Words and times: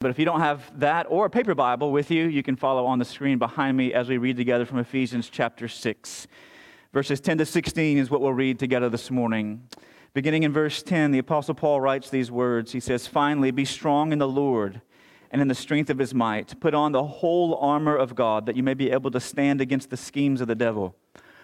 But 0.00 0.10
if 0.10 0.18
you 0.18 0.24
don't 0.24 0.40
have 0.40 0.80
that 0.80 1.06
or 1.10 1.26
a 1.26 1.30
paper 1.30 1.54
Bible 1.54 1.92
with 1.92 2.10
you, 2.10 2.26
you 2.26 2.42
can 2.42 2.56
follow 2.56 2.86
on 2.86 2.98
the 2.98 3.04
screen 3.04 3.36
behind 3.36 3.76
me 3.76 3.92
as 3.92 4.08
we 4.08 4.16
read 4.16 4.38
together 4.38 4.64
from 4.64 4.78
Ephesians 4.78 5.28
chapter 5.28 5.68
6. 5.68 6.26
Verses 6.94 7.20
10 7.20 7.36
to 7.36 7.44
16 7.44 7.98
is 7.98 8.10
what 8.10 8.22
we'll 8.22 8.32
read 8.32 8.58
together 8.58 8.88
this 8.88 9.10
morning. 9.10 9.62
Beginning 10.14 10.44
in 10.44 10.54
verse 10.54 10.82
10, 10.82 11.10
the 11.10 11.18
Apostle 11.18 11.52
Paul 11.52 11.82
writes 11.82 12.08
these 12.08 12.30
words. 12.30 12.72
He 12.72 12.80
says, 12.80 13.06
Finally, 13.06 13.50
be 13.50 13.66
strong 13.66 14.10
in 14.10 14.18
the 14.18 14.26
Lord 14.26 14.80
and 15.30 15.42
in 15.42 15.48
the 15.48 15.54
strength 15.54 15.90
of 15.90 15.98
his 15.98 16.14
might. 16.14 16.58
Put 16.60 16.72
on 16.72 16.92
the 16.92 17.04
whole 17.04 17.56
armor 17.56 17.94
of 17.94 18.14
God 18.14 18.46
that 18.46 18.56
you 18.56 18.62
may 18.62 18.72
be 18.72 18.90
able 18.90 19.10
to 19.10 19.20
stand 19.20 19.60
against 19.60 19.90
the 19.90 19.98
schemes 19.98 20.40
of 20.40 20.48
the 20.48 20.54
devil. 20.54 20.96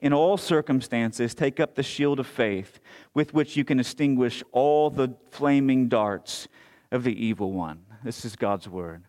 in 0.00 0.12
all 0.12 0.36
circumstances, 0.36 1.34
take 1.34 1.60
up 1.60 1.74
the 1.74 1.82
shield 1.82 2.20
of 2.20 2.26
faith 2.26 2.80
with 3.14 3.34
which 3.34 3.56
you 3.56 3.64
can 3.64 3.80
extinguish 3.80 4.42
all 4.52 4.90
the 4.90 5.14
flaming 5.30 5.88
darts 5.88 6.48
of 6.90 7.04
the 7.04 7.24
evil 7.24 7.52
one. 7.52 7.84
This 8.04 8.24
is 8.24 8.36
God's 8.36 8.68
word. 8.68 9.04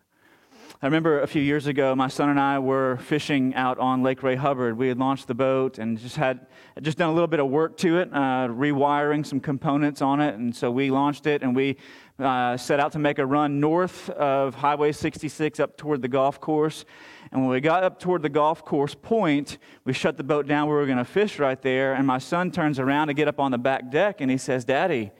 I 0.80 0.86
remember 0.86 1.22
a 1.22 1.26
few 1.26 1.42
years 1.42 1.66
ago, 1.66 1.96
my 1.96 2.06
son 2.06 2.28
and 2.28 2.38
I 2.38 2.60
were 2.60 2.98
fishing 2.98 3.52
out 3.56 3.80
on 3.80 4.04
Lake 4.04 4.22
Ray 4.22 4.36
Hubbard. 4.36 4.78
We 4.78 4.86
had 4.86 4.96
launched 4.96 5.26
the 5.26 5.34
boat 5.34 5.78
and 5.78 5.98
just 5.98 6.14
had 6.14 6.46
just 6.80 6.98
done 6.98 7.10
a 7.10 7.12
little 7.12 7.26
bit 7.26 7.40
of 7.40 7.48
work 7.48 7.76
to 7.78 7.98
it, 7.98 8.08
uh, 8.12 8.46
rewiring 8.46 9.26
some 9.26 9.40
components 9.40 10.02
on 10.02 10.20
it. 10.20 10.36
And 10.36 10.54
so 10.54 10.70
we 10.70 10.92
launched 10.92 11.26
it 11.26 11.42
and 11.42 11.56
we 11.56 11.78
uh, 12.20 12.56
set 12.56 12.78
out 12.78 12.92
to 12.92 13.00
make 13.00 13.18
a 13.18 13.26
run 13.26 13.58
north 13.58 14.08
of 14.10 14.54
Highway 14.54 14.92
66 14.92 15.58
up 15.58 15.76
toward 15.76 16.00
the 16.00 16.06
golf 16.06 16.40
course. 16.40 16.84
And 17.30 17.42
when 17.42 17.50
we 17.50 17.60
got 17.60 17.84
up 17.84 17.98
toward 17.98 18.22
the 18.22 18.28
golf 18.28 18.64
course 18.64 18.94
point, 18.94 19.58
we 19.84 19.92
shut 19.92 20.16
the 20.16 20.24
boat 20.24 20.46
down. 20.46 20.68
We 20.68 20.74
were 20.74 20.86
going 20.86 20.98
to 20.98 21.04
fish 21.04 21.38
right 21.38 21.60
there. 21.60 21.94
And 21.94 22.06
my 22.06 22.18
son 22.18 22.50
turns 22.50 22.78
around 22.78 23.08
to 23.08 23.14
get 23.14 23.28
up 23.28 23.38
on 23.38 23.50
the 23.50 23.58
back 23.58 23.90
deck 23.90 24.20
and 24.20 24.30
he 24.30 24.38
says, 24.38 24.64
Daddy, 24.64 25.10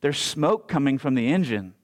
there's 0.00 0.18
smoke 0.18 0.68
coming 0.68 0.98
from 0.98 1.14
the 1.14 1.28
engine. 1.28 1.74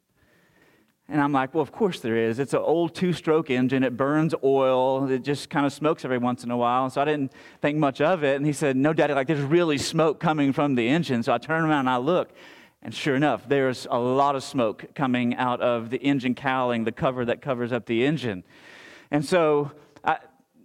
And 1.07 1.21
I'm 1.21 1.33
like, 1.33 1.53
well, 1.53 1.61
of 1.61 1.71
course 1.71 2.01
there 2.01 2.17
is. 2.17 2.39
It's 2.39 2.55
an 2.55 2.61
old 2.61 2.95
two 2.95 3.13
stroke 3.13 3.51
engine. 3.51 3.83
It 3.83 3.95
burns 3.95 4.35
oil. 4.43 5.11
It 5.11 5.23
just 5.23 5.51
kind 5.51 5.67
of 5.67 5.73
smokes 5.73 6.03
every 6.05 6.17
once 6.17 6.45
in 6.45 6.51
a 6.51 6.57
while. 6.57 6.85
And 6.85 6.93
So 6.93 7.03
I 7.03 7.05
didn't 7.05 7.33
think 7.61 7.77
much 7.77 8.01
of 8.01 8.25
it. 8.25 8.37
And 8.37 8.47
he 8.47 8.55
said, 8.55 8.75
no, 8.75 8.95
Daddy, 8.95 9.13
like 9.13 9.27
there's 9.27 9.41
really 9.41 9.77
smoke 9.77 10.19
coming 10.19 10.55
from 10.55 10.77
the 10.77 10.89
engine. 10.89 11.23
So 11.23 11.35
I 11.35 11.39
turn 11.39 11.65
around 11.65 11.81
and 11.81 11.91
I 11.91 11.99
look. 11.99 12.33
And 12.81 12.95
sure 12.95 13.17
enough, 13.17 13.47
there's 13.49 13.87
a 13.91 13.99
lot 13.99 14.35
of 14.35 14.43
smoke 14.43 14.87
coming 14.95 15.35
out 15.37 15.61
of 15.61 15.91
the 15.91 15.99
engine 15.99 16.35
cowling, 16.35 16.85
the 16.85 16.93
cover 16.93 17.25
that 17.27 17.43
covers 17.43 17.73
up 17.73 17.87
the 17.87 18.05
engine. 18.05 18.45
And 19.15 19.25
so, 19.25 19.71
I, 20.03 20.17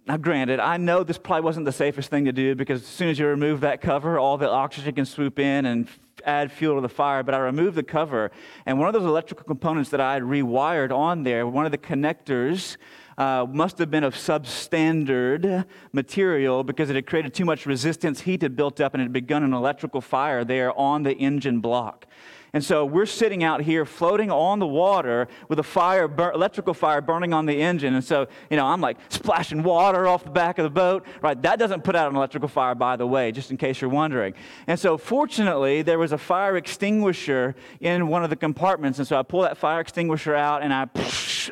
now 0.08 0.16
granted, 0.16 0.58
I 0.58 0.76
know 0.76 1.04
this 1.04 1.18
probably 1.18 1.44
wasn't 1.44 1.66
the 1.66 1.72
safest 1.72 2.10
thing 2.10 2.24
to 2.24 2.32
do 2.32 2.56
because 2.56 2.82
as 2.82 2.88
soon 2.88 3.08
as 3.08 3.16
you 3.16 3.28
remove 3.28 3.60
that 3.60 3.80
cover, 3.80 4.18
all 4.18 4.38
the 4.38 4.50
oxygen 4.50 4.92
can 4.92 5.04
swoop 5.04 5.38
in 5.38 5.66
and 5.66 5.86
add 6.24 6.50
fuel 6.50 6.74
to 6.74 6.80
the 6.80 6.88
fire. 6.88 7.22
But 7.22 7.36
I 7.36 7.38
removed 7.38 7.76
the 7.76 7.84
cover, 7.84 8.32
and 8.66 8.80
one 8.80 8.88
of 8.88 8.92
those 8.92 9.04
electrical 9.04 9.44
components 9.44 9.90
that 9.90 10.00
I 10.00 10.14
had 10.14 10.24
rewired 10.24 10.90
on 10.90 11.22
there, 11.22 11.46
one 11.46 11.64
of 11.64 11.70
the 11.70 11.78
connectors, 11.78 12.76
uh, 13.16 13.46
must 13.48 13.78
have 13.78 13.88
been 13.88 14.02
of 14.02 14.16
substandard 14.16 15.64
material 15.92 16.64
because 16.64 16.90
it 16.90 16.96
had 16.96 17.06
created 17.06 17.32
too 17.32 17.44
much 17.44 17.66
resistance. 17.66 18.22
Heat 18.22 18.42
had 18.42 18.56
built 18.56 18.80
up 18.80 18.94
and 18.94 19.00
it 19.00 19.04
had 19.04 19.12
begun 19.12 19.44
an 19.44 19.52
electrical 19.52 20.00
fire 20.00 20.42
there 20.44 20.76
on 20.76 21.04
the 21.04 21.12
engine 21.12 21.60
block. 21.60 22.04
And 22.52 22.64
so 22.64 22.84
we're 22.84 23.06
sitting 23.06 23.44
out 23.44 23.62
here 23.62 23.84
floating 23.84 24.30
on 24.30 24.58
the 24.58 24.66
water 24.66 25.28
with 25.48 25.58
a 25.58 25.62
fire, 25.62 26.08
bur- 26.08 26.32
electrical 26.32 26.74
fire 26.74 27.00
burning 27.00 27.32
on 27.32 27.46
the 27.46 27.60
engine. 27.60 27.94
And 27.94 28.04
so, 28.04 28.26
you 28.50 28.56
know, 28.56 28.66
I'm 28.66 28.80
like 28.80 28.98
splashing 29.08 29.62
water 29.62 30.08
off 30.08 30.24
the 30.24 30.30
back 30.30 30.58
of 30.58 30.64
the 30.64 30.70
boat, 30.70 31.06
right? 31.22 31.40
That 31.42 31.58
doesn't 31.58 31.84
put 31.84 31.94
out 31.94 32.10
an 32.10 32.16
electrical 32.16 32.48
fire, 32.48 32.74
by 32.74 32.96
the 32.96 33.06
way, 33.06 33.32
just 33.32 33.50
in 33.50 33.56
case 33.56 33.80
you're 33.80 33.90
wondering. 33.90 34.34
And 34.66 34.78
so, 34.78 34.98
fortunately, 34.98 35.82
there 35.82 35.98
was 35.98 36.12
a 36.12 36.18
fire 36.18 36.56
extinguisher 36.56 37.54
in 37.80 38.08
one 38.08 38.24
of 38.24 38.30
the 38.30 38.36
compartments. 38.36 38.98
And 38.98 39.06
so 39.06 39.18
I 39.18 39.22
pull 39.22 39.42
that 39.42 39.56
fire 39.56 39.80
extinguisher 39.80 40.34
out 40.34 40.62
and 40.62 40.72
I, 40.72 40.88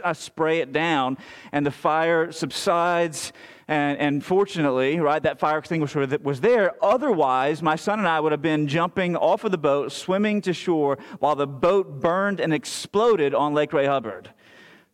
I 0.05 0.13
spray 0.13 0.61
it 0.61 0.73
down, 0.73 1.19
and 1.53 1.65
the 1.65 1.71
fire 1.71 2.33
subsides 2.33 3.33
and, 3.69 3.99
and 3.99 4.25
fortunately, 4.25 4.99
right, 4.99 5.23
that 5.23 5.39
fire 5.39 5.59
extinguisher 5.59 6.07
that 6.07 6.23
was 6.23 6.41
there. 6.41 6.73
Otherwise, 6.83 7.63
my 7.63 7.77
son 7.77 7.99
and 7.99 8.09
I 8.09 8.19
would 8.19 8.33
have 8.33 8.41
been 8.41 8.67
jumping 8.67 9.15
off 9.15 9.45
of 9.45 9.51
the 9.53 9.59
boat, 9.59 9.93
swimming 9.93 10.41
to 10.43 10.55
shore 10.55 10.97
while 11.19 11.37
the 11.37 11.47
boat 11.47 12.01
burned 12.01 12.41
and 12.41 12.55
exploded 12.55 13.35
on 13.35 13.53
Lake 13.53 13.75
Ray 13.75 13.85
Hubbard. 13.85 14.31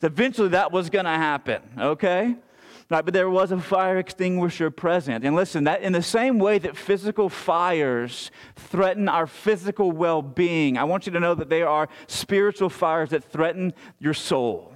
So 0.01 0.09
eventually, 0.09 0.49
that 0.49 0.73
was 0.73 0.91
going 0.91 1.05
to 1.05 1.13
happen, 1.13 1.63
okay? 1.79 2.35
Right, 2.91 3.05
but 3.05 3.15
there 3.15 3.31
was 3.31 3.53
a 3.53 3.59
fire 3.59 3.99
extinguisher 3.99 4.71
present. 4.71 5.25
And 5.25 5.37
listen, 5.37 5.65
that 5.65 5.81
in 5.81 5.93
the 5.93 6.03
same 6.03 6.39
way 6.41 6.59
that 6.59 6.77
physical 6.77 7.29
fires 7.29 8.31
threaten 8.57 9.09
our 9.09 9.27
physical 9.27 9.93
well 9.93 10.21
being, 10.21 10.77
I 10.77 10.85
want 10.85 11.07
you 11.07 11.13
to 11.13 11.21
know 11.21 11.35
that 11.37 11.49
there 11.49 11.69
are 11.69 11.89
spiritual 12.09 12.69
fires 12.69 13.11
that 13.11 13.25
threaten 13.25 13.73
your 14.01 14.15
soul. 14.15 14.74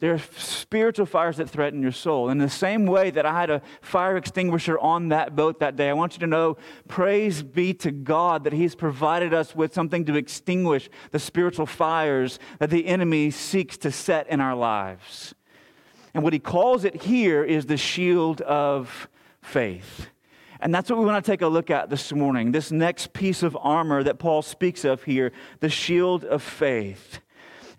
There 0.00 0.14
are 0.14 0.20
spiritual 0.36 1.06
fires 1.06 1.38
that 1.38 1.50
threaten 1.50 1.82
your 1.82 1.90
soul. 1.90 2.28
In 2.28 2.38
the 2.38 2.48
same 2.48 2.86
way 2.86 3.10
that 3.10 3.26
I 3.26 3.40
had 3.40 3.50
a 3.50 3.62
fire 3.80 4.16
extinguisher 4.16 4.78
on 4.78 5.08
that 5.08 5.34
boat 5.34 5.58
that 5.58 5.74
day, 5.74 5.90
I 5.90 5.92
want 5.92 6.12
you 6.12 6.20
to 6.20 6.26
know 6.28 6.56
praise 6.86 7.42
be 7.42 7.74
to 7.74 7.90
God 7.90 8.44
that 8.44 8.52
He's 8.52 8.76
provided 8.76 9.34
us 9.34 9.56
with 9.56 9.74
something 9.74 10.04
to 10.04 10.14
extinguish 10.14 10.88
the 11.10 11.18
spiritual 11.18 11.66
fires 11.66 12.38
that 12.60 12.70
the 12.70 12.86
enemy 12.86 13.32
seeks 13.32 13.76
to 13.78 13.90
set 13.90 14.28
in 14.28 14.40
our 14.40 14.54
lives. 14.54 15.34
And 16.14 16.22
what 16.22 16.32
He 16.32 16.38
calls 16.38 16.84
it 16.84 17.02
here 17.02 17.42
is 17.42 17.66
the 17.66 17.76
shield 17.76 18.40
of 18.42 19.08
faith. 19.42 20.06
And 20.60 20.72
that's 20.72 20.90
what 20.90 21.00
we 21.00 21.06
want 21.06 21.24
to 21.24 21.30
take 21.30 21.42
a 21.42 21.48
look 21.48 21.70
at 21.70 21.90
this 21.90 22.12
morning. 22.12 22.52
This 22.52 22.70
next 22.70 23.12
piece 23.12 23.42
of 23.42 23.56
armor 23.60 24.04
that 24.04 24.20
Paul 24.20 24.42
speaks 24.42 24.84
of 24.84 25.02
here, 25.02 25.32
the 25.58 25.68
shield 25.68 26.24
of 26.24 26.40
faith. 26.40 27.20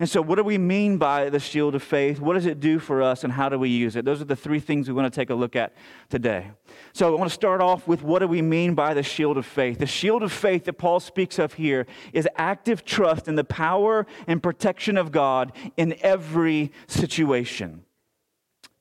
And 0.00 0.08
so, 0.08 0.22
what 0.22 0.36
do 0.36 0.42
we 0.42 0.56
mean 0.56 0.96
by 0.96 1.28
the 1.28 1.38
shield 1.38 1.74
of 1.74 1.82
faith? 1.82 2.20
What 2.20 2.32
does 2.32 2.46
it 2.46 2.58
do 2.58 2.78
for 2.78 3.02
us, 3.02 3.22
and 3.22 3.30
how 3.30 3.50
do 3.50 3.58
we 3.58 3.68
use 3.68 3.96
it? 3.96 4.06
Those 4.06 4.22
are 4.22 4.24
the 4.24 4.34
three 4.34 4.58
things 4.58 4.88
we 4.88 4.94
want 4.94 5.12
to 5.12 5.14
take 5.14 5.28
a 5.28 5.34
look 5.34 5.54
at 5.54 5.74
today. 6.08 6.52
So, 6.94 7.14
I 7.14 7.18
want 7.18 7.30
to 7.30 7.34
start 7.34 7.60
off 7.60 7.86
with 7.86 8.02
what 8.02 8.20
do 8.20 8.26
we 8.26 8.40
mean 8.40 8.74
by 8.74 8.94
the 8.94 9.02
shield 9.02 9.36
of 9.36 9.44
faith? 9.44 9.78
The 9.78 9.84
shield 9.84 10.22
of 10.22 10.32
faith 10.32 10.64
that 10.64 10.78
Paul 10.78 11.00
speaks 11.00 11.38
of 11.38 11.52
here 11.52 11.86
is 12.14 12.26
active 12.36 12.82
trust 12.82 13.28
in 13.28 13.34
the 13.34 13.44
power 13.44 14.06
and 14.26 14.42
protection 14.42 14.96
of 14.96 15.12
God 15.12 15.52
in 15.76 15.94
every 16.00 16.72
situation. 16.86 17.84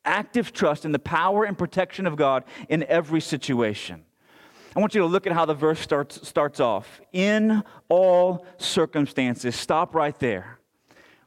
Active 0.05 0.53
trust 0.53 0.85
in 0.85 0.93
the 0.93 0.99
power 0.99 1.43
and 1.43 1.57
protection 1.57 2.07
of 2.07 2.15
God 2.15 2.45
in 2.69 2.83
every 2.85 3.19
situation. 3.19 4.05
I 4.73 4.79
want 4.79 4.95
you 4.95 5.01
to 5.01 5.07
look 5.07 5.27
at 5.27 5.33
how 5.33 5.43
the 5.43 5.53
verse 5.53 5.81
starts, 5.81 6.25
starts 6.25 6.61
off. 6.61 7.01
In 7.11 7.61
all 7.89 8.45
circumstances, 8.57 9.57
stop 9.57 9.93
right 9.93 10.17
there. 10.19 10.58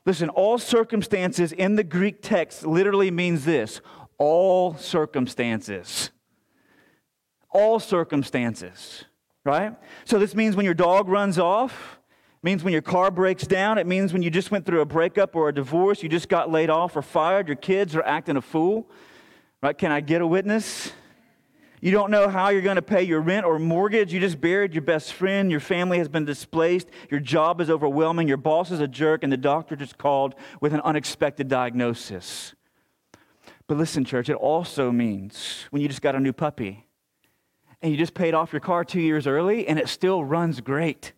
Listen, 0.05 0.29
all 0.31 0.59
circumstances 0.59 1.53
in 1.53 1.77
the 1.77 1.85
Greek 1.85 2.23
text 2.23 2.67
literally 2.67 3.11
means 3.11 3.45
this 3.45 3.81
all 4.19 4.77
circumstances. 4.77 6.11
All 7.51 7.79
circumstances, 7.79 9.05
right? 9.45 9.75
So 10.05 10.19
this 10.19 10.35
means 10.35 10.57
when 10.57 10.65
your 10.65 10.75
dog 10.75 11.09
runs 11.09 11.39
off, 11.39 11.99
means 12.43 12.65
when 12.65 12.73
your 12.73 12.83
car 12.83 13.11
breaks 13.11 13.47
down, 13.47 13.79
it 13.79 13.87
means 13.87 14.12
when 14.12 14.23
you 14.23 14.31
just 14.31 14.51
went 14.51 14.65
through 14.65 14.81
a 14.81 14.87
breakup 14.87 15.37
or 15.37 15.49
a 15.49 15.55
divorce, 15.55 16.03
you 16.03 16.09
just 16.09 16.29
got 16.29 16.51
laid 16.51 16.71
off 16.71 16.97
or 16.97 17.03
fired, 17.03 17.47
your 17.47 17.57
kids 17.57 17.94
are 17.94 18.03
acting 18.03 18.37
a 18.37 18.41
fool. 18.41 18.88
Right? 19.62 19.76
Can 19.76 19.93
I 19.93 20.00
get 20.00 20.23
a 20.23 20.26
witness? 20.26 20.93
You 21.84 21.90
don't 21.90 22.12
know 22.12 22.29
how 22.29 22.50
you're 22.50 22.62
going 22.62 22.76
to 22.76 22.81
pay 22.81 23.02
your 23.02 23.20
rent 23.20 23.44
or 23.44 23.58
mortgage. 23.58 24.12
You 24.14 24.20
just 24.20 24.40
buried 24.40 24.73
your 24.73 24.82
best 24.82 25.12
friend. 25.14 25.50
Your 25.50 25.58
family 25.58 25.99
has 25.99 26.08
been 26.08 26.25
displaced. 26.25 26.87
Your 27.11 27.19
job 27.19 27.61
is 27.61 27.69
overwhelming. 27.69 28.29
Your 28.29 28.37
boss 28.37 28.70
is 28.70 28.79
a 28.79 28.87
jerk, 28.87 29.25
and 29.25 29.32
the 29.32 29.37
doctor 29.37 29.75
just 29.75 29.99
called 29.99 30.37
with 30.61 30.73
an 30.75 30.81
unexpected 30.82 31.49
diagnosis. 31.49 32.55
But 33.67 33.79
listen, 33.79 34.05
church, 34.05 34.29
it 34.29 34.37
also 34.37 34.93
means 34.93 35.64
when 35.70 35.82
you 35.82 35.88
just 35.88 36.02
got 36.02 36.14
a 36.14 36.20
new 36.20 36.32
puppy 36.32 36.87
and 37.81 37.90
you 37.90 37.99
just 37.99 38.14
paid 38.14 38.32
off 38.32 38.52
your 38.52 38.61
car 38.61 38.85
two 38.85 39.00
years 39.00 39.26
early 39.26 39.67
and 39.67 39.76
it 39.76 39.88
still 39.88 40.25
runs 40.25 40.61
great. 40.61 41.12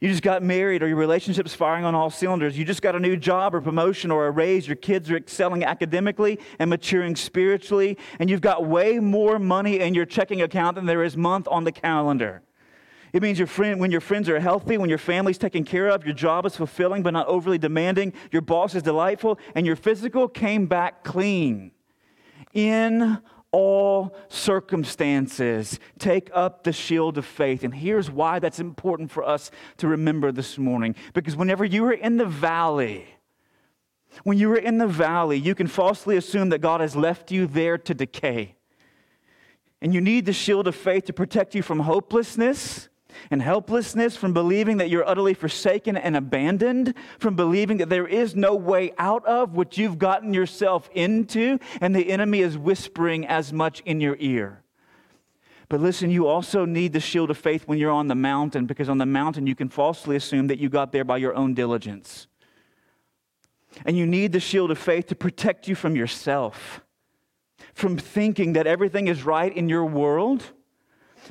You 0.00 0.08
just 0.08 0.22
got 0.22 0.42
married 0.42 0.82
or 0.82 0.88
your 0.88 0.96
relationship's 0.96 1.54
firing 1.54 1.84
on 1.84 1.94
all 1.94 2.08
cylinders. 2.08 2.56
You 2.56 2.64
just 2.64 2.80
got 2.80 2.96
a 2.96 3.00
new 3.00 3.18
job 3.18 3.54
or 3.54 3.60
promotion 3.60 4.10
or 4.10 4.26
a 4.26 4.30
raise. 4.30 4.66
Your 4.66 4.76
kids 4.76 5.10
are 5.10 5.16
excelling 5.16 5.62
academically 5.62 6.40
and 6.58 6.70
maturing 6.70 7.14
spiritually. 7.16 7.98
And 8.18 8.30
you've 8.30 8.40
got 8.40 8.64
way 8.64 8.98
more 8.98 9.38
money 9.38 9.80
in 9.80 9.92
your 9.92 10.06
checking 10.06 10.40
account 10.40 10.76
than 10.76 10.86
there 10.86 11.04
is 11.04 11.18
month 11.18 11.46
on 11.50 11.64
the 11.64 11.72
calendar. 11.72 12.42
It 13.12 13.22
means 13.22 13.38
your 13.38 13.48
friend, 13.48 13.78
when 13.78 13.90
your 13.90 14.00
friends 14.00 14.28
are 14.30 14.40
healthy, 14.40 14.78
when 14.78 14.88
your 14.88 14.98
family's 14.98 15.36
taken 15.36 15.64
care 15.64 15.88
of, 15.88 16.06
your 16.06 16.14
job 16.14 16.46
is 16.46 16.56
fulfilling 16.56 17.02
but 17.02 17.10
not 17.10 17.26
overly 17.26 17.58
demanding, 17.58 18.12
your 18.30 18.40
boss 18.40 18.74
is 18.74 18.82
delightful, 18.82 19.38
and 19.54 19.66
your 19.66 19.76
physical 19.76 20.28
came 20.28 20.66
back 20.66 21.02
clean. 21.04 21.72
In 22.54 23.18
all 23.52 24.14
circumstances, 24.28 25.78
take 25.98 26.30
up 26.32 26.64
the 26.64 26.72
shield 26.72 27.18
of 27.18 27.26
faith. 27.26 27.64
And 27.64 27.74
here's 27.74 28.10
why 28.10 28.38
that's 28.38 28.60
important 28.60 29.10
for 29.10 29.24
us 29.24 29.50
to 29.78 29.88
remember 29.88 30.30
this 30.32 30.58
morning. 30.58 30.94
Because 31.14 31.36
whenever 31.36 31.64
you 31.64 31.84
are 31.86 31.92
in 31.92 32.16
the 32.16 32.26
valley, 32.26 33.06
when 34.24 34.38
you 34.38 34.50
are 34.52 34.58
in 34.58 34.78
the 34.78 34.86
valley, 34.86 35.38
you 35.38 35.54
can 35.54 35.66
falsely 35.66 36.16
assume 36.16 36.50
that 36.50 36.60
God 36.60 36.80
has 36.80 36.94
left 36.94 37.30
you 37.30 37.46
there 37.46 37.78
to 37.78 37.94
decay. 37.94 38.56
And 39.80 39.94
you 39.94 40.00
need 40.00 40.26
the 40.26 40.32
shield 40.32 40.68
of 40.68 40.74
faith 40.74 41.06
to 41.06 41.12
protect 41.12 41.54
you 41.54 41.62
from 41.62 41.80
hopelessness 41.80 42.89
and 43.30 43.42
helplessness, 43.42 44.16
from 44.16 44.32
believing 44.32 44.76
that 44.76 44.88
you're 44.88 45.06
utterly 45.06 45.34
forsaken 45.34 45.96
and 45.96 46.16
abandoned, 46.16 46.94
from 47.18 47.36
believing 47.36 47.78
that 47.78 47.88
there 47.88 48.06
is 48.06 48.34
no 48.36 48.54
way 48.54 48.92
out 48.98 49.24
of 49.26 49.54
what 49.54 49.76
you've 49.76 49.98
gotten 49.98 50.32
yourself 50.32 50.88
into, 50.94 51.58
and 51.80 51.94
the 51.94 52.10
enemy 52.10 52.40
is 52.40 52.56
whispering 52.56 53.26
as 53.26 53.52
much 53.52 53.80
in 53.80 54.00
your 54.00 54.16
ear. 54.20 54.62
But 55.68 55.80
listen, 55.80 56.10
you 56.10 56.26
also 56.26 56.64
need 56.64 56.92
the 56.92 57.00
shield 57.00 57.30
of 57.30 57.38
faith 57.38 57.68
when 57.68 57.78
you're 57.78 57.92
on 57.92 58.08
the 58.08 58.14
mountain, 58.14 58.66
because 58.66 58.88
on 58.88 58.98
the 58.98 59.06
mountain 59.06 59.46
you 59.46 59.54
can 59.54 59.68
falsely 59.68 60.16
assume 60.16 60.48
that 60.48 60.58
you 60.58 60.68
got 60.68 60.90
there 60.90 61.04
by 61.04 61.18
your 61.18 61.34
own 61.34 61.54
diligence. 61.54 62.26
And 63.86 63.96
you 63.96 64.04
need 64.04 64.32
the 64.32 64.40
shield 64.40 64.72
of 64.72 64.78
faith 64.78 65.06
to 65.06 65.14
protect 65.14 65.68
you 65.68 65.76
from 65.76 65.94
yourself, 65.94 66.80
from 67.72 67.96
thinking 67.96 68.54
that 68.54 68.66
everything 68.66 69.06
is 69.06 69.22
right 69.22 69.56
in 69.56 69.68
your 69.68 69.84
world 69.84 70.42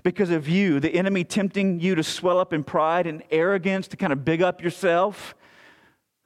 because 0.04 0.30
of 0.30 0.48
you, 0.48 0.80
the 0.80 0.94
enemy 0.94 1.24
tempting 1.24 1.80
you 1.80 1.96
to 1.96 2.04
swell 2.04 2.40
up 2.40 2.54
in 2.54 2.64
pride 2.64 3.08
and 3.08 3.24
arrogance, 3.32 3.88
to 3.90 3.98
kind 3.98 4.14
of 4.14 4.24
big 4.26 4.42
up 4.42 4.62
yourself. 4.62 5.36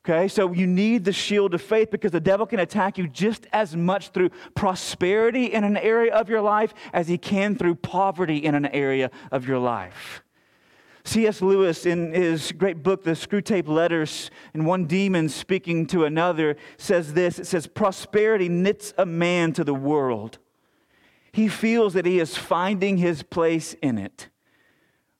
Okay, 0.06 0.27
so 0.27 0.51
you 0.51 0.68
need 0.68 1.06
the 1.06 1.13
shield 1.13 1.54
of 1.54 1.62
faith 1.62 1.89
because 1.89 2.12
the 2.12 2.19
devil 2.19 2.45
can 2.45 2.60
attack 2.60 2.98
you 2.98 3.07
just 3.07 3.48
as 3.54 3.74
much 3.74 4.10
through 4.10 4.31
prosperity 4.54 5.45
in 5.45 5.63
an 5.63 5.77
area 5.77 6.13
of 6.13 6.27
your 6.27 6.42
life 6.42 6.74
as 6.92 7.07
he 7.07 7.18
can 7.18 7.56
through 7.56 7.75
poverty 7.75 8.38
in 8.38 8.54
an 8.54 8.65
area 8.65 9.10
of 9.31 9.48
your 9.48 9.60
life. 9.60 10.21
C.S. 11.06 11.42
Lewis, 11.42 11.86
in 11.86 12.13
his 12.13 12.51
great 12.54 12.81
book, 12.81 13.04
The 13.04 13.12
Screwtape 13.12 13.68
Letters, 13.68 14.31
in 14.54 14.65
one 14.65 14.86
demon 14.86 15.27
speaking 15.30 15.86
to 15.88 16.06
another, 16.06 16.56
says 16.77 17.13
this 17.13 17.39
it 17.39 17.48
says, 17.48 17.68
Prosperity 17.68 18.50
knits 18.50 18.94
a 18.98 19.06
man 19.06 19.54
to 19.54 19.63
the 19.63 19.74
world. 19.74 20.38
He 21.34 21.50
feels 21.50 21.94
that 21.94 22.06
he 22.06 22.20
is 22.20 22.38
finding 22.38 22.98
his 22.98 23.24
place 23.24 23.76
in 23.82 23.98
it, 23.98 24.30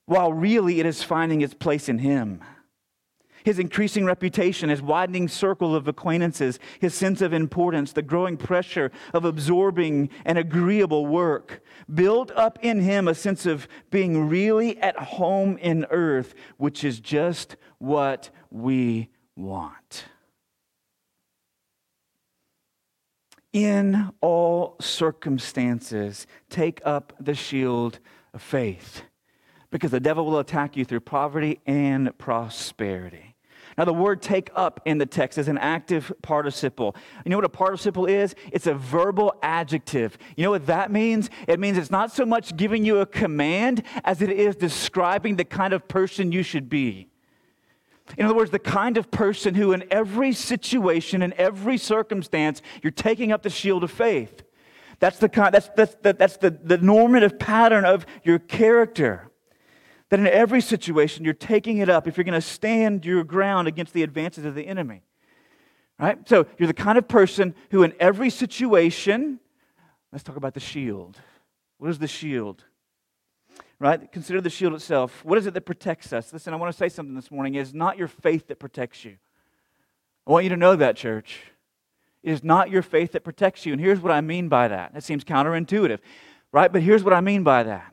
while 0.06 0.32
really 0.32 0.80
it 0.80 0.86
is 0.86 1.02
finding 1.02 1.42
its 1.42 1.54
place 1.54 1.88
in 1.88 1.98
him 1.98 2.40
his 3.44 3.58
increasing 3.58 4.06
reputation, 4.06 4.70
his 4.70 4.82
widening 4.82 5.28
circle 5.28 5.76
of 5.76 5.86
acquaintances, 5.86 6.58
his 6.80 6.94
sense 6.94 7.20
of 7.20 7.32
importance, 7.32 7.92
the 7.92 8.02
growing 8.02 8.36
pressure 8.36 8.90
of 9.12 9.24
absorbing 9.24 10.08
and 10.24 10.38
agreeable 10.38 11.06
work, 11.06 11.62
build 11.92 12.32
up 12.32 12.58
in 12.62 12.80
him 12.80 13.06
a 13.06 13.14
sense 13.14 13.44
of 13.44 13.68
being 13.90 14.28
really 14.28 14.78
at 14.80 14.96
home 14.96 15.58
in 15.58 15.84
earth, 15.90 16.34
which 16.56 16.82
is 16.82 16.98
just 16.98 17.56
what 17.78 18.30
we 18.50 19.10
want. 19.36 20.06
In 23.54 24.10
all 24.20 24.74
circumstances, 24.80 26.26
take 26.50 26.82
up 26.84 27.12
the 27.20 27.36
shield 27.36 28.00
of 28.32 28.42
faith 28.42 29.02
because 29.70 29.92
the 29.92 30.00
devil 30.00 30.26
will 30.26 30.40
attack 30.40 30.76
you 30.76 30.84
through 30.84 31.00
poverty 31.00 31.60
and 31.64 32.18
prosperity. 32.18 33.36
Now, 33.78 33.84
the 33.84 33.92
word 33.92 34.22
take 34.22 34.50
up 34.56 34.80
in 34.84 34.98
the 34.98 35.06
text 35.06 35.38
is 35.38 35.46
an 35.46 35.58
active 35.58 36.12
participle. 36.20 36.96
You 37.24 37.30
know 37.30 37.36
what 37.36 37.44
a 37.44 37.48
participle 37.48 38.06
is? 38.06 38.34
It's 38.50 38.66
a 38.66 38.74
verbal 38.74 39.32
adjective. 39.40 40.18
You 40.36 40.42
know 40.42 40.50
what 40.50 40.66
that 40.66 40.90
means? 40.90 41.30
It 41.46 41.60
means 41.60 41.78
it's 41.78 41.92
not 41.92 42.10
so 42.10 42.26
much 42.26 42.56
giving 42.56 42.84
you 42.84 42.98
a 42.98 43.06
command 43.06 43.84
as 44.04 44.20
it 44.20 44.30
is 44.30 44.56
describing 44.56 45.36
the 45.36 45.44
kind 45.44 45.72
of 45.72 45.86
person 45.86 46.32
you 46.32 46.42
should 46.42 46.68
be. 46.68 47.08
In 48.18 48.26
other 48.26 48.34
words, 48.34 48.50
the 48.50 48.58
kind 48.58 48.96
of 48.96 49.10
person 49.10 49.54
who, 49.54 49.72
in 49.72 49.84
every 49.90 50.32
situation, 50.32 51.22
in 51.22 51.32
every 51.34 51.78
circumstance, 51.78 52.60
you're 52.82 52.90
taking 52.90 53.32
up 53.32 53.42
the 53.42 53.50
shield 53.50 53.82
of 53.82 53.90
faith. 53.90 54.42
That's 55.00 55.18
the, 55.18 55.28
kind, 55.28 55.52
that's, 55.52 55.70
that's, 55.74 55.96
that's 56.02 56.36
the, 56.36 56.50
the 56.50 56.78
normative 56.78 57.38
pattern 57.38 57.84
of 57.84 58.06
your 58.22 58.38
character. 58.38 59.30
That 60.10 60.20
in 60.20 60.26
every 60.26 60.60
situation, 60.60 61.24
you're 61.24 61.34
taking 61.34 61.78
it 61.78 61.88
up 61.88 62.06
if 62.06 62.16
you're 62.16 62.24
going 62.24 62.34
to 62.34 62.46
stand 62.46 63.04
your 63.04 63.24
ground 63.24 63.68
against 63.68 63.92
the 63.94 64.02
advances 64.02 64.44
of 64.44 64.54
the 64.54 64.66
enemy. 64.66 65.02
Right? 65.98 66.18
So 66.28 66.46
you're 66.58 66.66
the 66.66 66.74
kind 66.74 66.98
of 66.98 67.08
person 67.08 67.54
who, 67.70 67.82
in 67.82 67.94
every 67.98 68.30
situation, 68.30 69.40
let's 70.12 70.22
talk 70.22 70.36
about 70.36 70.54
the 70.54 70.60
shield. 70.60 71.18
What 71.78 71.90
is 71.90 71.98
the 71.98 72.08
shield? 72.08 72.64
Right? 73.84 74.10
Consider 74.10 74.40
the 74.40 74.48
shield 74.48 74.72
itself. 74.72 75.22
What 75.26 75.36
is 75.36 75.46
it 75.46 75.52
that 75.52 75.66
protects 75.66 76.10
us? 76.14 76.32
Listen, 76.32 76.54
I 76.54 76.56
want 76.56 76.72
to 76.72 76.78
say 76.78 76.88
something 76.88 77.14
this 77.14 77.30
morning. 77.30 77.54
It 77.54 77.60
is 77.60 77.74
not 77.74 77.98
your 77.98 78.08
faith 78.08 78.46
that 78.46 78.58
protects 78.58 79.04
you. 79.04 79.18
I 80.26 80.30
want 80.30 80.44
you 80.44 80.48
to 80.48 80.56
know 80.56 80.74
that, 80.74 80.96
church. 80.96 81.42
It 82.22 82.32
is 82.32 82.42
not 82.42 82.70
your 82.70 82.80
faith 82.80 83.12
that 83.12 83.24
protects 83.24 83.66
you. 83.66 83.74
And 83.74 83.82
here's 83.82 84.00
what 84.00 84.10
I 84.10 84.22
mean 84.22 84.48
by 84.48 84.68
that. 84.68 84.92
It 84.94 85.04
seems 85.04 85.22
counterintuitive, 85.22 85.98
right? 86.50 86.72
But 86.72 86.80
here's 86.80 87.04
what 87.04 87.12
I 87.12 87.20
mean 87.20 87.42
by 87.42 87.62
that 87.64 87.90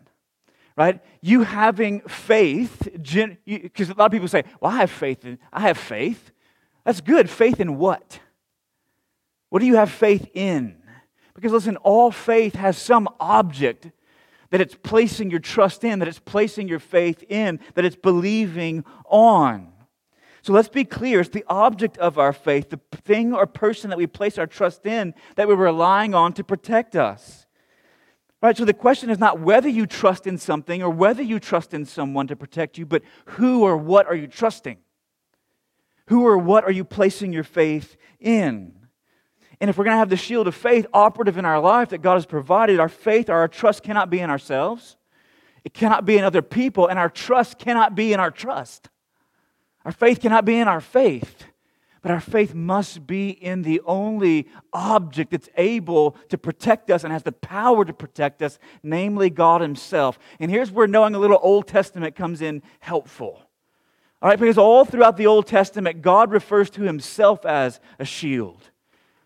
right? 0.77 1.01
You 1.21 1.43
having 1.43 1.99
faith, 2.07 2.87
because 3.45 3.89
a 3.89 3.93
lot 3.93 4.05
of 4.05 4.11
people 4.13 4.29
say, 4.29 4.45
well, 4.61 4.71
I 4.71 4.77
have 4.77 4.89
faith. 4.89 5.25
In, 5.25 5.37
I 5.51 5.59
have 5.59 5.77
faith. 5.77 6.31
That's 6.85 7.01
good. 7.01 7.29
Faith 7.29 7.59
in 7.59 7.77
what? 7.77 8.21
What 9.49 9.59
do 9.59 9.65
you 9.65 9.75
have 9.75 9.91
faith 9.91 10.29
in? 10.33 10.77
Because 11.35 11.51
listen, 11.51 11.75
all 11.75 12.09
faith 12.09 12.55
has 12.55 12.77
some 12.77 13.09
object 13.19 13.91
that 14.51 14.61
it's 14.61 14.75
placing 14.75 15.31
your 15.31 15.39
trust 15.39 15.83
in, 15.83 15.99
that 15.99 16.07
it's 16.07 16.19
placing 16.19 16.67
your 16.67 16.79
faith 16.79 17.23
in, 17.27 17.59
that 17.73 17.83
it's 17.83 17.95
believing 17.95 18.85
on. 19.05 19.71
So 20.43 20.53
let's 20.53 20.69
be 20.69 20.83
clear 20.83 21.21
it's 21.21 21.29
the 21.29 21.45
object 21.47 21.97
of 21.97 22.17
our 22.17 22.33
faith, 22.33 22.69
the 22.69 22.79
thing 23.03 23.33
or 23.33 23.45
person 23.45 23.89
that 23.89 23.97
we 23.97 24.07
place 24.07 24.37
our 24.37 24.47
trust 24.47 24.85
in, 24.85 25.13
that 25.35 25.47
we're 25.47 25.55
relying 25.55 26.13
on 26.13 26.33
to 26.33 26.43
protect 26.43 26.95
us. 26.95 27.45
Right? 28.41 28.57
So 28.57 28.65
the 28.65 28.73
question 28.73 29.11
is 29.11 29.19
not 29.19 29.39
whether 29.39 29.69
you 29.69 29.85
trust 29.85 30.25
in 30.25 30.37
something 30.37 30.81
or 30.81 30.89
whether 30.89 31.21
you 31.21 31.39
trust 31.39 31.73
in 31.73 31.85
someone 31.85 32.27
to 32.27 32.35
protect 32.35 32.77
you, 32.77 32.87
but 32.87 33.03
who 33.25 33.63
or 33.63 33.77
what 33.77 34.07
are 34.07 34.15
you 34.15 34.27
trusting? 34.27 34.77
Who 36.07 36.25
or 36.25 36.37
what 36.37 36.63
are 36.63 36.71
you 36.71 36.83
placing 36.83 37.33
your 37.33 37.43
faith 37.43 37.95
in? 38.19 38.80
And 39.61 39.69
if 39.69 39.77
we're 39.77 39.83
going 39.83 39.93
to 39.93 39.99
have 39.99 40.09
the 40.09 40.17
shield 40.17 40.47
of 40.47 40.55
faith 40.55 40.87
operative 40.91 41.37
in 41.37 41.45
our 41.45 41.59
life 41.59 41.89
that 41.89 42.01
God 42.01 42.15
has 42.15 42.25
provided, 42.25 42.79
our 42.79 42.89
faith 42.89 43.29
or 43.29 43.35
our 43.35 43.47
trust 43.47 43.83
cannot 43.83 44.09
be 44.09 44.19
in 44.19 44.31
ourselves. 44.31 44.97
It 45.63 45.75
cannot 45.75 46.03
be 46.03 46.17
in 46.17 46.23
other 46.23 46.41
people, 46.41 46.87
and 46.87 46.97
our 46.97 47.09
trust 47.09 47.59
cannot 47.59 47.93
be 47.93 48.11
in 48.11 48.19
our 48.19 48.31
trust. 48.31 48.89
Our 49.85 49.91
faith 49.91 50.19
cannot 50.19 50.45
be 50.45 50.57
in 50.57 50.67
our 50.67 50.81
faith. 50.81 51.45
But 52.01 52.09
our 52.09 52.19
faith 52.19 52.55
must 52.55 53.05
be 53.05 53.29
in 53.29 53.61
the 53.61 53.81
only 53.85 54.47
object 54.73 55.29
that's 55.29 55.49
able 55.55 56.15
to 56.29 56.39
protect 56.39 56.89
us 56.89 57.03
and 57.03 57.13
has 57.13 57.21
the 57.21 57.31
power 57.31 57.85
to 57.85 57.93
protect 57.93 58.41
us, 58.41 58.57
namely 58.81 59.29
God 59.29 59.61
Himself. 59.61 60.17
And 60.39 60.49
here's 60.49 60.71
where 60.71 60.87
knowing 60.87 61.13
a 61.13 61.19
little 61.19 61.39
Old 61.39 61.67
Testament 61.67 62.15
comes 62.15 62.41
in 62.41 62.63
helpful. 62.79 63.43
All 64.23 64.29
right, 64.29 64.39
because 64.39 64.57
all 64.57 64.85
throughout 64.85 65.17
the 65.17 65.27
Old 65.27 65.45
Testament, 65.45 66.01
God 66.01 66.31
refers 66.31 66.71
to 66.71 66.81
Himself 66.81 67.45
as 67.45 67.79
a 67.99 68.05
shield. 68.05 68.70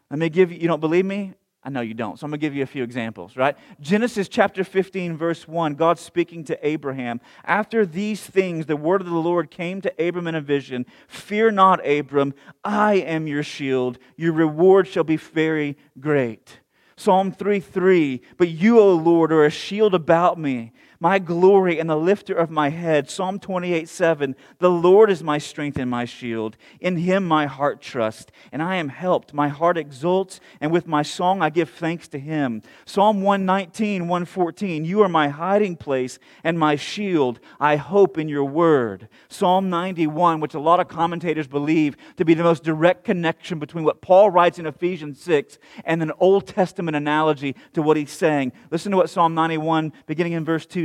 Let 0.10 0.20
me 0.20 0.30
give 0.30 0.52
you, 0.52 0.60
you 0.60 0.68
don't 0.68 0.80
believe 0.80 1.06
me? 1.06 1.34
I 1.66 1.70
know 1.70 1.82
you 1.82 1.96
don't, 1.96 2.20
so 2.20 2.26
I'm 2.26 2.30
going 2.30 2.40
to 2.40 2.46
give 2.46 2.54
you 2.54 2.62
a 2.62 2.68
few 2.68 2.84
examples, 2.84 3.36
right? 3.36 3.58
Genesis 3.82 4.28
chapter 4.28 4.64
15, 4.64 5.18
verse 5.18 5.48
1, 5.48 5.74
God 5.74 5.98
speaking 5.98 6.44
to 6.44 6.68
Abraham. 6.68 7.20
After 7.44 7.88
these 7.88 8.22
things, 8.22 8.68
the 8.68 8.76
word 8.76 9.02
of 9.02 9.08
the 9.08 9.14
Lord 9.14 9.50
came 9.50 9.82
to 9.82 10.08
Abram 10.08 10.28
in 10.28 10.36
a 10.36 10.42
vision 10.42 10.86
Fear 11.08 11.52
not, 11.52 11.86
Abram, 11.86 12.36
I 12.64 12.96
am 12.96 13.26
your 13.26 13.42
shield. 13.42 13.98
Your 14.16 14.34
reward 14.34 14.88
shall 14.88 15.04
be 15.04 15.18
very 15.18 15.76
great. 16.00 16.60
Psalm 16.98 17.32
3 17.32 17.60
3, 17.60 18.22
but 18.38 18.50
you, 18.50 18.80
O 18.80 18.94
Lord, 18.94 19.32
are 19.32 19.44
a 19.44 19.50
shield 19.50 19.96
about 19.96 20.40
me 20.40 20.72
my 21.00 21.20
glory 21.20 21.80
and 21.80 21.90
the 21.90 21.96
lifter 21.96 22.34
of 22.34 22.50
my 22.50 22.70
head. 22.70 23.10
Psalm 23.10 23.40
28 23.40 23.88
7. 23.90 24.36
The 24.60 24.70
Lord 24.70 25.10
is 25.10 25.24
my 25.24 25.38
strength 25.38 25.78
and 25.78 25.90
my 25.90 26.06
shield. 26.06 26.58
In 26.80 26.98
him 26.98 27.25
my 27.25 27.46
heart 27.46 27.82
trusts, 27.82 28.32
and 28.52 28.62
I 28.62 28.75
am 28.75 28.90
helped. 28.90 29.34
My 29.34 29.48
heart 29.48 29.78
exults, 29.78 30.40
and 30.62 30.72
with 30.72 30.88
my 30.88 31.04
song 31.04 31.42
I 31.42 31.50
give 31.50 31.70
thanks 31.70 32.08
to 32.10 32.20
him. 32.20 32.62
Psalm 32.86 33.22
119 33.22 34.08
114. 34.08 34.86
You 34.86 35.02
are 35.02 35.10
my 35.10 35.30
hiding 35.30 35.75
place 35.75 36.20
and 36.44 36.58
my 36.58 36.75
shield. 36.75 37.40
I 37.60 37.75
hope 37.75 38.18
in 38.18 38.30
your 38.30 38.46
word. 38.46 39.10
Psalm 39.30 39.70
91, 39.70 40.40
which 40.40 40.54
a 40.54 40.60
lot 40.60 40.80
of 40.80 40.88
commentators 40.88 41.48
believe 41.48 41.96
to 42.18 42.25
be 42.25 42.34
the 42.34 42.44
most 42.44 42.64
direct 42.64 43.04
connection 43.04 43.60
between 43.60 43.84
what 43.84 44.02
Paul 44.02 44.30
writes 44.30 44.60
in 44.60 44.66
Ephesians 44.66 45.22
6 45.22 45.58
and 45.84 46.02
an 46.02 46.12
Old 46.20 46.48
Testament 46.48 46.96
analogy 46.96 47.56
to 47.74 47.82
what 47.82 47.98
he's 47.98 48.12
saying. 48.12 48.52
Listen 48.72 48.92
to 48.92 48.98
what 48.98 49.10
Psalm 49.10 49.34
91, 49.36 49.94
beginning 50.06 50.34
in 50.34 50.46
verse 50.46 50.66
2, 50.66 50.85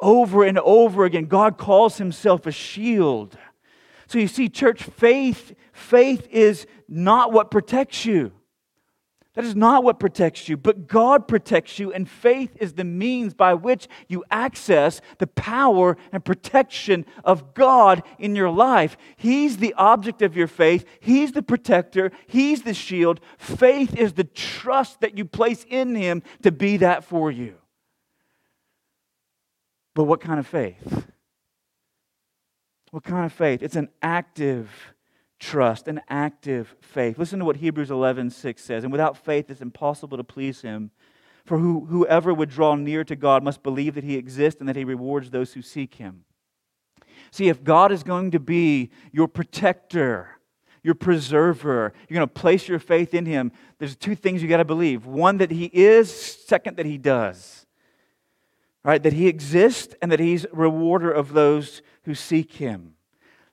Over 0.00 0.44
and 0.44 0.58
over 0.58 1.04
again, 1.04 1.26
God 1.26 1.58
calls 1.58 1.98
himself 1.98 2.46
a 2.46 2.52
shield. 2.52 3.38
So 4.08 4.18
you 4.18 4.28
see, 4.28 4.48
church, 4.48 4.82
faith, 4.82 5.54
faith 5.72 6.28
is 6.30 6.66
not 6.88 7.32
what 7.32 7.50
protects 7.50 8.04
you. 8.04 8.32
That 9.36 9.44
is 9.44 9.54
not 9.54 9.84
what 9.84 10.00
protects 10.00 10.48
you, 10.48 10.56
but 10.56 10.86
God 10.86 11.28
protects 11.28 11.78
you, 11.78 11.92
and 11.92 12.08
faith 12.08 12.56
is 12.58 12.72
the 12.72 12.84
means 12.84 13.34
by 13.34 13.52
which 13.52 13.86
you 14.08 14.24
access 14.30 15.02
the 15.18 15.26
power 15.26 15.98
and 16.10 16.24
protection 16.24 17.04
of 17.22 17.52
God 17.52 18.02
in 18.18 18.34
your 18.34 18.48
life. 18.48 18.96
He's 19.18 19.58
the 19.58 19.74
object 19.74 20.22
of 20.22 20.38
your 20.38 20.46
faith, 20.46 20.86
He's 21.00 21.32
the 21.32 21.42
protector, 21.42 22.12
He's 22.26 22.62
the 22.62 22.72
shield. 22.72 23.20
Faith 23.36 23.94
is 23.94 24.14
the 24.14 24.24
trust 24.24 25.02
that 25.02 25.18
you 25.18 25.26
place 25.26 25.66
in 25.68 25.94
Him 25.94 26.22
to 26.42 26.50
be 26.50 26.78
that 26.78 27.04
for 27.04 27.30
you. 27.30 27.56
But 29.96 30.04
what 30.04 30.20
kind 30.20 30.38
of 30.38 30.46
faith? 30.46 31.06
What 32.90 33.02
kind 33.02 33.24
of 33.24 33.32
faith? 33.32 33.62
It's 33.62 33.76
an 33.76 33.88
active 34.02 34.70
trust, 35.40 35.88
an 35.88 36.02
active 36.10 36.76
faith. 36.82 37.18
Listen 37.18 37.38
to 37.38 37.46
what 37.46 37.56
Hebrews 37.56 37.90
11 37.90 38.28
6 38.28 38.62
says. 38.62 38.84
And 38.84 38.92
without 38.92 39.16
faith, 39.16 39.48
it's 39.48 39.62
impossible 39.62 40.18
to 40.18 40.22
please 40.22 40.60
him. 40.60 40.90
For 41.46 41.56
who, 41.56 41.86
whoever 41.86 42.34
would 42.34 42.50
draw 42.50 42.74
near 42.74 43.04
to 43.04 43.16
God 43.16 43.42
must 43.42 43.62
believe 43.62 43.94
that 43.94 44.04
he 44.04 44.16
exists 44.16 44.60
and 44.60 44.68
that 44.68 44.76
he 44.76 44.84
rewards 44.84 45.30
those 45.30 45.54
who 45.54 45.62
seek 45.62 45.94
him. 45.94 46.24
See, 47.30 47.48
if 47.48 47.64
God 47.64 47.90
is 47.90 48.02
going 48.02 48.32
to 48.32 48.38
be 48.38 48.90
your 49.12 49.28
protector, 49.28 50.28
your 50.82 50.94
preserver, 50.94 51.94
you're 52.06 52.18
going 52.18 52.28
to 52.28 52.34
place 52.34 52.68
your 52.68 52.80
faith 52.80 53.14
in 53.14 53.24
him, 53.24 53.50
there's 53.78 53.96
two 53.96 54.14
things 54.14 54.42
you 54.42 54.48
got 54.48 54.58
to 54.58 54.64
believe. 54.66 55.06
One, 55.06 55.38
that 55.38 55.50
he 55.50 55.70
is, 55.72 56.14
second, 56.14 56.76
that 56.76 56.84
he 56.84 56.98
does. 56.98 57.65
Right? 58.86 59.02
That 59.02 59.14
he 59.14 59.26
exists 59.26 59.96
and 60.00 60.12
that 60.12 60.20
he's 60.20 60.46
rewarder 60.52 61.10
of 61.10 61.32
those 61.32 61.82
who 62.04 62.14
seek 62.14 62.52
him. 62.52 62.94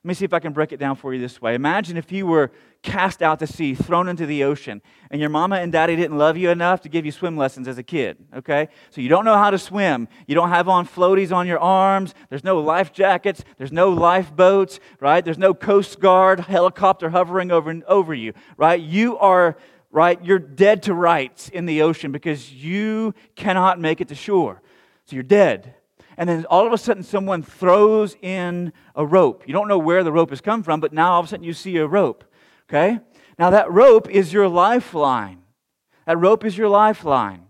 Let 0.04 0.08
me 0.08 0.14
see 0.14 0.24
if 0.24 0.32
I 0.32 0.38
can 0.38 0.52
break 0.52 0.70
it 0.70 0.76
down 0.76 0.94
for 0.94 1.12
you 1.12 1.20
this 1.20 1.42
way. 1.42 1.54
Imagine 1.54 1.96
if 1.96 2.12
you 2.12 2.24
were 2.24 2.52
cast 2.82 3.20
out 3.20 3.40
to 3.40 3.46
sea, 3.48 3.74
thrown 3.74 4.06
into 4.06 4.26
the 4.26 4.44
ocean, 4.44 4.80
and 5.10 5.20
your 5.20 5.30
mama 5.30 5.56
and 5.56 5.72
daddy 5.72 5.96
didn't 5.96 6.18
love 6.18 6.36
you 6.36 6.50
enough 6.50 6.82
to 6.82 6.88
give 6.88 7.04
you 7.04 7.10
swim 7.10 7.36
lessons 7.36 7.66
as 7.66 7.78
a 7.78 7.82
kid, 7.82 8.18
okay? 8.36 8.68
So 8.90 9.00
you 9.00 9.08
don't 9.08 9.24
know 9.24 9.36
how 9.36 9.50
to 9.50 9.58
swim. 9.58 10.06
You 10.28 10.36
don't 10.36 10.50
have 10.50 10.68
on 10.68 10.86
floaties 10.86 11.34
on 11.34 11.48
your 11.48 11.58
arms. 11.58 12.14
There's 12.28 12.44
no 12.44 12.60
life 12.60 12.92
jackets. 12.92 13.42
There's 13.56 13.72
no 13.72 13.88
lifeboats, 13.88 14.78
right? 15.00 15.24
There's 15.24 15.38
no 15.38 15.52
Coast 15.52 15.98
Guard 15.98 16.38
helicopter 16.40 17.10
hovering 17.10 17.50
over, 17.50 17.74
over 17.88 18.14
you, 18.14 18.34
right? 18.56 18.80
You 18.80 19.18
are, 19.18 19.56
right? 19.90 20.22
You're 20.22 20.38
dead 20.38 20.84
to 20.84 20.94
rights 20.94 21.48
in 21.48 21.64
the 21.66 21.82
ocean 21.82 22.12
because 22.12 22.52
you 22.52 23.14
cannot 23.34 23.80
make 23.80 24.00
it 24.02 24.08
to 24.08 24.14
shore. 24.14 24.60
So 25.06 25.16
you're 25.16 25.22
dead 25.22 25.74
and 26.16 26.28
then 26.28 26.44
all 26.46 26.66
of 26.66 26.72
a 26.72 26.78
sudden 26.78 27.02
someone 27.02 27.42
throws 27.42 28.16
in 28.22 28.72
a 28.94 29.04
rope. 29.04 29.44
You 29.46 29.52
don't 29.52 29.68
know 29.68 29.78
where 29.78 30.04
the 30.04 30.12
rope 30.12 30.30
has 30.30 30.40
come 30.40 30.62
from, 30.62 30.80
but 30.80 30.92
now 30.92 31.12
all 31.12 31.20
of 31.20 31.26
a 31.26 31.28
sudden 31.28 31.44
you 31.44 31.52
see 31.52 31.76
a 31.76 31.86
rope. 31.86 32.24
Okay? 32.68 33.00
Now 33.38 33.50
that 33.50 33.70
rope 33.70 34.08
is 34.08 34.32
your 34.32 34.48
lifeline. 34.48 35.42
That 36.06 36.18
rope 36.18 36.44
is 36.44 36.56
your 36.56 36.68
lifeline. 36.68 37.46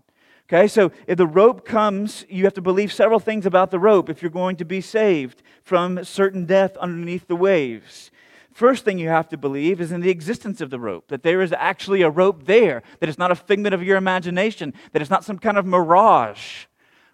Okay, 0.47 0.67
so 0.67 0.91
if 1.07 1.17
the 1.17 1.25
rope 1.25 1.65
comes, 1.65 2.23
you 2.29 2.43
have 2.43 2.53
to 2.53 2.61
believe 2.61 2.93
several 2.93 3.19
things 3.19 3.47
about 3.47 3.71
the 3.71 3.79
rope 3.79 4.11
if 4.11 4.21
you're 4.21 4.29
going 4.29 4.55
to 4.57 4.65
be 4.65 4.79
saved 4.79 5.41
from 5.63 6.03
certain 6.03 6.45
death 6.45 6.77
underneath 6.77 7.27
the 7.27 7.35
waves. 7.35 8.11
First 8.51 8.85
thing 8.85 8.99
you 8.99 9.09
have 9.09 9.27
to 9.29 9.37
believe 9.37 9.81
is 9.81 9.91
in 9.91 10.01
the 10.01 10.11
existence 10.11 10.61
of 10.61 10.69
the 10.69 10.79
rope, 10.79 11.07
that 11.07 11.23
there 11.23 11.41
is 11.41 11.51
actually 11.51 12.03
a 12.03 12.11
rope 12.11 12.45
there, 12.45 12.83
that 12.99 13.09
it's 13.09 13.17
not 13.17 13.31
a 13.31 13.35
figment 13.35 13.73
of 13.73 13.81
your 13.81 13.97
imagination, 13.97 14.75
that 14.91 15.01
it's 15.01 15.11
not 15.11 15.25
some 15.25 15.39
kind 15.39 15.57
of 15.57 15.65
mirage. 15.65 16.65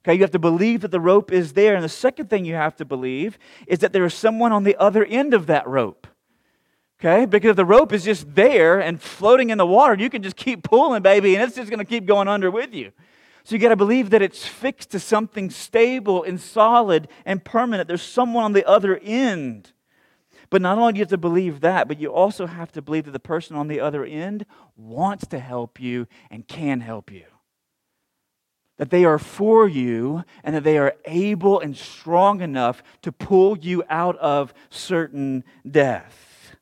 Okay, 0.03 0.15
you 0.15 0.22
have 0.22 0.31
to 0.31 0.39
believe 0.39 0.81
that 0.81 0.91
the 0.91 1.00
rope 1.00 1.31
is 1.31 1.53
there. 1.53 1.75
And 1.75 1.84
the 1.84 1.89
second 1.89 2.29
thing 2.29 2.43
you 2.43 2.55
have 2.55 2.75
to 2.77 2.86
believe 2.86 3.38
is 3.67 3.79
that 3.79 3.93
there 3.93 4.03
is 4.03 4.13
someone 4.13 4.51
on 4.51 4.63
the 4.63 4.75
other 4.77 5.05
end 5.05 5.34
of 5.34 5.46
that 5.48 5.67
rope. 5.67 6.08
Okay, 7.00 7.25
because 7.25 7.51
if 7.51 7.55
the 7.55 7.65
rope 7.65 7.93
is 7.93 8.03
just 8.03 8.36
there 8.36 8.79
and 8.79 9.01
floating 9.01 9.50
in 9.50 9.58
the 9.58 9.65
water, 9.65 9.96
you 9.96 10.10
can 10.10 10.22
just 10.22 10.36
keep 10.36 10.63
pulling, 10.63 11.01
baby, 11.01 11.36
and 11.36 11.43
it's 11.43 11.55
just 11.55 11.70
going 11.70 11.79
to 11.79 11.86
keep 11.86 12.05
going 12.05 12.27
under 12.27 12.51
with 12.51 12.74
you. 12.74 12.91
So 13.43 13.55
you 13.55 13.62
got 13.62 13.70
to 13.70 13.75
believe 13.75 14.12
that 14.12 14.22
it's 14.22 14.46
fixed 14.46 14.91
to 14.91 15.00
something 15.00 15.50
stable 15.50 16.24
and 16.24 16.39
solid 16.39 17.08
and 17.25 17.43
permanent. 17.43 17.88
There's 17.88 18.03
someone 18.03 18.43
on 18.43 18.53
the 18.53 18.67
other 18.67 19.00
end. 19.01 19.74
But 20.51 20.62
not 20.62 20.77
only 20.77 20.93
do 20.93 20.98
you 21.00 21.03
have 21.03 21.10
to 21.10 21.17
believe 21.17 21.62
that, 21.62 21.88
but 21.88 22.00
you 22.00 22.13
also 22.13 22.46
have 22.46 22.72
to 22.74 22.84
believe 22.84 23.05
that 23.05 23.12
the 23.12 23.20
person 23.20 23.55
on 23.55 23.67
the 23.67 23.79
other 23.79 24.03
end 24.05 24.46
wants 24.75 25.25
to 25.27 25.39
help 25.39 25.79
you 25.79 26.08
and 26.29 26.48
can 26.48 26.81
help 26.81 27.12
you 27.12 27.24
that 28.81 28.89
they 28.89 29.05
are 29.05 29.19
for 29.19 29.67
you 29.67 30.23
and 30.43 30.55
that 30.55 30.63
they 30.63 30.75
are 30.79 30.95
able 31.05 31.59
and 31.59 31.77
strong 31.77 32.41
enough 32.41 32.81
to 33.03 33.11
pull 33.11 33.55
you 33.59 33.83
out 33.91 34.17
of 34.17 34.55
certain 34.71 35.43
death. 35.69 36.55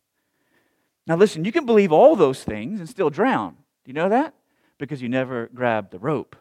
Now, 1.08 1.16
listen, 1.16 1.46
you 1.46 1.54
can 1.54 1.66
believe 1.66 1.94
all 1.94 2.18
those 2.18 2.44
things 2.44 2.82
and 2.82 2.90
still 2.90 3.10
drown. 3.10 3.52
Do 3.86 3.90
you 3.90 3.94
know 3.94 4.10
that? 4.10 4.34
Because 4.78 5.02
you 5.02 5.08
never 5.08 5.48
grabbed 5.56 5.92
the 5.92 6.00
rope. 6.00 6.36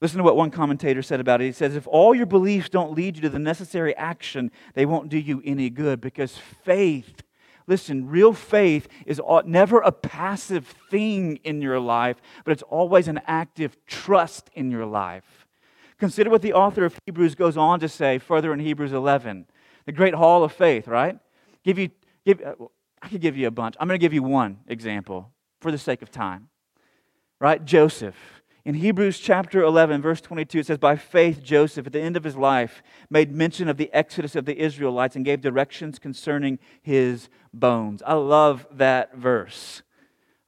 Listen 0.00 0.16
to 0.16 0.24
what 0.24 0.34
one 0.34 0.50
commentator 0.50 1.02
said 1.02 1.20
about 1.20 1.42
it. 1.42 1.44
He 1.44 1.52
says, 1.52 1.76
If 1.76 1.86
all 1.86 2.14
your 2.14 2.24
beliefs 2.24 2.70
don't 2.70 2.94
lead 2.94 3.16
you 3.16 3.22
to 3.22 3.28
the 3.28 3.38
necessary 3.38 3.94
action, 3.96 4.50
they 4.72 4.86
won't 4.86 5.10
do 5.10 5.18
you 5.18 5.42
any 5.44 5.68
good 5.68 6.00
because 6.00 6.38
faith 6.64 7.22
Listen, 7.68 8.08
real 8.08 8.32
faith 8.32 8.88
is 9.06 9.20
never 9.44 9.80
a 9.80 9.92
passive 9.92 10.66
thing 10.90 11.36
in 11.44 11.60
your 11.60 11.78
life, 11.78 12.16
but 12.44 12.52
it's 12.52 12.62
always 12.62 13.08
an 13.08 13.20
active 13.26 13.76
trust 13.86 14.50
in 14.54 14.70
your 14.70 14.86
life. 14.86 15.46
Consider 15.98 16.30
what 16.30 16.40
the 16.40 16.54
author 16.54 16.86
of 16.86 16.98
Hebrews 17.04 17.34
goes 17.34 17.58
on 17.58 17.78
to 17.80 17.88
say 17.88 18.18
further 18.18 18.54
in 18.54 18.58
Hebrews 18.58 18.92
11, 18.92 19.46
the 19.84 19.92
great 19.92 20.14
hall 20.14 20.42
of 20.44 20.52
faith, 20.52 20.88
right? 20.88 21.18
Give 21.62 21.78
you, 21.78 21.90
give, 22.24 22.40
uh, 22.40 22.54
I 23.02 23.08
could 23.08 23.20
give 23.20 23.36
you 23.36 23.46
a 23.46 23.50
bunch. 23.50 23.76
I'm 23.78 23.86
going 23.86 23.98
to 23.98 24.02
give 24.04 24.14
you 24.14 24.22
one 24.22 24.60
example 24.66 25.30
for 25.60 25.70
the 25.70 25.78
sake 25.78 26.00
of 26.00 26.10
time, 26.10 26.48
right? 27.38 27.62
Joseph. 27.62 28.16
In 28.68 28.74
Hebrews 28.74 29.18
chapter 29.18 29.62
11, 29.62 30.02
verse 30.02 30.20
22, 30.20 30.58
it 30.58 30.66
says, 30.66 30.76
By 30.76 30.96
faith, 30.96 31.42
Joseph, 31.42 31.86
at 31.86 31.94
the 31.94 32.02
end 32.02 32.18
of 32.18 32.24
his 32.24 32.36
life, 32.36 32.82
made 33.08 33.34
mention 33.34 33.66
of 33.66 33.78
the 33.78 33.90
exodus 33.94 34.36
of 34.36 34.44
the 34.44 34.58
Israelites 34.62 35.16
and 35.16 35.24
gave 35.24 35.40
directions 35.40 35.98
concerning 35.98 36.58
his 36.82 37.30
bones. 37.54 38.02
I 38.04 38.12
love 38.12 38.66
that 38.72 39.16
verse. 39.16 39.80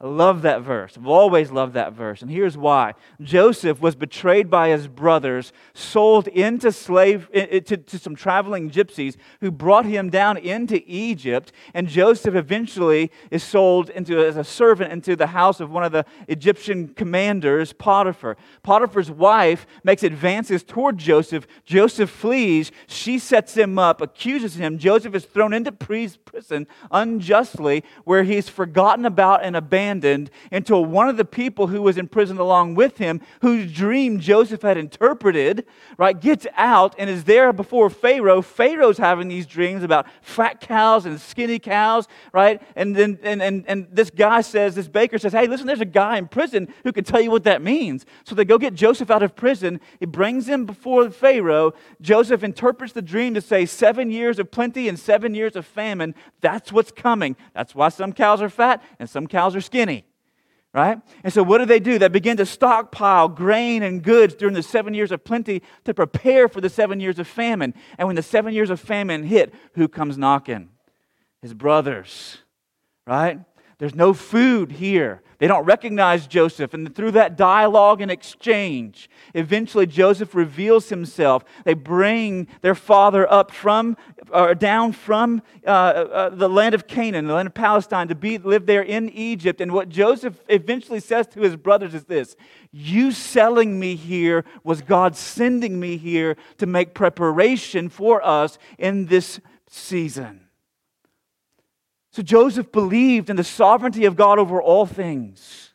I 0.02 0.06
love 0.06 0.40
that 0.42 0.62
verse. 0.62 0.96
I've 0.96 1.06
always 1.06 1.50
loved 1.50 1.74
that 1.74 1.92
verse. 1.92 2.22
And 2.22 2.30
here's 2.30 2.56
why 2.56 2.94
Joseph 3.20 3.82
was 3.82 3.94
betrayed 3.94 4.48
by 4.48 4.70
his 4.70 4.88
brothers, 4.88 5.52
sold 5.74 6.26
into 6.28 6.72
slave 6.72 7.28
to, 7.32 7.60
to 7.60 7.98
some 7.98 8.16
traveling 8.16 8.70
gypsies 8.70 9.16
who 9.40 9.50
brought 9.50 9.84
him 9.84 10.08
down 10.08 10.38
into 10.38 10.82
Egypt. 10.86 11.52
And 11.74 11.86
Joseph 11.86 12.34
eventually 12.34 13.10
is 13.30 13.42
sold 13.42 13.90
into 13.90 14.18
as 14.24 14.38
a 14.38 14.44
servant 14.44 14.90
into 14.90 15.16
the 15.16 15.26
house 15.26 15.60
of 15.60 15.70
one 15.70 15.84
of 15.84 15.92
the 15.92 16.06
Egyptian 16.28 16.88
commanders, 16.88 17.74
Potiphar. 17.74 18.38
Potiphar's 18.62 19.10
wife 19.10 19.66
makes 19.84 20.02
advances 20.02 20.62
toward 20.62 20.96
Joseph. 20.96 21.46
Joseph 21.66 22.08
flees. 22.08 22.72
She 22.86 23.18
sets 23.18 23.54
him 23.54 23.78
up, 23.78 24.00
accuses 24.00 24.54
him. 24.54 24.78
Joseph 24.78 25.14
is 25.14 25.26
thrown 25.26 25.52
into 25.52 25.72
prison 25.72 26.66
unjustly, 26.90 27.84
where 28.04 28.22
he's 28.22 28.48
forgotten 28.48 29.04
about 29.04 29.44
and 29.44 29.54
abandoned 29.54 29.89
abandoned 29.90 30.30
until 30.52 30.84
one 30.84 31.08
of 31.08 31.16
the 31.16 31.24
people 31.24 31.66
who 31.66 31.82
was 31.82 31.98
in 31.98 32.08
prison 32.08 32.38
along 32.38 32.74
with 32.74 32.98
him, 32.98 33.20
whose 33.42 33.72
dream 33.72 34.20
Joseph 34.20 34.62
had 34.62 34.76
interpreted, 34.76 35.66
right, 35.98 36.18
gets 36.18 36.46
out 36.56 36.94
and 36.98 37.10
is 37.10 37.24
there 37.24 37.52
before 37.52 37.90
Pharaoh. 37.90 38.42
Pharaoh's 38.42 38.98
having 38.98 39.28
these 39.28 39.46
dreams 39.46 39.82
about 39.82 40.06
fat 40.22 40.60
cows 40.60 41.06
and 41.06 41.20
skinny 41.20 41.58
cows, 41.58 42.06
right? 42.32 42.62
And 42.76 42.94
then 42.94 43.18
and, 43.22 43.42
and, 43.42 43.64
and 43.66 43.88
this 43.90 44.10
guy 44.10 44.40
says, 44.40 44.74
this 44.74 44.88
baker 44.88 45.18
says, 45.18 45.32
hey, 45.32 45.46
listen, 45.46 45.66
there's 45.66 45.80
a 45.80 45.84
guy 45.84 46.18
in 46.18 46.28
prison 46.28 46.72
who 46.84 46.92
can 46.92 47.04
tell 47.04 47.20
you 47.20 47.30
what 47.30 47.44
that 47.44 47.62
means. 47.62 48.06
So 48.24 48.34
they 48.34 48.44
go 48.44 48.58
get 48.58 48.74
Joseph 48.74 49.10
out 49.10 49.22
of 49.22 49.34
prison. 49.34 49.80
He 49.98 50.06
brings 50.06 50.48
him 50.48 50.66
before 50.66 51.10
Pharaoh. 51.10 51.72
Joseph 52.00 52.44
interprets 52.44 52.92
the 52.92 53.02
dream 53.02 53.34
to 53.34 53.40
say 53.40 53.66
seven 53.66 54.10
years 54.10 54.38
of 54.38 54.50
plenty 54.50 54.88
and 54.88 54.98
seven 54.98 55.34
years 55.34 55.56
of 55.56 55.66
famine. 55.66 56.14
That's 56.40 56.72
what's 56.72 56.92
coming. 56.92 57.36
That's 57.54 57.74
why 57.74 57.88
some 57.88 58.12
cows 58.12 58.40
are 58.40 58.48
fat 58.48 58.82
and 58.98 59.08
some 59.08 59.26
cows 59.26 59.56
are 59.56 59.60
skinny 59.80 60.04
right? 60.72 61.00
And 61.24 61.32
so 61.32 61.42
what 61.42 61.58
do 61.58 61.64
they 61.64 61.80
do? 61.80 61.98
They 61.98 62.06
begin 62.06 62.36
to 62.36 62.46
stockpile 62.46 63.28
grain 63.28 63.82
and 63.82 64.02
goods 64.02 64.34
during 64.34 64.54
the 64.54 64.62
seven 64.62 64.94
years 64.94 65.10
of 65.10 65.24
plenty 65.24 65.62
to 65.84 65.92
prepare 65.92 66.48
for 66.48 66.60
the 66.60 66.68
seven 66.68 67.00
years 67.00 67.18
of 67.18 67.26
famine. 67.26 67.74
And 67.98 68.06
when 68.06 68.14
the 68.16 68.22
seven 68.22 68.54
years 68.54 68.70
of 68.70 68.78
famine 68.78 69.24
hit, 69.24 69.52
who 69.74 69.88
comes 69.88 70.16
knocking? 70.16 70.68
His 71.42 71.54
brothers, 71.54 72.38
right? 73.06 73.40
There's 73.78 73.96
no 73.96 74.12
food 74.12 74.70
here. 74.70 75.22
They 75.40 75.46
don't 75.46 75.64
recognize 75.64 76.26
Joseph. 76.26 76.74
And 76.74 76.94
through 76.94 77.12
that 77.12 77.38
dialogue 77.38 78.02
and 78.02 78.10
exchange, 78.10 79.08
eventually 79.34 79.86
Joseph 79.86 80.34
reveals 80.34 80.90
himself. 80.90 81.44
They 81.64 81.72
bring 81.72 82.46
their 82.60 82.74
father 82.74 83.30
up 83.32 83.50
from, 83.50 83.96
or 84.30 84.54
down 84.54 84.92
from 84.92 85.40
uh, 85.66 85.70
uh, 85.70 86.28
the 86.28 86.48
land 86.48 86.74
of 86.74 86.86
Canaan, 86.86 87.26
the 87.26 87.32
land 87.32 87.46
of 87.46 87.54
Palestine, 87.54 88.08
to 88.08 88.14
be, 88.14 88.36
live 88.36 88.66
there 88.66 88.82
in 88.82 89.08
Egypt. 89.08 89.62
And 89.62 89.72
what 89.72 89.88
Joseph 89.88 90.38
eventually 90.48 91.00
says 91.00 91.26
to 91.28 91.40
his 91.40 91.56
brothers 91.56 91.94
is 91.94 92.04
this 92.04 92.36
You 92.70 93.10
selling 93.10 93.80
me 93.80 93.96
here 93.96 94.44
was 94.62 94.82
God 94.82 95.16
sending 95.16 95.80
me 95.80 95.96
here 95.96 96.36
to 96.58 96.66
make 96.66 96.92
preparation 96.92 97.88
for 97.88 98.22
us 98.22 98.58
in 98.78 99.06
this 99.06 99.40
season. 99.70 100.49
So 102.10 102.22
Joseph 102.22 102.72
believed 102.72 103.30
in 103.30 103.36
the 103.36 103.44
sovereignty 103.44 104.04
of 104.04 104.16
God 104.16 104.38
over 104.38 104.60
all 104.60 104.86
things. 104.86 105.70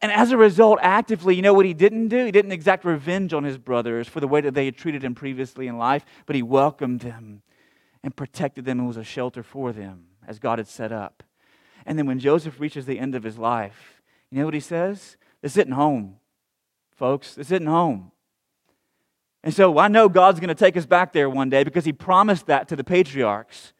And 0.00 0.12
as 0.12 0.32
a 0.32 0.36
result, 0.36 0.78
actively, 0.82 1.34
you 1.34 1.42
know 1.42 1.54
what 1.54 1.64
he 1.64 1.72
didn't 1.72 2.08
do? 2.08 2.24
He 2.24 2.32
didn't 2.32 2.52
exact 2.52 2.84
revenge 2.84 3.32
on 3.32 3.44
his 3.44 3.56
brothers 3.56 4.08
for 4.08 4.20
the 4.20 4.28
way 4.28 4.40
that 4.40 4.54
they 4.54 4.66
had 4.66 4.76
treated 4.76 5.02
him 5.02 5.14
previously 5.14 5.66
in 5.66 5.78
life, 5.78 6.04
but 6.26 6.36
he 6.36 6.42
welcomed 6.42 7.00
them 7.00 7.42
and 8.02 8.14
protected 8.14 8.64
them 8.64 8.80
and 8.80 8.88
was 8.88 8.96
a 8.96 9.04
shelter 9.04 9.42
for 9.42 9.72
them 9.72 10.06
as 10.26 10.38
God 10.38 10.58
had 10.58 10.68
set 10.68 10.92
up. 10.92 11.22
And 11.86 11.98
then 11.98 12.06
when 12.06 12.18
Joseph 12.18 12.60
reaches 12.60 12.86
the 12.86 12.98
end 12.98 13.14
of 13.14 13.22
his 13.22 13.38
life, 13.38 14.02
you 14.30 14.38
know 14.38 14.46
what 14.46 14.54
he 14.54 14.60
says? 14.60 15.16
This 15.42 15.56
isn't 15.56 15.72
home, 15.72 16.16
folks. 16.96 17.34
This 17.34 17.50
isn't 17.50 17.66
home. 17.66 18.10
And 19.44 19.52
so 19.52 19.78
I 19.78 19.88
know 19.88 20.08
God's 20.08 20.40
going 20.40 20.48
to 20.48 20.54
take 20.54 20.76
us 20.76 20.86
back 20.86 21.12
there 21.12 21.28
one 21.28 21.50
day 21.50 21.64
because 21.64 21.84
he 21.84 21.92
promised 21.92 22.46
that 22.46 22.66
to 22.68 22.76
the 22.76 22.84
patriarchs. 22.84 23.73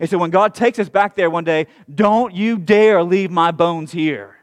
And 0.00 0.08
so 0.08 0.16
when 0.16 0.30
God 0.30 0.54
takes 0.54 0.78
us 0.78 0.88
back 0.88 1.14
there 1.14 1.28
one 1.28 1.44
day, 1.44 1.66
don't 1.94 2.34
you 2.34 2.56
dare 2.56 3.04
leave 3.04 3.30
my 3.30 3.50
bones 3.50 3.92
here. 3.92 4.38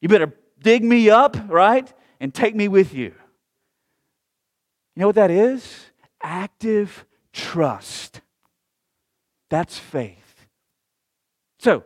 You 0.00 0.08
better 0.08 0.34
dig 0.60 0.82
me 0.82 1.08
up, 1.08 1.36
right? 1.48 1.90
And 2.18 2.34
take 2.34 2.56
me 2.56 2.66
with 2.66 2.92
you. 2.92 3.14
You 4.94 5.00
know 5.00 5.06
what 5.06 5.14
that 5.14 5.30
is? 5.30 5.86
Active 6.20 7.06
trust. 7.32 8.20
That's 9.50 9.78
faith. 9.78 10.46
So, 11.60 11.84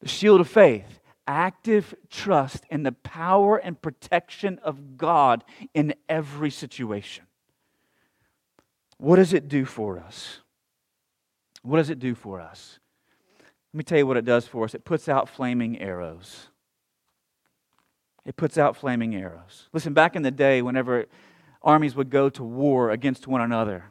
the 0.00 0.08
shield 0.08 0.42
of 0.42 0.48
faith, 0.48 1.00
active 1.26 1.94
trust 2.10 2.64
in 2.68 2.82
the 2.82 2.92
power 2.92 3.56
and 3.56 3.80
protection 3.80 4.58
of 4.62 4.98
God 4.98 5.44
in 5.72 5.94
every 6.08 6.50
situation. 6.50 7.24
What 8.98 9.16
does 9.16 9.32
it 9.32 9.48
do 9.48 9.64
for 9.64 9.98
us? 9.98 10.40
What 11.62 11.78
does 11.78 11.90
it 11.90 11.98
do 11.98 12.14
for 12.14 12.40
us? 12.40 12.78
Let 13.72 13.78
me 13.78 13.84
tell 13.84 13.98
you 13.98 14.06
what 14.06 14.16
it 14.16 14.24
does 14.24 14.46
for 14.46 14.64
us. 14.64 14.74
It 14.74 14.84
puts 14.84 15.08
out 15.08 15.28
flaming 15.28 15.78
arrows. 15.80 16.48
It 18.24 18.36
puts 18.36 18.58
out 18.58 18.76
flaming 18.76 19.14
arrows. 19.14 19.68
Listen, 19.72 19.92
back 19.94 20.16
in 20.16 20.22
the 20.22 20.30
day, 20.30 20.62
whenever 20.62 21.06
armies 21.62 21.94
would 21.94 22.10
go 22.10 22.28
to 22.30 22.42
war 22.42 22.90
against 22.90 23.26
one 23.26 23.40
another, 23.40 23.84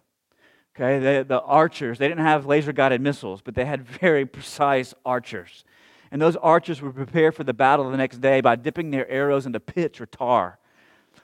okay, 0.76 1.00
they, 1.00 1.24
the 1.24 1.42
archers, 1.42 1.98
they 1.98 2.08
didn't 2.08 2.24
have 2.24 2.46
laser 2.46 2.72
guided 2.72 3.02
missiles, 3.02 3.42
but 3.42 3.56
they 3.56 3.66
had 3.66 3.88
very 4.00 4.26
precise 4.26 4.94
archers. 5.06 5.64
And 6.12 6.22
those 6.22 6.36
archers 6.38 6.82
would 6.82 6.96
prepare 6.96 7.32
for 7.32 7.44
the 7.44 7.54
battle 7.54 7.90
the 7.90 7.98
next 7.98 8.22
day 8.22 8.42
by 8.42 8.56
dipping 8.56 8.92
their 8.92 9.10
arrows 9.10 9.46
into 9.46 9.60
pitch 9.60 10.00
or 10.00 10.06
tar. 10.06 10.60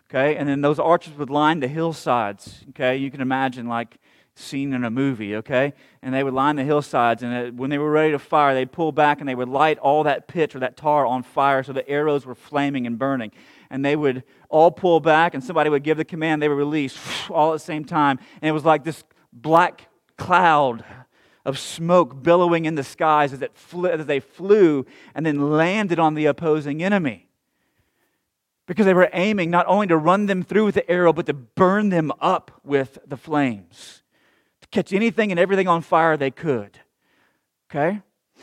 Okay, 0.09 0.35
and 0.35 0.47
then 0.47 0.62
those 0.62 0.79
archers 0.79 1.13
would 1.13 1.29
line 1.29 1.59
the 1.59 1.67
hillsides. 1.67 2.65
Okay, 2.69 2.97
you 2.97 3.09
can 3.09 3.21
imagine 3.21 3.67
like 3.67 3.97
scene 4.35 4.73
in 4.73 4.83
a 4.83 4.89
movie, 4.89 5.35
okay? 5.35 5.73
And 6.01 6.13
they 6.13 6.23
would 6.23 6.33
line 6.33 6.55
the 6.55 6.63
hillsides, 6.63 7.21
and 7.21 7.57
when 7.57 7.69
they 7.69 7.77
were 7.77 7.91
ready 7.91 8.11
to 8.11 8.19
fire, 8.19 8.53
they'd 8.53 8.71
pull 8.71 8.91
back 8.91 9.19
and 9.19 9.29
they 9.29 9.35
would 9.35 9.49
light 9.49 9.77
all 9.79 10.03
that 10.03 10.27
pitch 10.27 10.55
or 10.55 10.59
that 10.59 10.75
tar 10.75 11.05
on 11.05 11.23
fire 11.23 11.63
so 11.63 11.73
the 11.73 11.87
arrows 11.87 12.25
were 12.25 12.35
flaming 12.35 12.87
and 12.87 12.97
burning. 12.97 13.31
And 13.69 13.83
they 13.83 13.95
would 13.95 14.23
all 14.49 14.71
pull 14.71 14.99
back, 14.99 15.33
and 15.33 15.43
somebody 15.43 15.69
would 15.69 15.83
give 15.83 15.98
the 15.98 16.05
command, 16.05 16.41
they 16.41 16.50
would 16.50 16.57
release 16.57 16.98
all 17.29 17.51
at 17.51 17.55
the 17.55 17.65
same 17.65 17.85
time. 17.85 18.19
And 18.41 18.50
it 18.50 18.53
was 18.53 18.65
like 18.65 18.83
this 18.83 19.03
black 19.31 19.87
cloud 20.17 20.83
of 21.46 21.59
smoke 21.59 22.24
billowing 22.24 22.65
in 22.65 22.75
the 22.75 22.83
skies 22.83 23.33
as, 23.33 23.41
it 23.41 23.51
as 23.91 24.05
they 24.05 24.19
flew 24.19 24.85
and 25.13 25.25
then 25.25 25.51
landed 25.51 26.00
on 26.00 26.13
the 26.13 26.25
opposing 26.25 26.81
enemy. 26.81 27.27
Because 28.65 28.85
they 28.85 28.93
were 28.93 29.09
aiming 29.11 29.50
not 29.50 29.67
only 29.67 29.87
to 29.87 29.98
run 29.98 30.27
them 30.27 30.41
through 30.41 30.63
with 30.63 30.75
the 30.75 30.89
arrow, 30.89 31.11
but 31.11 31.25
to 31.25 31.33
burn 31.33 31.89
them 31.89 32.13
up 32.22 32.61
with 32.63 32.98
the 33.05 33.17
flames 33.17 34.02
catch 34.74 34.92
anything 34.92 35.31
and 35.31 35.40
everything 35.40 35.68
on 35.68 35.81
fire 35.81 36.18
they 36.18 36.31
could. 36.31 36.79
Okay? 37.72 38.01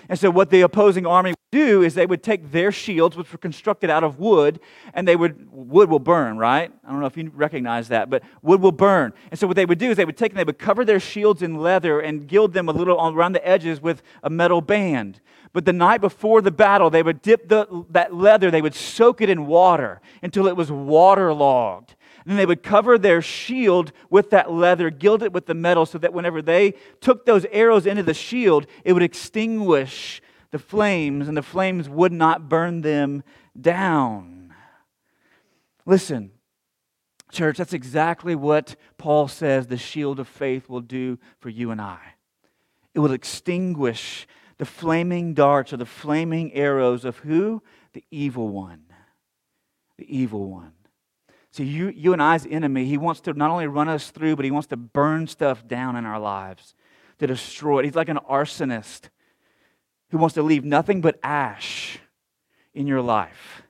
And 0.08 0.18
so, 0.18 0.30
what 0.30 0.48
the 0.50 0.62
opposing 0.62 1.04
army 1.06 1.30
would 1.30 1.36
do 1.52 1.82
is 1.82 1.94
they 1.94 2.06
would 2.06 2.22
take 2.22 2.52
their 2.52 2.72
shields, 2.72 3.16
which 3.16 3.30
were 3.30 3.38
constructed 3.38 3.90
out 3.90 4.02
of 4.02 4.18
wood, 4.18 4.60
and 4.94 5.06
they 5.06 5.16
would, 5.16 5.50
wood 5.50 5.90
will 5.90 5.98
burn, 5.98 6.38
right? 6.38 6.72
I 6.84 6.90
don't 6.90 7.00
know 7.00 7.06
if 7.06 7.16
you 7.16 7.30
recognize 7.34 7.88
that, 7.88 8.08
but 8.08 8.22
wood 8.40 8.62
will 8.62 8.72
burn. 8.72 9.12
And 9.30 9.38
so, 9.38 9.46
what 9.46 9.56
they 9.56 9.66
would 9.66 9.78
do 9.78 9.90
is 9.90 9.96
they 9.96 10.04
would 10.04 10.16
take 10.16 10.32
and 10.32 10.38
they 10.38 10.44
would 10.44 10.58
cover 10.58 10.84
their 10.84 11.00
shields 11.00 11.42
in 11.42 11.56
leather 11.56 12.00
and 12.00 12.26
gild 12.26 12.54
them 12.54 12.68
a 12.68 12.72
little 12.72 12.98
around 12.98 13.32
the 13.32 13.46
edges 13.46 13.82
with 13.82 14.02
a 14.22 14.30
metal 14.30 14.62
band. 14.62 15.20
But 15.52 15.64
the 15.64 15.72
night 15.72 16.00
before 16.00 16.40
the 16.40 16.52
battle, 16.52 16.88
they 16.88 17.02
would 17.02 17.20
dip 17.20 17.48
the, 17.48 17.84
that 17.90 18.14
leather, 18.14 18.50
they 18.50 18.62
would 18.62 18.74
soak 18.74 19.20
it 19.20 19.28
in 19.28 19.46
water 19.46 20.00
until 20.22 20.46
it 20.46 20.56
was 20.56 20.70
waterlogged. 20.70 21.96
Then 22.26 22.36
they 22.36 22.46
would 22.46 22.62
cover 22.62 22.98
their 22.98 23.22
shield 23.22 23.92
with 24.10 24.30
that 24.30 24.52
leather, 24.52 24.90
gild 24.90 25.22
it 25.22 25.32
with 25.32 25.46
the 25.46 25.54
metal, 25.54 25.86
so 25.86 25.98
that 25.98 26.12
whenever 26.12 26.42
they 26.42 26.74
took 27.00 27.24
those 27.24 27.46
arrows 27.50 27.86
into 27.86 28.02
the 28.02 28.14
shield, 28.14 28.66
it 28.84 28.92
would 28.92 29.02
extinguish 29.02 30.20
the 30.50 30.58
flames, 30.58 31.28
and 31.28 31.36
the 31.36 31.42
flames 31.42 31.88
would 31.88 32.12
not 32.12 32.48
burn 32.48 32.82
them 32.82 33.22
down. 33.58 34.54
Listen, 35.86 36.32
church, 37.32 37.56
that's 37.56 37.72
exactly 37.72 38.34
what 38.34 38.76
Paul 38.98 39.28
says 39.28 39.66
the 39.66 39.76
shield 39.76 40.20
of 40.20 40.28
faith 40.28 40.68
will 40.68 40.80
do 40.80 41.18
for 41.38 41.48
you 41.48 41.70
and 41.70 41.80
I. 41.80 42.00
It 42.94 42.98
will 42.98 43.12
extinguish 43.12 44.26
the 44.58 44.66
flaming 44.66 45.32
darts 45.32 45.72
or 45.72 45.78
the 45.78 45.86
flaming 45.86 46.52
arrows 46.52 47.04
of 47.04 47.18
who? 47.18 47.62
The 47.92 48.04
evil 48.10 48.48
one. 48.48 48.84
The 49.96 50.16
evil 50.16 50.50
one. 50.50 50.72
See, 51.52 51.64
you, 51.64 51.88
you 51.88 52.12
and 52.12 52.22
I's 52.22 52.46
enemy, 52.46 52.84
he 52.86 52.96
wants 52.96 53.20
to 53.22 53.32
not 53.32 53.50
only 53.50 53.66
run 53.66 53.88
us 53.88 54.10
through, 54.10 54.36
but 54.36 54.44
he 54.44 54.50
wants 54.50 54.68
to 54.68 54.76
burn 54.76 55.26
stuff 55.26 55.66
down 55.66 55.96
in 55.96 56.06
our 56.06 56.20
lives, 56.20 56.74
to 57.18 57.26
destroy 57.26 57.80
it. 57.80 57.86
He's 57.86 57.96
like 57.96 58.08
an 58.08 58.20
arsonist 58.28 59.08
who 60.10 60.18
wants 60.18 60.34
to 60.34 60.42
leave 60.42 60.64
nothing 60.64 61.00
but 61.00 61.18
ash 61.22 61.98
in 62.72 62.86
your 62.86 63.00
life. 63.00 63.62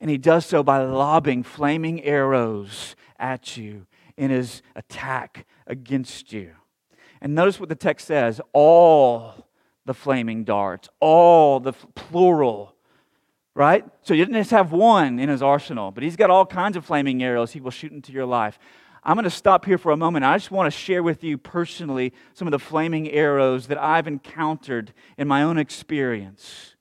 And 0.00 0.10
he 0.10 0.18
does 0.18 0.46
so 0.46 0.62
by 0.62 0.82
lobbing 0.82 1.42
flaming 1.42 2.02
arrows 2.02 2.96
at 3.18 3.56
you 3.56 3.86
in 4.16 4.30
his 4.30 4.62
attack 4.74 5.46
against 5.66 6.32
you. 6.32 6.52
And 7.20 7.34
notice 7.34 7.60
what 7.60 7.68
the 7.68 7.74
text 7.74 8.06
says 8.06 8.40
all 8.52 9.46
the 9.84 9.94
flaming 9.94 10.44
darts, 10.44 10.88
all 10.98 11.60
the 11.60 11.72
plural 11.72 12.74
right? 13.54 13.84
So 14.02 14.14
you 14.14 14.24
didn't 14.24 14.40
just 14.40 14.50
have 14.50 14.72
one 14.72 15.18
in 15.18 15.28
his 15.28 15.42
arsenal, 15.42 15.90
but 15.90 16.02
he's 16.02 16.16
got 16.16 16.30
all 16.30 16.46
kinds 16.46 16.76
of 16.76 16.84
flaming 16.84 17.22
arrows 17.22 17.52
he 17.52 17.60
will 17.60 17.70
shoot 17.70 17.92
into 17.92 18.12
your 18.12 18.26
life. 18.26 18.58
I'm 19.02 19.14
going 19.14 19.24
to 19.24 19.30
stop 19.30 19.64
here 19.64 19.78
for 19.78 19.92
a 19.92 19.96
moment. 19.96 20.24
I 20.24 20.36
just 20.36 20.50
want 20.50 20.72
to 20.72 20.78
share 20.78 21.02
with 21.02 21.24
you 21.24 21.38
personally 21.38 22.12
some 22.34 22.46
of 22.46 22.52
the 22.52 22.58
flaming 22.58 23.10
arrows 23.10 23.66
that 23.68 23.78
I've 23.78 24.06
encountered 24.06 24.92
in 25.16 25.26
my 25.26 25.42
own 25.42 25.56
experience. 25.56 26.76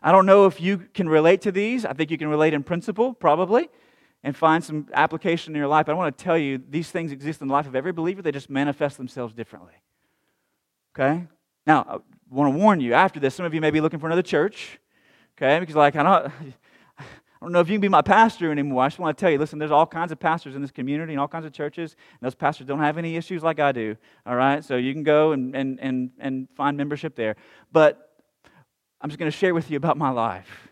I 0.00 0.12
don't 0.12 0.26
know 0.26 0.46
if 0.46 0.60
you 0.60 0.78
can 0.78 1.08
relate 1.08 1.40
to 1.42 1.52
these. 1.52 1.84
I 1.84 1.92
think 1.92 2.10
you 2.10 2.18
can 2.18 2.28
relate 2.28 2.54
in 2.54 2.62
principle, 2.62 3.12
probably, 3.12 3.68
and 4.22 4.36
find 4.36 4.62
some 4.62 4.86
application 4.92 5.54
in 5.54 5.58
your 5.58 5.66
life. 5.66 5.86
But 5.86 5.92
I 5.92 5.94
want 5.96 6.16
to 6.16 6.24
tell 6.24 6.38
you 6.38 6.62
these 6.68 6.90
things 6.90 7.10
exist 7.10 7.40
in 7.40 7.48
the 7.48 7.54
life 7.54 7.66
of 7.66 7.74
every 7.74 7.92
believer, 7.92 8.22
they 8.22 8.32
just 8.32 8.50
manifest 8.50 8.96
themselves 8.96 9.34
differently. 9.34 9.74
Okay? 10.94 11.26
Now, 11.66 11.84
I 11.88 11.98
want 12.34 12.54
to 12.54 12.58
warn 12.58 12.80
you 12.80 12.94
after 12.94 13.18
this, 13.18 13.34
some 13.34 13.46
of 13.46 13.54
you 13.54 13.60
may 13.60 13.70
be 13.70 13.80
looking 13.80 13.98
for 13.98 14.06
another 14.06 14.22
church 14.22 14.78
Okay? 15.36 15.58
Because, 15.60 15.74
like, 15.74 15.96
I 15.96 16.02
don't, 16.02 16.32
I 16.98 17.04
don't 17.40 17.52
know 17.52 17.60
if 17.60 17.68
you 17.68 17.74
can 17.74 17.80
be 17.80 17.88
my 17.88 18.02
pastor 18.02 18.50
anymore. 18.50 18.84
I 18.84 18.88
just 18.88 18.98
want 18.98 19.16
to 19.16 19.20
tell 19.20 19.30
you 19.30 19.38
listen, 19.38 19.58
there's 19.58 19.70
all 19.70 19.86
kinds 19.86 20.12
of 20.12 20.18
pastors 20.18 20.54
in 20.54 20.62
this 20.62 20.70
community 20.70 21.12
and 21.12 21.20
all 21.20 21.28
kinds 21.28 21.44
of 21.44 21.52
churches, 21.52 21.96
and 22.12 22.26
those 22.26 22.34
pastors 22.34 22.66
don't 22.66 22.80
have 22.80 22.96
any 22.96 23.16
issues 23.16 23.42
like 23.42 23.60
I 23.60 23.72
do. 23.72 23.96
All 24.24 24.36
right? 24.36 24.64
So 24.64 24.76
you 24.76 24.92
can 24.92 25.02
go 25.02 25.32
and, 25.32 25.54
and, 25.54 25.78
and, 25.80 26.10
and 26.18 26.48
find 26.56 26.76
membership 26.76 27.16
there. 27.16 27.36
But 27.72 28.10
I'm 29.00 29.10
just 29.10 29.18
going 29.18 29.30
to 29.30 29.36
share 29.36 29.54
with 29.54 29.70
you 29.70 29.76
about 29.76 29.98
my 29.98 30.10
life 30.10 30.68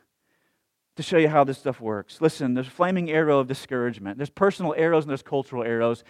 to 0.96 1.02
show 1.02 1.16
you 1.16 1.28
how 1.28 1.44
this 1.44 1.58
stuff 1.58 1.80
works. 1.80 2.20
Listen, 2.20 2.54
there's 2.54 2.66
a 2.66 2.70
flaming 2.70 3.10
arrow 3.10 3.38
of 3.38 3.48
discouragement. 3.48 4.18
There's 4.18 4.30
personal 4.30 4.74
arrows 4.76 5.04
and 5.04 5.10
there's 5.10 5.22
cultural 5.22 5.64
arrows. 5.64 6.04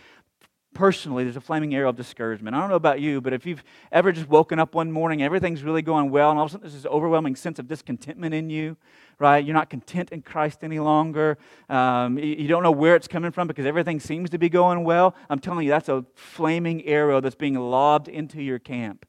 Personally, 0.74 1.24
there's 1.24 1.36
a 1.36 1.40
flaming 1.40 1.74
arrow 1.74 1.90
of 1.90 1.96
discouragement. 1.96 2.56
I 2.56 2.60
don't 2.60 2.70
know 2.70 2.76
about 2.76 3.00
you, 3.00 3.20
but 3.20 3.32
if 3.32 3.46
you've 3.46 3.62
ever 3.90 4.12
just 4.12 4.28
woken 4.28 4.58
up 4.58 4.74
one 4.74 4.90
morning, 4.90 5.22
everything's 5.22 5.62
really 5.62 5.82
going 5.82 6.10
well, 6.10 6.30
and 6.30 6.38
all 6.38 6.46
of 6.46 6.50
a 6.50 6.52
sudden 6.52 6.62
there's 6.62 6.74
this 6.74 6.86
overwhelming 6.86 7.36
sense 7.36 7.58
of 7.58 7.68
discontentment 7.68 8.34
in 8.34 8.50
you, 8.50 8.76
right? 9.18 9.44
You're 9.44 9.54
not 9.54 9.70
content 9.70 10.10
in 10.12 10.22
Christ 10.22 10.64
any 10.64 10.78
longer. 10.78 11.38
Um, 11.68 12.18
you 12.18 12.48
don't 12.48 12.62
know 12.62 12.70
where 12.70 12.96
it's 12.96 13.08
coming 13.08 13.30
from 13.30 13.48
because 13.48 13.66
everything 13.66 14.00
seems 14.00 14.30
to 14.30 14.38
be 14.38 14.48
going 14.48 14.84
well. 14.84 15.14
I'm 15.28 15.38
telling 15.38 15.64
you, 15.64 15.70
that's 15.70 15.88
a 15.88 16.04
flaming 16.14 16.84
arrow 16.86 17.20
that's 17.20 17.36
being 17.36 17.54
lobbed 17.54 18.08
into 18.08 18.42
your 18.42 18.58
camp. 18.58 19.06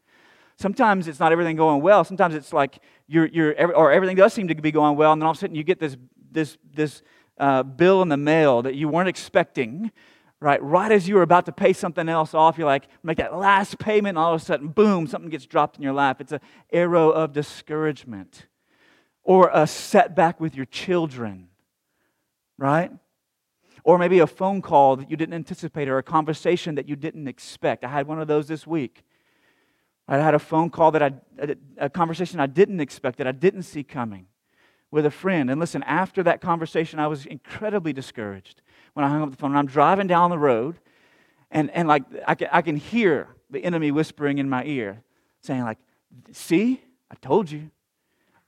Sometimes 0.57 1.07
it's 1.07 1.19
not 1.19 1.31
everything 1.31 1.55
going 1.55 1.81
well. 1.81 2.03
Sometimes 2.03 2.35
it's 2.35 2.53
like 2.53 2.79
you're, 3.07 3.25
you're 3.27 3.75
or 3.75 3.91
everything 3.91 4.15
does 4.15 4.33
seem 4.33 4.47
to 4.49 4.55
be 4.55 4.71
going 4.71 4.95
well, 4.95 5.13
and 5.13 5.21
then 5.21 5.25
all 5.25 5.31
of 5.31 5.37
a 5.37 5.39
sudden 5.39 5.55
you 5.55 5.63
get 5.63 5.79
this, 5.79 5.97
this, 6.31 6.57
this 6.73 7.01
uh, 7.37 7.63
bill 7.63 8.01
in 8.01 8.09
the 8.09 8.17
mail 8.17 8.61
that 8.61 8.75
you 8.75 8.87
weren't 8.87 9.09
expecting 9.09 9.91
right? 10.43 10.61
Right 10.61 10.91
as 10.91 11.07
you 11.07 11.15
were 11.15 11.21
about 11.21 11.45
to 11.45 11.53
pay 11.53 11.71
something 11.71 12.09
else 12.09 12.33
off, 12.33 12.57
you're 12.57 12.67
like, 12.67 12.89
make 13.01 13.17
that 13.17 13.33
last 13.33 13.79
payment, 13.79 14.17
and 14.17 14.17
all 14.17 14.33
of 14.33 14.41
a 14.41 14.43
sudden, 14.43 14.67
boom, 14.67 15.07
something 15.07 15.29
gets 15.29 15.45
dropped 15.45 15.77
in 15.77 15.83
your 15.83 15.93
lap. 15.93 16.19
It's 16.19 16.33
an 16.33 16.41
arrow 16.73 17.09
of 17.11 17.31
discouragement 17.31 18.47
or 19.23 19.49
a 19.53 19.65
setback 19.65 20.41
with 20.41 20.53
your 20.53 20.65
children, 20.65 21.47
right? 22.57 22.91
Or 23.85 23.97
maybe 23.97 24.19
a 24.19 24.27
phone 24.27 24.61
call 24.61 24.97
that 24.97 25.09
you 25.09 25.15
didn't 25.15 25.33
anticipate 25.33 25.87
or 25.87 25.97
a 25.97 26.03
conversation 26.03 26.75
that 26.75 26.89
you 26.89 26.97
didn't 26.97 27.29
expect. 27.29 27.85
I 27.85 27.87
had 27.87 28.05
one 28.05 28.19
of 28.19 28.27
those 28.27 28.49
this 28.49 28.67
week. 28.67 29.05
I 30.09 30.17
had 30.17 30.35
a 30.35 30.39
phone 30.39 30.69
call 30.69 30.91
that 30.91 31.01
I, 31.01 31.13
a 31.77 31.89
conversation 31.89 32.41
I 32.41 32.47
didn't 32.47 32.81
expect, 32.81 33.17
that 33.19 33.27
I 33.27 33.31
didn't 33.31 33.63
see 33.63 33.83
coming 33.83 34.27
with 34.91 35.05
a 35.05 35.11
friend. 35.11 35.49
And 35.49 35.61
listen, 35.61 35.83
after 35.83 36.21
that 36.23 36.41
conversation, 36.41 36.99
I 36.99 37.07
was 37.07 37.25
incredibly 37.25 37.93
discouraged 37.93 38.61
when 38.93 39.05
I 39.05 39.09
hung 39.09 39.21
up 39.21 39.31
the 39.31 39.37
phone. 39.37 39.51
And 39.51 39.57
I'm 39.59 39.67
driving 39.67 40.07
down 40.07 40.29
the 40.29 40.37
road, 40.37 40.79
and, 41.51 41.69
and 41.71 41.87
like 41.87 42.03
I 42.27 42.35
can, 42.35 42.49
I 42.51 42.61
can 42.61 42.75
hear 42.75 43.27
the 43.49 43.63
enemy 43.63 43.91
whispering 43.91 44.37
in 44.37 44.49
my 44.49 44.63
ear, 44.65 45.03
saying, 45.41 45.63
like, 45.63 45.77
see, 46.31 46.81
I 47.11 47.15
told 47.15 47.51
you. 47.51 47.69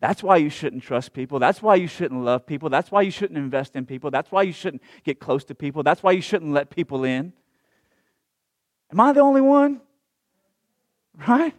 That's 0.02 0.22
why 0.22 0.38
you 0.38 0.50
shouldn't 0.50 0.84
trust 0.84 1.14
people. 1.14 1.40
That's 1.40 1.62
why 1.62 1.76
you 1.76 1.88
shouldn't 1.88 2.24
love 2.24 2.46
people. 2.46 2.70
That's 2.70 2.92
why 2.92 3.02
you 3.02 3.12
shouldn't 3.12 3.38
invest 3.38 3.76
in 3.76 3.86
people. 3.86 4.12
That's 4.12 4.32
why 4.32 4.44
you 4.44 4.52
shouldn't 4.52 4.84
get 5.04 5.20
close 5.20 5.44
to 5.46 5.56
people. 5.56 5.84
That's 5.84 6.04
why 6.04 6.12
you 6.12 6.22
shouldn't 6.22 6.52
let 6.52 6.70
people 6.70 7.04
in. 7.06 7.34
Am 8.92 9.00
I 9.00 9.14
the 9.14 9.22
only 9.22 9.42
one? 9.42 9.82
Right? 11.28 11.56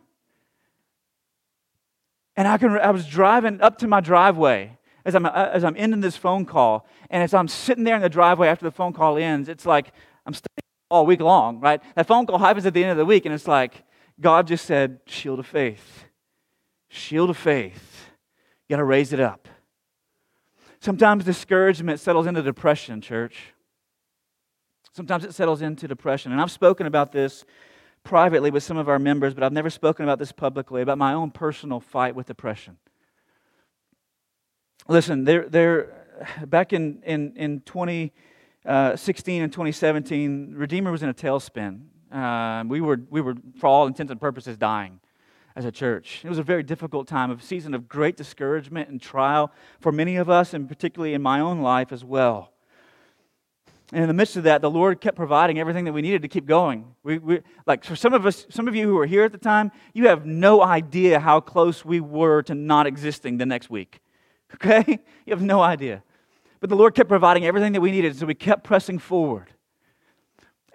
And 2.37 2.47
I, 2.47 2.59
can, 2.59 2.71
I 2.73 2.91
was 2.91 3.07
driving 3.07 3.61
up 3.63 3.79
to 3.79 3.89
my 3.89 4.01
driveway 4.01 4.77
as 5.07 5.15
I'm, 5.15 5.25
uh, 5.25 5.31
as 5.53 5.65
I'm 5.65 5.77
ending 5.79 6.01
this 6.01 6.17
phone 6.17 6.45
call. 6.45 6.87
And 7.09 7.23
as 7.23 7.33
I'm 7.33 7.49
sitting 7.49 7.85
there 7.85 7.97
in 7.97 8.03
the 8.03 8.09
driveway 8.09 8.49
after 8.49 8.65
the 8.65 8.73
phone 8.73 8.93
call 8.93 9.17
ends, 9.17 9.49
it's 9.49 9.65
like 9.65 9.93
I'm 10.27 10.35
studying 10.35 10.59
all 10.91 11.07
week 11.07 11.21
long, 11.21 11.61
right? 11.61 11.81
That 11.95 12.07
phone 12.07 12.27
call 12.27 12.39
happens 12.39 12.67
at 12.67 12.75
the 12.75 12.83
end 12.83 12.91
of 12.91 12.97
the 12.99 13.07
week, 13.07 13.25
and 13.25 13.35
it's 13.35 13.47
like 13.47 13.85
God 14.21 14.49
just 14.49 14.67
said, 14.67 15.01
Shield 15.07 15.39
of 15.39 15.47
faith. 15.47 16.05
Shield 16.89 17.31
of 17.31 17.37
faith. 17.37 18.11
You 18.69 18.75
got 18.75 18.79
to 18.79 18.85
raise 18.85 19.13
it 19.13 19.21
up. 19.21 19.49
Sometimes 20.81 21.25
discouragement 21.25 22.01
settles 22.01 22.27
into 22.27 22.43
depression, 22.43 23.01
church. 23.01 23.55
Sometimes 24.93 25.25
it 25.25 25.35
settles 25.35 25.63
into 25.63 25.87
depression. 25.87 26.33
And 26.33 26.41
I've 26.41 26.51
spoken 26.51 26.87
about 26.87 27.13
this 27.13 27.45
privately 28.03 28.51
with 28.51 28.63
some 28.63 28.77
of 28.77 28.89
our 28.89 28.99
members, 28.99 29.35
but 29.35 29.45
I've 29.45 29.53
never 29.53 29.71
spoken 29.71 30.05
about 30.05 30.19
this 30.19 30.33
publicly, 30.33 30.83
about 30.83 30.99
my 30.99 31.13
own 31.13 31.31
personal 31.31 31.81
fight 31.81 32.15
with 32.15 32.27
depression. 32.27 32.79
Listen, 34.89 35.25
there, 35.25 35.49
there, 35.49 36.07
back 36.47 36.73
in, 36.73 37.03
in, 37.05 37.33
in 37.37 37.61
2016 37.61 39.41
uh, 39.41 39.45
and 39.45 39.53
2017, 39.53 40.55
Redeemer 40.55 40.93
was 40.93 41.03
in 41.03 41.09
a 41.09 41.15
tailspin. 41.15 41.83
Uh, 42.13 42.65
we, 42.67 42.81
were, 42.81 43.01
we 43.11 43.21
were, 43.21 43.35
for 43.59 43.67
all 43.67 43.87
intents 43.87 44.11
and 44.11 44.21
purposes, 44.21 44.57
dying 44.57 45.01
as 45.57 45.65
a 45.65 45.73
church. 45.73 46.21
It 46.23 46.29
was 46.29 46.39
a 46.39 46.43
very 46.43 46.63
difficult 46.63 47.09
time, 47.09 47.31
a 47.31 47.41
season 47.41 47.75
of 47.75 47.89
great 47.89 48.17
discouragement 48.17 48.89
and 48.89 49.01
trial 49.01 49.51
for 49.81 49.91
many 49.91 50.17
of 50.17 50.31
us, 50.31 50.55
and 50.55 50.69
particularly 50.69 51.15
in 51.15 51.23
my 51.23 51.41
own 51.41 51.63
life 51.63 51.93
as 51.93 52.05
well. 52.05 52.53
And 53.93 54.03
in 54.03 54.09
the 54.09 54.15
midst 54.15 54.37
of 54.37 54.45
that, 54.45 54.63
the 54.63 54.71
Lord 54.71 55.01
kept 55.01 55.17
providing 55.17 55.59
everything 55.59 55.85
that 55.85 55.93
we 55.93 56.03
needed 56.03 56.23
to 56.23 56.29
keep 56.29 56.45
going. 56.45 56.93
We, 57.03 57.19
we, 57.19 57.41
like 57.67 57.85
for 57.85 57.95
some 57.95 58.15
of 58.15 58.27
us, 58.27 58.47
some 58.51 58.67
of 58.67 58.75
you 58.75 58.87
who 58.89 58.95
were 58.95 59.07
here 59.07 59.25
at 59.25 59.33
the 59.33 59.39
time, 59.39 59.71
you 59.95 60.09
have 60.09 60.27
no 60.27 60.63
idea 60.63 61.21
how 61.21 61.41
close 61.41 61.85
we 61.85 62.01
were 62.01 62.43
to 62.45 62.55
not 62.55 62.87
existing 62.87 63.39
the 63.39 63.47
next 63.47 63.71
week. 63.71 64.01
Okay? 64.55 65.01
You 65.27 65.31
have 65.33 65.43
no 65.43 65.61
idea. 65.61 66.03
But 66.61 66.71
the 66.71 66.77
Lord 66.77 66.95
kept 66.95 67.09
providing 67.09 67.45
everything 67.45 67.73
that 67.73 67.81
we 67.81 67.91
needed, 67.91 68.17
so 68.17 68.27
we 68.27 68.35
kept 68.35 68.65
pressing 68.65 68.99
forward. 68.99 69.53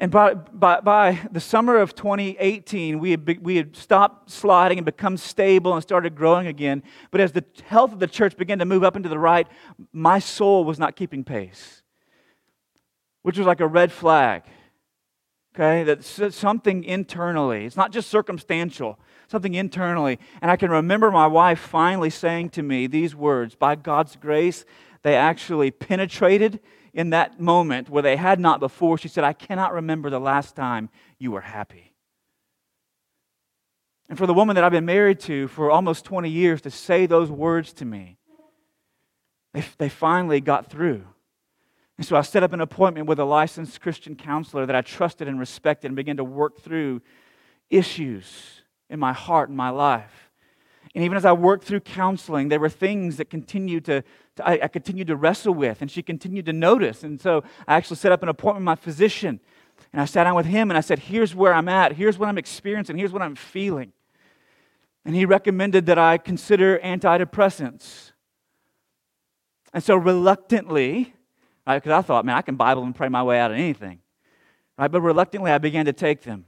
And 0.01 0.11
by, 0.11 0.33
by, 0.33 0.81
by 0.81 1.19
the 1.31 1.39
summer 1.39 1.77
of 1.77 1.93
2018, 1.93 2.97
we 2.97 3.11
had, 3.11 3.39
we 3.39 3.57
had 3.57 3.75
stopped 3.75 4.31
sliding 4.31 4.79
and 4.79 4.85
become 4.85 5.15
stable 5.15 5.73
and 5.73 5.83
started 5.83 6.15
growing 6.15 6.47
again. 6.47 6.81
But 7.11 7.21
as 7.21 7.33
the 7.33 7.45
health 7.65 7.93
of 7.93 7.99
the 7.99 8.07
church 8.07 8.35
began 8.35 8.57
to 8.59 8.65
move 8.65 8.83
up 8.83 8.95
into 8.95 9.09
the 9.09 9.19
right, 9.19 9.47
my 9.93 10.17
soul 10.17 10.63
was 10.63 10.79
not 10.79 10.95
keeping 10.95 11.23
pace, 11.23 11.83
which 13.21 13.37
was 13.37 13.45
like 13.45 13.59
a 13.59 13.67
red 13.67 13.91
flag. 13.91 14.41
Okay? 15.53 15.83
That's 15.83 16.35
something 16.35 16.83
internally. 16.83 17.65
It's 17.65 17.77
not 17.77 17.91
just 17.91 18.09
circumstantial, 18.09 18.97
something 19.31 19.55
internally. 19.55 20.19
And 20.41 20.51
I 20.51 20.57
can 20.57 20.69
remember 20.69 21.09
my 21.09 21.25
wife 21.25 21.59
finally 21.59 22.09
saying 22.09 22.49
to 22.51 22.61
me 22.61 22.85
these 22.85 23.15
words 23.15 23.55
By 23.55 23.75
God's 23.75 24.15
grace, 24.17 24.65
they 25.01 25.15
actually 25.15 25.71
penetrated 25.71 26.59
in 26.93 27.11
that 27.11 27.39
moment 27.39 27.89
where 27.89 28.03
they 28.03 28.17
had 28.17 28.39
not 28.39 28.59
before, 28.59 28.97
she 28.97 29.07
said, 29.07 29.23
I 29.23 29.33
cannot 29.33 29.73
remember 29.73 30.09
the 30.09 30.19
last 30.19 30.55
time 30.55 30.89
you 31.17 31.31
were 31.31 31.41
happy. 31.41 31.93
And 34.09 34.17
for 34.17 34.27
the 34.27 34.33
woman 34.33 34.55
that 34.55 34.65
I've 34.65 34.73
been 34.73 34.85
married 34.85 35.21
to 35.21 35.47
for 35.47 35.71
almost 35.71 36.03
20 36.03 36.29
years 36.29 36.61
to 36.61 36.69
say 36.69 37.05
those 37.05 37.31
words 37.31 37.71
to 37.73 37.85
me, 37.85 38.17
they, 39.53 39.63
they 39.77 39.89
finally 39.89 40.41
got 40.41 40.69
through. 40.69 41.05
And 41.97 42.05
so 42.05 42.17
I 42.17 42.21
set 42.21 42.43
up 42.43 42.51
an 42.51 42.59
appointment 42.59 43.07
with 43.07 43.19
a 43.19 43.25
licensed 43.25 43.79
Christian 43.79 44.15
counselor 44.15 44.65
that 44.65 44.75
I 44.75 44.81
trusted 44.81 45.29
and 45.29 45.39
respected 45.39 45.87
and 45.87 45.95
began 45.95 46.17
to 46.17 46.25
work 46.25 46.59
through 46.59 47.01
issues 47.69 48.61
in 48.91 48.99
my 48.99 49.13
heart 49.13 49.49
and 49.49 49.57
my 49.57 49.69
life. 49.69 50.29
And 50.93 51.03
even 51.05 51.15
as 51.15 51.23
I 51.23 51.31
worked 51.31 51.63
through 51.63 51.79
counseling, 51.79 52.49
there 52.49 52.59
were 52.59 52.69
things 52.69 53.17
that 53.17 53.29
continued 53.29 53.85
to, 53.85 54.03
to 54.35 54.47
I, 54.47 54.59
I, 54.63 54.67
continued 54.67 55.07
to 55.07 55.15
wrestle 55.15 55.53
with, 55.53 55.81
and 55.81 55.89
she 55.89 56.03
continued 56.03 56.45
to 56.47 56.53
notice. 56.53 57.03
And 57.03 57.19
so 57.19 57.43
I 57.67 57.75
actually 57.75 57.95
set 57.95 58.11
up 58.11 58.21
an 58.23 58.29
appointment 58.29 58.63
with 58.63 58.65
my 58.65 58.75
physician, 58.75 59.39
and 59.93 60.01
I 60.01 60.05
sat 60.05 60.25
down 60.25 60.35
with 60.35 60.45
him 60.45 60.69
and 60.69 60.77
I 60.77 60.81
said, 60.81 60.99
"Here's 60.99 61.33
where 61.33 61.53
I'm 61.53 61.69
at. 61.69 61.93
Here's 61.93 62.17
what 62.17 62.27
I'm 62.27 62.37
experiencing. 62.37 62.97
Here's 62.97 63.13
what 63.13 63.21
I'm 63.21 63.35
feeling." 63.35 63.93
And 65.05 65.15
he 65.15 65.25
recommended 65.25 65.85
that 65.85 65.97
I 65.97 66.17
consider 66.17 66.77
antidepressants. 66.79 68.11
And 69.73 69.81
so 69.81 69.95
reluctantly, 69.95 71.13
right, 71.65 71.81
because 71.81 71.93
I 71.93 72.01
thought, 72.01 72.25
man, 72.25 72.35
I 72.35 72.41
can 72.41 72.55
Bible 72.55 72.83
and 72.83 72.93
pray 72.93 73.07
my 73.07 73.23
way 73.23 73.39
out 73.39 73.51
of 73.51 73.57
anything, 73.57 73.99
right? 74.77 74.91
But 74.91 75.01
reluctantly, 75.01 75.51
I 75.51 75.57
began 75.57 75.85
to 75.85 75.93
take 75.93 76.21
them. 76.23 76.45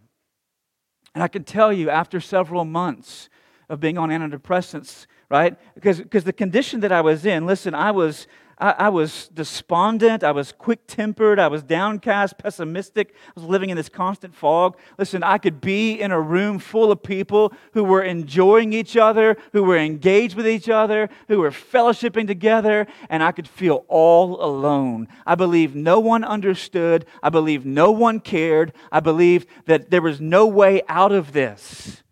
And 1.13 1.23
I 1.23 1.27
can 1.27 1.43
tell 1.43 1.71
you, 1.71 1.89
after 1.89 2.19
several 2.19 2.65
months 2.65 3.29
of 3.69 3.79
being 3.79 3.97
on 3.97 4.09
antidepressants, 4.09 5.05
right? 5.29 5.57
Because, 5.75 5.99
because 5.99 6.23
the 6.23 6.33
condition 6.33 6.79
that 6.81 6.91
I 6.91 7.01
was 7.01 7.25
in, 7.25 7.45
listen, 7.45 7.73
I 7.73 7.91
was, 7.91 8.27
I, 8.57 8.71
I 8.71 8.89
was 8.89 9.29
despondent, 9.33 10.23
I 10.23 10.31
was 10.31 10.51
quick 10.51 10.85
tempered, 10.87 11.39
I 11.39 11.47
was 11.47 11.63
downcast, 11.63 12.37
pessimistic, 12.37 13.13
I 13.29 13.31
was 13.39 13.43
living 13.43 13.69
in 13.69 13.77
this 13.77 13.89
constant 13.89 14.35
fog. 14.35 14.77
Listen, 14.97 15.23
I 15.23 15.37
could 15.37 15.59
be 15.59 15.99
in 15.99 16.11
a 16.11 16.19
room 16.19 16.59
full 16.59 16.91
of 16.91 17.01
people 17.01 17.53
who 17.73 17.83
were 17.83 18.03
enjoying 18.03 18.73
each 18.73 18.95
other, 18.95 19.37
who 19.51 19.63
were 19.63 19.77
engaged 19.77 20.35
with 20.35 20.47
each 20.47 20.69
other, 20.69 21.09
who 21.27 21.39
were 21.39 21.51
fellowshipping 21.51 22.27
together, 22.27 22.87
and 23.09 23.23
I 23.23 23.31
could 23.31 23.47
feel 23.47 23.85
all 23.87 24.43
alone. 24.43 25.07
I 25.25 25.35
believe 25.35 25.75
no 25.75 25.99
one 25.99 26.23
understood, 26.23 27.05
I 27.21 27.29
believe 27.29 27.65
no 27.65 27.91
one 27.91 28.19
cared, 28.19 28.73
I 28.91 28.99
believe 28.99 29.45
that 29.65 29.89
there 29.89 30.01
was 30.01 30.21
no 30.21 30.45
way 30.45 30.81
out 30.87 31.11
of 31.11 31.33
this. 31.33 32.03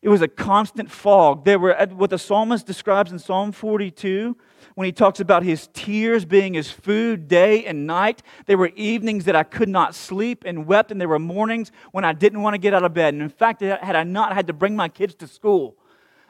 It 0.00 0.08
was 0.08 0.20
a 0.20 0.28
constant 0.28 0.90
fog. 0.90 1.44
There 1.44 1.60
were 1.60 1.74
what 1.92 2.10
the 2.10 2.18
psalmist 2.18 2.66
describes 2.66 3.12
in 3.12 3.20
Psalm 3.20 3.52
42 3.52 4.36
when 4.74 4.86
he 4.86 4.92
talks 4.92 5.20
about 5.20 5.42
his 5.42 5.68
tears 5.72 6.24
being 6.24 6.54
his 6.54 6.70
food 6.70 7.28
day 7.28 7.64
and 7.64 7.86
night. 7.86 8.22
There 8.46 8.58
were 8.58 8.70
evenings 8.74 9.24
that 9.26 9.36
I 9.36 9.42
could 9.42 9.68
not 9.68 9.94
sleep 9.94 10.44
and 10.46 10.66
wept, 10.66 10.90
and 10.90 11.00
there 11.00 11.08
were 11.08 11.18
mornings 11.18 11.72
when 11.90 12.04
I 12.04 12.12
didn't 12.12 12.42
want 12.42 12.54
to 12.54 12.58
get 12.58 12.74
out 12.74 12.84
of 12.84 12.94
bed. 12.94 13.14
And 13.14 13.22
in 13.22 13.28
fact, 13.28 13.60
had 13.60 13.96
I 13.96 14.04
not 14.04 14.34
had 14.34 14.46
to 14.46 14.52
bring 14.52 14.76
my 14.76 14.88
kids 14.88 15.14
to 15.16 15.26
school, 15.26 15.76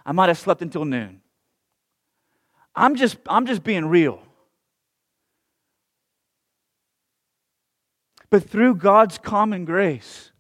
I 0.05 0.13
might 0.13 0.29
have 0.29 0.39
slept 0.39 0.63
until 0.63 0.85
noon. 0.85 1.21
I'm 2.75 2.97
just, 2.97 3.19
I'm 3.27 3.47
just 3.47 3.63
being 3.63 3.85
real. 3.85 4.21
But 8.31 8.49
through 8.49 8.77
God's 8.77 9.19
common 9.19 9.67
grace, 9.67 10.33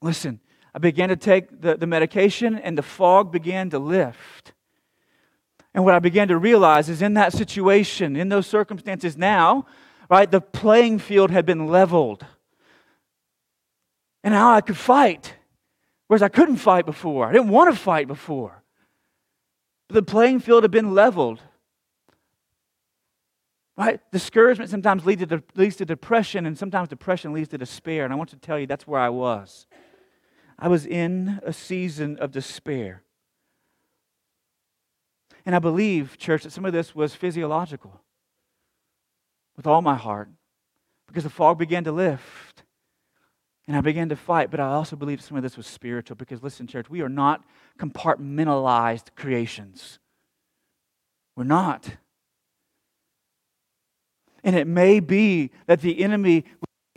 listen, 0.00 0.40
I 0.74 0.78
began 0.78 1.10
to 1.10 1.16
take 1.16 1.60
the, 1.60 1.76
the 1.76 1.86
medication, 1.86 2.56
and 2.56 2.76
the 2.76 2.82
fog 2.82 3.30
began 3.30 3.68
to 3.70 3.78
lift. 3.78 4.53
And 5.74 5.84
what 5.84 5.94
I 5.94 5.98
began 5.98 6.28
to 6.28 6.38
realize 6.38 6.88
is 6.88 7.02
in 7.02 7.14
that 7.14 7.32
situation, 7.32 8.14
in 8.14 8.28
those 8.28 8.46
circumstances 8.46 9.16
now, 9.16 9.66
right, 10.08 10.30
the 10.30 10.40
playing 10.40 11.00
field 11.00 11.32
had 11.32 11.44
been 11.44 11.66
leveled. 11.66 12.24
And 14.22 14.32
now 14.32 14.54
I 14.54 14.60
could 14.60 14.76
fight, 14.76 15.34
whereas 16.06 16.22
I 16.22 16.28
couldn't 16.28 16.56
fight 16.56 16.86
before. 16.86 17.26
I 17.26 17.32
didn't 17.32 17.48
want 17.48 17.74
to 17.74 17.78
fight 17.78 18.06
before. 18.06 18.62
But 19.88 19.94
the 19.94 20.02
playing 20.02 20.40
field 20.40 20.62
had 20.62 20.70
been 20.70 20.94
leveled. 20.94 21.42
Right? 23.76 24.00
Discouragement 24.12 24.70
sometimes 24.70 25.04
leads 25.04 25.26
to, 25.26 25.42
leads 25.56 25.76
to 25.76 25.84
depression, 25.84 26.46
and 26.46 26.56
sometimes 26.56 26.88
depression 26.88 27.32
leads 27.32 27.48
to 27.48 27.58
despair. 27.58 28.04
And 28.04 28.12
I 28.12 28.16
want 28.16 28.30
to 28.30 28.36
tell 28.36 28.58
you 28.58 28.68
that's 28.68 28.86
where 28.86 29.00
I 29.00 29.08
was. 29.08 29.66
I 30.56 30.68
was 30.68 30.86
in 30.86 31.40
a 31.42 31.52
season 31.52 32.16
of 32.18 32.30
despair. 32.30 33.02
And 35.46 35.54
I 35.54 35.58
believe, 35.58 36.16
church, 36.16 36.44
that 36.44 36.50
some 36.50 36.64
of 36.64 36.72
this 36.72 36.94
was 36.94 37.14
physiological 37.14 38.00
with 39.56 39.66
all 39.66 39.82
my 39.82 39.94
heart 39.94 40.28
because 41.06 41.24
the 41.24 41.30
fog 41.30 41.58
began 41.58 41.84
to 41.84 41.92
lift 41.92 42.64
and 43.66 43.76
I 43.76 43.80
began 43.80 44.08
to 44.10 44.16
fight. 44.16 44.50
But 44.50 44.60
I 44.60 44.66
also 44.68 44.96
believe 44.96 45.20
some 45.20 45.36
of 45.36 45.42
this 45.42 45.56
was 45.56 45.66
spiritual 45.66 46.16
because, 46.16 46.42
listen, 46.42 46.66
church, 46.66 46.90
we 46.90 47.02
are 47.02 47.08
not 47.08 47.44
compartmentalized 47.78 49.14
creations. 49.16 49.98
We're 51.36 51.44
not. 51.44 51.96
And 54.42 54.54
it 54.54 54.66
may 54.66 55.00
be 55.00 55.50
that 55.66 55.80
the 55.80 56.02
enemy 56.02 56.44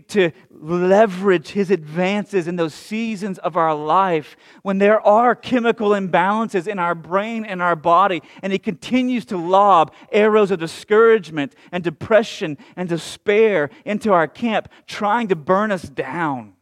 to 0.09 0.31
leverage 0.49 1.49
his 1.49 1.71
advances 1.71 2.47
in 2.47 2.55
those 2.55 2.73
seasons 2.73 3.37
of 3.39 3.57
our 3.57 3.75
life 3.75 4.35
when 4.63 4.77
there 4.77 4.99
are 5.01 5.35
chemical 5.35 5.89
imbalances 5.89 6.67
in 6.67 6.79
our 6.79 6.95
brain 6.95 7.45
and 7.45 7.61
our 7.61 7.75
body, 7.75 8.21
and 8.41 8.51
he 8.51 8.59
continues 8.59 9.25
to 9.25 9.37
lob 9.37 9.93
arrows 10.11 10.51
of 10.51 10.59
discouragement 10.59 11.55
and 11.71 11.83
depression 11.83 12.57
and 12.75 12.89
despair 12.89 13.69
into 13.85 14.11
our 14.13 14.27
camp, 14.27 14.69
trying 14.85 15.27
to 15.27 15.35
burn 15.35 15.71
us 15.71 15.83
down. 15.83 16.53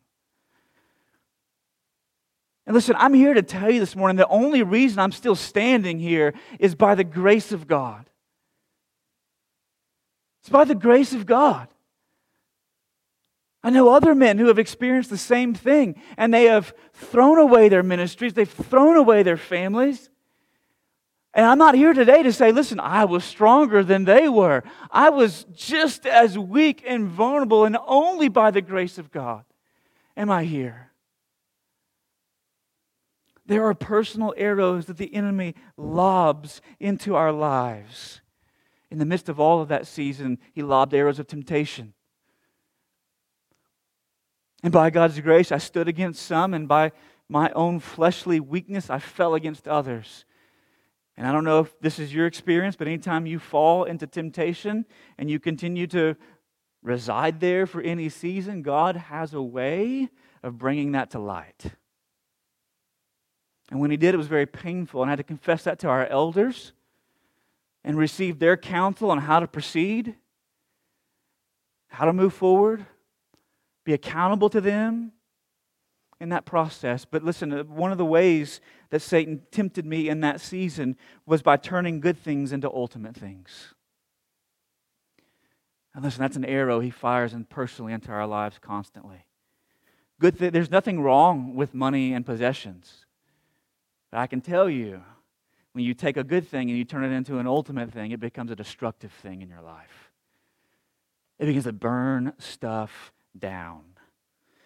And 2.68 2.74
listen, 2.74 2.96
I'm 2.98 3.14
here 3.14 3.36
to 3.36 3.44
tell 3.44 3.70
you 3.70 3.80
this 3.80 3.96
morning 3.96 4.18
the 4.18 4.28
only 4.28 4.64
reason 4.64 5.00
I'm 5.00 5.12
still 5.12 5.36
standing 5.36 6.00
here 6.00 6.34
is 6.60 6.74
by 6.74 6.96
the 6.96 7.04
grace 7.04 7.52
of 7.52 7.68
God. 7.68 8.10
It's 10.42 10.50
by 10.50 10.64
the 10.64 10.76
grace 10.76 11.14
of 11.14 11.26
God. 11.26 11.68
I 13.66 13.72
know 13.72 13.90
other 13.90 14.14
men 14.14 14.38
who 14.38 14.46
have 14.46 14.60
experienced 14.60 15.10
the 15.10 15.18
same 15.18 15.56
thing, 15.56 16.00
and 16.18 16.32
they 16.32 16.44
have 16.44 16.72
thrown 16.94 17.40
away 17.40 17.68
their 17.68 17.82
ministries, 17.82 18.36
they've 18.36 18.48
thrown 18.48 18.96
away 18.96 19.24
their 19.24 19.38
families. 19.38 20.12
And 21.34 21.48
I'm 21.48 21.58
not 21.58 21.74
here 21.74 21.94
today 21.94 22.22
to 22.22 22.32
say, 22.32 22.52
listen, 22.52 22.80
I 22.80 23.06
was 23.06 23.24
stronger 23.24 23.84
than 23.84 24.06
they 24.06 24.30
were. 24.30 24.64
I 24.92 25.10
was 25.10 25.48
just 25.52 26.06
as 26.06 26.38
weak 26.38 26.84
and 26.86 27.08
vulnerable, 27.08 27.66
and 27.66 27.76
only 27.88 28.30
by 28.30 28.52
the 28.52 28.62
grace 28.62 29.00
of 29.00 29.10
God 29.12 29.46
am 30.16 30.30
I 30.30 30.44
here. 30.44 30.92
There 33.48 33.66
are 33.66 33.74
personal 33.74 34.36
arrows 34.38 34.86
that 34.86 34.98
the 34.98 35.12
enemy 35.16 35.56
lobs 35.76 36.62
into 36.80 37.16
our 37.16 37.32
lives. 37.32 38.22
In 38.92 39.00
the 39.00 39.06
midst 39.06 39.28
of 39.28 39.40
all 39.40 39.60
of 39.60 39.70
that 39.70 39.88
season, 39.88 40.38
he 40.54 40.62
lobbed 40.62 40.94
arrows 40.94 41.18
of 41.18 41.26
temptation. 41.26 41.96
And 44.66 44.72
by 44.72 44.90
God's 44.90 45.20
grace, 45.20 45.52
I 45.52 45.60
stood 45.60 45.88
against 45.88 46.26
some, 46.26 46.56
and 46.56 46.68
by 46.68 46.92
my 47.30 47.52
own 47.52 47.80
fleshly 47.80 48.40
weakness, 48.40 48.90
I 48.90 48.98
fell 48.98 49.36
against 49.36 49.68
others. 49.68 50.26
And 51.16 51.28
I 51.28 51.32
don't 51.32 51.44
know 51.44 51.60
if 51.60 51.80
this 51.82 52.00
is 52.00 52.12
your 52.12 52.26
experience, 52.26 52.76
but 52.76 52.88
anytime 52.88 53.28
you 53.28 53.38
fall 53.38 53.84
into 53.84 54.08
temptation 54.08 54.88
and 55.20 55.30
you 55.30 55.40
continue 55.40 55.86
to 55.86 56.16
reside 56.82 57.42
there 57.42 57.68
for 57.68 57.80
any 57.80 58.10
season, 58.10 58.64
God 58.64 58.96
has 58.96 59.36
a 59.36 59.42
way 59.42 60.10
of 60.42 60.58
bringing 60.58 60.94
that 60.94 61.12
to 61.12 61.20
light. 61.20 61.66
And 63.70 63.80
when 63.80 63.92
He 63.92 63.98
did, 63.98 64.16
it 64.16 64.18
was 64.18 64.26
very 64.26 64.48
painful. 64.48 65.04
And 65.04 65.10
I 65.10 65.12
had 65.12 65.18
to 65.18 65.24
confess 65.24 65.64
that 65.66 65.78
to 65.82 65.90
our 65.90 66.08
elders 66.08 66.74
and 67.84 68.00
receive 68.00 68.40
their 68.40 68.58
counsel 68.58 69.12
on 69.12 69.20
how 69.20 69.42
to 69.42 69.48
proceed, 69.48 70.16
how 71.90 72.06
to 72.06 72.14
move 72.14 72.34
forward, 72.34 72.88
be 73.86 73.94
accountable 73.94 74.50
to 74.50 74.60
them 74.60 75.14
in 76.20 76.30
that 76.30 76.46
process. 76.46 77.06
But 77.06 77.24
listen, 77.24 77.54
uh, 77.54 77.64
one 77.64 77.92
of 77.92 77.98
the 77.98 78.06
ways 78.06 78.60
that 78.90 79.02
Satan 79.02 79.44
tempted 79.52 79.86
me 79.86 80.10
in 80.10 80.22
that 80.22 80.42
season 80.42 80.98
was 81.26 81.42
by 81.42 81.56
turning 81.56 82.00
good 82.00 82.18
things 82.18 82.52
into 82.52 82.70
ultimate 82.70 83.16
things. 83.16 83.74
And 85.94 86.04
listen, 86.04 86.22
that's 86.22 86.36
an 86.36 86.46
arrow 86.46 86.82
he 86.82 86.90
fires 86.90 87.34
in 87.34 87.46
personally 87.46 87.94
into 87.94 88.12
our 88.12 88.28
lives 88.28 88.60
constantly. 88.60 89.26
Good 90.20 90.40
th- 90.40 90.52
there's 90.52 90.72
nothing 90.72 91.02
wrong 91.02 91.56
with 91.56 91.74
money 91.74 92.14
and 92.14 92.26
possessions. 92.26 93.06
But 94.12 94.20
I 94.20 94.28
can 94.28 94.42
tell 94.42 94.70
you, 94.70 95.02
when 95.74 95.84
you 95.84 95.94
take 95.94 96.18
a 96.18 96.24
good 96.24 96.48
thing 96.48 96.70
and 96.70 96.78
you 96.78 96.86
turn 96.86 97.04
it 97.04 97.16
into 97.16 97.38
an 97.38 97.48
ultimate 97.48 97.92
thing, 97.92 98.12
it 98.12 98.20
becomes 98.20 98.50
a 98.50 98.56
destructive 98.56 99.12
thing 99.12 99.42
in 99.42 99.50
your 99.50 99.62
life. 99.62 100.12
It 101.38 101.48
begins 101.48 101.66
to 101.66 101.74
burn 101.74 102.34
stuff 102.40 103.12
down. 103.38 103.84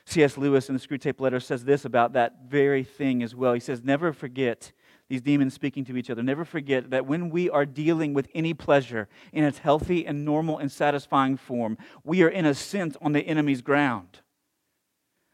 C.S. 0.05 0.37
Lewis 0.37 0.69
in 0.69 0.75
the 0.75 0.81
Screwtape 0.81 1.19
Letter 1.19 1.39
says 1.39 1.63
this 1.63 1.85
about 1.85 2.13
that 2.13 2.45
very 2.47 2.83
thing 2.83 3.21
as 3.21 3.35
well. 3.35 3.53
He 3.53 3.59
says, 3.59 3.83
Never 3.83 4.11
forget, 4.11 4.71
these 5.07 5.21
demons 5.21 5.53
speaking 5.53 5.85
to 5.85 5.97
each 5.97 6.09
other, 6.09 6.23
never 6.23 6.43
forget 6.43 6.89
that 6.89 7.05
when 7.05 7.29
we 7.29 7.47
are 7.47 7.65
dealing 7.65 8.15
with 8.15 8.27
any 8.33 8.55
pleasure 8.55 9.07
in 9.31 9.43
its 9.43 9.59
healthy 9.59 10.07
and 10.07 10.25
normal 10.25 10.57
and 10.57 10.71
satisfying 10.71 11.37
form, 11.37 11.77
we 12.03 12.23
are 12.23 12.29
in 12.29 12.45
a 12.45 12.55
sense 12.55 12.97
on 13.01 13.11
the 13.11 13.21
enemy's 13.21 13.61
ground. 13.61 14.21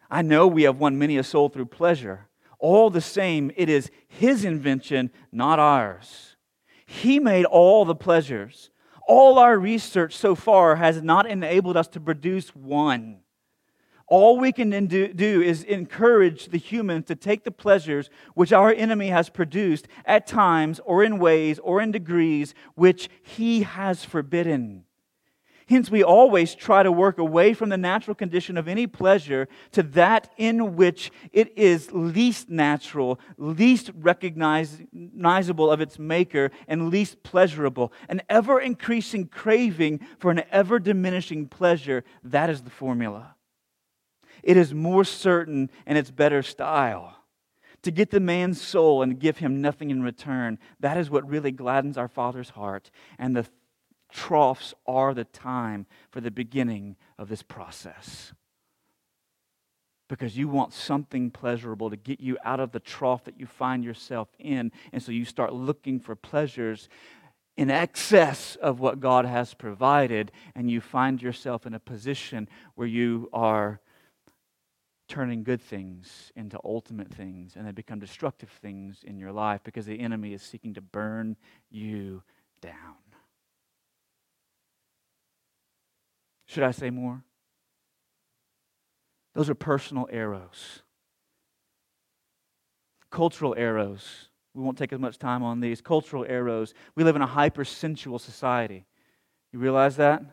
I 0.10 0.22
know 0.22 0.46
we 0.46 0.64
have 0.64 0.78
won 0.78 0.98
many 0.98 1.18
a 1.18 1.24
soul 1.24 1.48
through 1.50 1.68
pleasure. 1.68 2.28
All 2.60 2.90
the 2.90 3.02
same, 3.02 3.52
it 3.56 3.70
is 3.70 3.92
his 4.08 4.44
invention, 4.44 5.10
not 5.32 5.58
ours. 5.58 6.36
He 6.86 7.20
made 7.20 7.46
all 7.46 7.86
the 7.86 7.96
pleasures. 7.96 8.72
All 9.08 9.40
our 9.40 9.58
research 9.58 10.16
so 10.16 10.36
far 10.36 10.76
has 10.78 11.02
not 11.02 11.26
enabled 11.26 11.78
us 11.78 11.88
to 11.90 12.00
produce 12.00 12.56
one. 12.56 13.22
All 14.08 14.38
we 14.40 14.52
can 14.52 14.86
do, 14.86 15.08
do 15.08 15.42
is 15.42 15.64
encourage 15.64 16.50
the 16.50 16.60
humans 16.60 17.06
to 17.06 17.16
take 17.16 17.44
the 17.44 17.52
pleasures 17.52 18.10
which 18.36 18.54
our 18.54 18.72
enemy 18.72 19.08
has 19.08 19.30
produced 19.30 19.88
at 20.06 20.28
times 20.28 20.80
or 20.86 21.04
in 21.04 21.18
ways 21.18 21.58
or 21.60 21.82
in 21.82 21.92
degrees 21.92 22.54
which 22.76 23.10
he 23.24 23.64
has 23.64 24.06
forbidden. 24.06 24.84
Hence, 25.68 25.90
we 25.90 26.04
always 26.04 26.54
try 26.54 26.84
to 26.84 26.92
work 26.92 27.18
away 27.18 27.56
from 27.56 27.70
the 27.70 27.78
natural 27.78 28.14
condition 28.14 28.56
of 28.56 28.68
any 28.68 28.86
pleasure 28.86 29.48
to 29.72 29.82
that 29.82 30.32
in 30.38 30.76
which 30.76 31.12
it 31.34 31.58
is 31.58 31.92
least 31.92 32.50
natural, 32.50 33.20
least 33.38 33.90
recognizable 33.96 35.72
of 35.72 35.82
its 35.82 35.98
maker, 35.98 36.52
and 36.68 36.92
least 36.92 37.24
pleasurable. 37.24 37.92
An 38.08 38.22
ever 38.30 38.62
increasing 38.62 39.28
craving 39.28 40.02
for 40.20 40.30
an 40.30 40.44
ever 40.52 40.78
diminishing 40.78 41.48
pleasure 41.48 42.04
that 42.24 42.52
is 42.52 42.62
the 42.62 42.70
formula. 42.70 43.35
It 44.46 44.58
is 44.58 44.74
more 44.74 45.04
certain 45.04 45.72
and 45.86 45.98
it's 45.98 46.12
better 46.12 46.44
style. 46.44 47.18
To 47.82 47.92
get 47.92 48.12
the 48.12 48.20
man's 48.20 48.62
soul 48.62 49.02
and 49.02 49.20
give 49.20 49.40
him 49.40 49.60
nothing 49.60 49.90
in 49.90 50.02
return, 50.02 50.60
that 50.80 50.98
is 50.98 51.10
what 51.10 51.28
really 51.28 51.52
gladdens 51.52 51.98
our 51.98 52.08
Father's 52.08 52.52
heart. 52.52 52.92
And 53.20 53.36
the 53.36 53.48
troughs 54.12 54.74
are 54.88 55.14
the 55.14 55.26
time 55.26 55.88
for 56.12 56.22
the 56.22 56.32
beginning 56.32 56.96
of 57.18 57.28
this 57.28 57.42
process. 57.42 58.34
Because 60.08 60.38
you 60.38 60.48
want 60.48 60.74
something 60.74 61.32
pleasurable 61.32 61.90
to 61.90 61.98
get 61.98 62.20
you 62.20 62.38
out 62.46 62.60
of 62.60 62.72
the 62.72 62.80
trough 62.80 63.24
that 63.24 63.40
you 63.40 63.48
find 63.48 63.84
yourself 63.84 64.30
in. 64.38 64.72
And 64.94 65.02
so 65.02 65.12
you 65.12 65.26
start 65.26 65.54
looking 65.54 66.00
for 66.00 66.16
pleasures 66.16 66.88
in 67.58 67.72
excess 67.72 68.58
of 68.58 68.80
what 68.80 69.00
God 69.00 69.26
has 69.26 69.54
provided, 69.54 70.32
and 70.54 70.70
you 70.70 70.82
find 70.82 71.22
yourself 71.22 71.66
in 71.66 71.74
a 71.74 71.80
position 71.80 72.50
where 72.76 72.88
you 72.88 73.30
are 73.34 73.80
turning 75.08 75.44
good 75.44 75.62
things 75.62 76.32
into 76.36 76.60
ultimate 76.64 77.14
things 77.14 77.56
and 77.56 77.68
they 77.68 77.72
become 77.72 78.00
destructive 78.00 78.50
things 78.50 79.04
in 79.04 79.20
your 79.20 79.32
life 79.32 79.62
because 79.64 79.86
the 79.86 80.00
enemy 80.00 80.34
is 80.34 80.42
seeking 80.42 80.74
to 80.74 80.82
burn 80.82 81.36
you 81.70 82.24
down. 82.62 82.96
Should 86.46 86.64
I 86.64 86.72
say 86.72 86.90
more? 86.90 87.24
Those 89.34 89.50
are 89.50 89.56
personal 89.56 90.08
arrows. 90.12 90.82
Cultural 93.12 93.54
arrows. 93.58 94.30
We 94.54 94.64
won't 94.64 94.78
take 94.78 94.94
as 94.94 95.00
much 95.00 95.20
time 95.20 95.44
on 95.44 95.60
these. 95.60 95.82
Cultural 95.82 96.26
arrows. 96.28 96.74
We 96.96 97.04
live 97.04 97.16
in 97.16 97.22
a 97.22 97.28
hypersensual 97.28 98.22
society. 98.22 98.86
You 99.52 99.60
realize 99.60 99.98
that? 99.98 100.24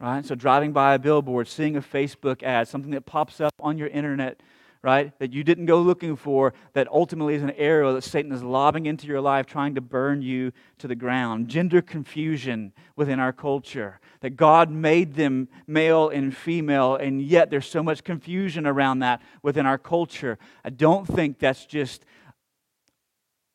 Right? 0.00 0.24
So 0.24 0.34
driving 0.34 0.72
by 0.72 0.94
a 0.94 0.98
billboard, 0.98 1.48
seeing 1.48 1.76
a 1.76 1.82
Facebook 1.82 2.42
ad, 2.42 2.68
something 2.68 2.92
that 2.92 3.06
pops 3.06 3.40
up 3.40 3.54
on 3.60 3.78
your 3.78 3.88
internet 3.88 4.40
right, 4.82 5.18
that 5.18 5.32
you 5.32 5.42
didn't 5.42 5.66
go 5.66 5.80
looking 5.80 6.14
for, 6.16 6.54
that 6.72 6.86
ultimately 6.88 7.34
is 7.34 7.42
an 7.42 7.50
arrow 7.52 7.94
that 7.94 8.04
Satan 8.04 8.30
is 8.30 8.42
lobbing 8.42 8.86
into 8.86 9.06
your 9.06 9.20
life, 9.20 9.46
trying 9.46 9.74
to 9.74 9.80
burn 9.80 10.22
you 10.22 10.52
to 10.78 10.86
the 10.86 10.94
ground. 10.94 11.48
Gender 11.48 11.82
confusion 11.82 12.72
within 12.94 13.18
our 13.18 13.32
culture, 13.32 13.98
that 14.20 14.30
God 14.30 14.70
made 14.70 15.14
them 15.14 15.48
male 15.66 16.08
and 16.08 16.34
female, 16.34 16.94
and 16.94 17.20
yet 17.20 17.50
there's 17.50 17.68
so 17.68 17.82
much 17.82 18.04
confusion 18.04 18.66
around 18.66 19.00
that 19.00 19.20
within 19.42 19.66
our 19.66 19.78
culture. 19.78 20.38
I 20.64 20.70
don't 20.70 21.06
think 21.06 21.38
that's 21.38 21.66
just 21.66 22.04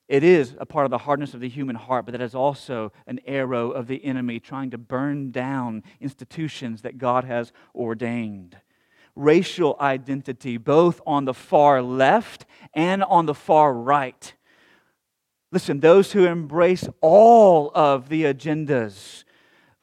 it 0.07 0.23
is 0.23 0.55
a 0.59 0.65
part 0.65 0.85
of 0.85 0.91
the 0.91 0.97
hardness 0.99 1.33
of 1.33 1.39
the 1.39 1.49
human 1.49 1.75
heart, 1.75 2.05
but 2.05 2.11
that 2.11 2.21
is 2.21 2.35
also 2.35 2.91
an 3.07 3.19
arrow 3.25 3.71
of 3.71 3.87
the 3.87 4.03
enemy 4.03 4.39
trying 4.39 4.69
to 4.71 4.77
burn 4.77 5.31
down 5.31 5.83
institutions 6.01 6.81
that 6.81 6.97
God 6.97 7.23
has 7.23 7.51
ordained 7.73 8.57
racial 9.15 9.77
identity, 9.79 10.57
both 10.57 11.01
on 11.05 11.25
the 11.25 11.33
far 11.33 11.81
left 11.81 12.45
and 12.73 13.03
on 13.03 13.25
the 13.25 13.33
far 13.33 13.73
right. 13.73 14.33
Listen, 15.51 15.79
those 15.79 16.13
who 16.13 16.25
embrace 16.25 16.87
all 17.01 17.71
of 17.75 18.09
the 18.09 18.23
agendas 18.23 19.23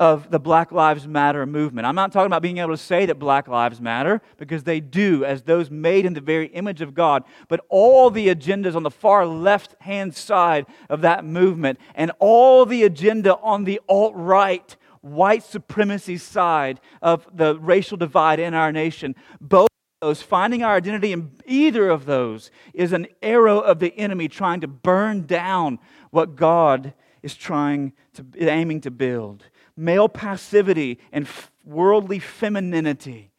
of 0.00 0.30
the 0.30 0.40
Black 0.40 0.72
Lives 0.72 1.06
Matter 1.06 1.44
movement. 1.44 1.86
I'm 1.86 1.94
not 1.94 2.10
talking 2.10 2.26
about 2.26 2.40
being 2.40 2.56
able 2.56 2.70
to 2.70 2.78
say 2.78 3.04
that 3.04 3.16
Black 3.16 3.46
Lives 3.46 3.82
Matter, 3.82 4.22
because 4.38 4.64
they 4.64 4.80
do, 4.80 5.26
as 5.26 5.42
those 5.42 5.70
made 5.70 6.06
in 6.06 6.14
the 6.14 6.22
very 6.22 6.46
image 6.46 6.80
of 6.80 6.94
God, 6.94 7.22
but 7.48 7.64
all 7.68 8.10
the 8.10 8.28
agendas 8.28 8.74
on 8.74 8.82
the 8.82 8.90
far 8.90 9.26
left 9.26 9.76
hand 9.82 10.16
side 10.16 10.64
of 10.88 11.02
that 11.02 11.26
movement 11.26 11.78
and 11.94 12.10
all 12.18 12.64
the 12.64 12.82
agenda 12.82 13.36
on 13.36 13.64
the 13.64 13.78
alt 13.88 14.14
right 14.16 14.74
white 15.02 15.42
supremacy 15.42 16.16
side 16.16 16.80
of 17.00 17.26
the 17.32 17.58
racial 17.58 17.96
divide 17.96 18.40
in 18.40 18.54
our 18.54 18.72
nation. 18.72 19.14
Both 19.40 19.68
those, 20.00 20.22
finding 20.22 20.62
our 20.62 20.76
identity 20.76 21.12
in 21.12 21.30
either 21.44 21.90
of 21.90 22.06
those, 22.06 22.50
is 22.72 22.92
an 22.92 23.06
arrow 23.22 23.60
of 23.60 23.80
the 23.80 23.96
enemy 23.98 24.28
trying 24.28 24.60
to 24.62 24.66
burn 24.66 25.26
down 25.26 25.78
what 26.10 26.36
God 26.36 26.94
is 27.22 27.34
trying 27.34 27.92
to, 28.14 28.24
aiming 28.38 28.80
to 28.82 28.90
build. 28.90 29.44
Male 29.76 30.08
passivity 30.08 30.98
and 31.12 31.26
worldly 31.64 32.18
femininity 32.18 33.30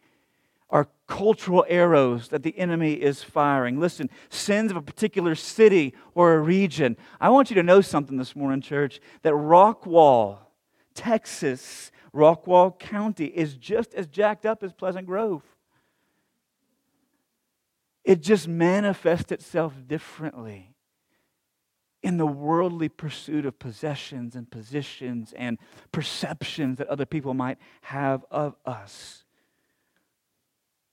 are 0.70 0.88
cultural 1.08 1.65
arrows 1.67 2.30
that 2.30 2.44
the 2.44 2.58
enemy 2.58 2.94
is 2.94 3.22
firing. 3.24 3.80
Listen, 3.80 4.10
sins 4.30 4.72
of 4.72 4.78
a 4.78 4.82
particular 4.82 5.36
city 5.36 5.94
or 6.15 6.34
a 6.34 6.39
region. 6.39 6.96
I 7.20 7.30
want 7.30 7.50
you 7.50 7.56
to 7.56 7.63
know 7.63 7.82
something 7.82 8.17
this 8.17 8.36
morning, 8.36 8.62
church, 8.62 9.02
that 9.24 9.34
Rockwall 9.34 10.38
Texas, 10.94 11.91
Rockwall 12.13 12.78
County 12.78 13.26
is 13.26 13.56
just 13.56 13.94
as 13.94 14.08
jacked 14.08 14.46
up 14.46 14.63
as 14.63 14.74
Pleasant 14.74 15.06
Grove. 15.06 15.44
It 18.04 18.22
just 18.22 18.48
manifests 18.48 19.32
itself 19.32 19.74
differently 19.88 20.71
in 22.04 22.18
the 22.18 22.26
worldly 22.26 22.90
pursuit 22.90 23.46
of 23.46 23.60
possessions 23.60 24.36
and 24.36 24.50
positions 24.50 25.34
and 25.38 25.58
perceptions 25.92 26.78
that 26.78 26.88
other 26.88 27.06
people 27.06 27.34
might 27.34 27.58
have 27.82 28.26
of 28.32 28.56
us. 28.66 29.24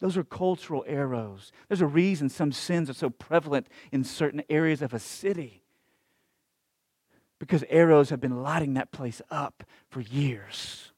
Those 0.00 0.16
are 0.16 0.24
cultural 0.24 0.84
arrows. 0.86 1.50
There's 1.68 1.80
a 1.80 1.86
reason 1.86 2.28
some 2.28 2.52
sins 2.52 2.88
are 2.88 2.94
so 2.94 3.10
prevalent 3.10 3.66
in 3.90 4.04
certain 4.04 4.42
areas 4.48 4.82
of 4.82 4.94
a 4.94 4.98
city 4.98 5.64
because 7.38 7.64
arrows 7.68 8.10
have 8.10 8.20
been 8.20 8.42
lighting 8.42 8.74
that 8.74 8.92
place 8.92 9.22
up 9.30 9.64
for 9.90 10.00
years. 10.00 10.92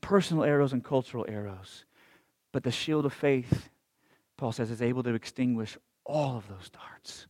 Personal 0.00 0.44
arrows 0.44 0.72
and 0.72 0.84
cultural 0.84 1.24
arrows. 1.28 1.84
But 2.52 2.64
the 2.64 2.70
shield 2.70 3.06
of 3.06 3.12
faith, 3.12 3.70
Paul 4.36 4.52
says, 4.52 4.70
is 4.70 4.82
able 4.82 5.02
to 5.04 5.14
extinguish 5.14 5.76
all 6.04 6.36
of 6.36 6.48
those 6.48 6.70
darts. 6.70 7.26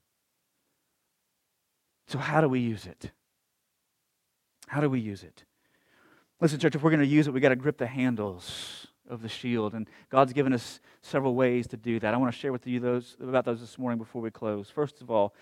So, 2.09 2.19
how 2.19 2.41
do 2.41 2.49
we 2.49 2.61
use 2.61 2.87
it? 2.87 3.11
How 4.69 4.81
do 4.81 4.89
we 4.89 5.01
use 5.01 5.23
it? 5.23 5.45
Listen, 6.41 6.59
church, 6.59 6.75
if 6.75 6.83
we're 6.83 6.91
going 6.91 7.01
to 7.01 7.07
use 7.07 7.27
it, 7.27 7.33
we've 7.33 7.43
got 7.43 7.49
to 7.49 7.57
grip 7.57 7.79
the 7.79 7.87
handles 7.87 8.87
of 9.09 9.23
the 9.23 9.29
shield. 9.29 9.75
And 9.75 9.89
God's 10.11 10.33
given 10.33 10.53
us 10.53 10.81
several 11.03 11.35
ways 11.35 11.67
to 11.69 11.77
do 11.77 11.99
that. 12.01 12.13
I 12.13 12.17
want 12.17 12.33
to 12.33 12.39
share 12.39 12.53
with 12.53 12.67
you 12.67 12.81
those 12.81 13.17
about 13.21 13.45
those 13.45 13.61
this 13.61 13.79
morning 13.79 13.99
before 13.99 14.21
we 14.21 14.31
close. 14.31 14.69
First 14.69 15.01
of 15.01 15.11
all, 15.11 15.35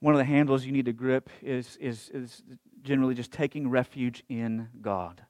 one 0.00 0.14
of 0.14 0.18
the 0.18 0.24
handles 0.24 0.64
you 0.64 0.72
need 0.72 0.86
to 0.86 0.92
grip 0.92 1.30
is, 1.42 1.76
is, 1.76 2.10
is 2.12 2.42
generally 2.82 3.14
just 3.14 3.32
taking 3.32 3.68
refuge 3.68 4.22
in 4.28 4.68
God. 4.80 5.22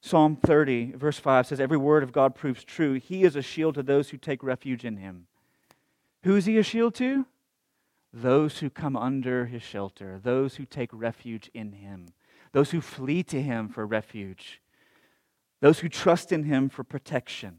Psalm 0.00 0.36
30, 0.36 0.92
verse 0.92 1.18
5 1.18 1.46
says, 1.46 1.60
Every 1.60 1.76
word 1.76 2.02
of 2.02 2.12
God 2.12 2.34
proves 2.34 2.64
true. 2.64 2.94
He 2.94 3.22
is 3.22 3.36
a 3.36 3.42
shield 3.42 3.74
to 3.76 3.82
those 3.82 4.10
who 4.10 4.16
take 4.16 4.42
refuge 4.42 4.84
in 4.84 4.96
him. 4.96 5.26
Who 6.24 6.34
is 6.36 6.44
he 6.44 6.58
a 6.58 6.62
shield 6.62 6.94
to? 6.96 7.26
Those 8.12 8.58
who 8.58 8.68
come 8.68 8.96
under 8.96 9.46
his 9.46 9.62
shelter, 9.62 10.20
those 10.22 10.56
who 10.56 10.64
take 10.64 10.90
refuge 10.92 11.50
in 11.54 11.72
him, 11.72 12.08
those 12.52 12.70
who 12.70 12.80
flee 12.80 13.22
to 13.24 13.40
him 13.40 13.68
for 13.68 13.86
refuge, 13.86 14.60
those 15.60 15.78
who 15.78 15.88
trust 15.88 16.32
in 16.32 16.44
him 16.44 16.68
for 16.68 16.84
protection. 16.84 17.58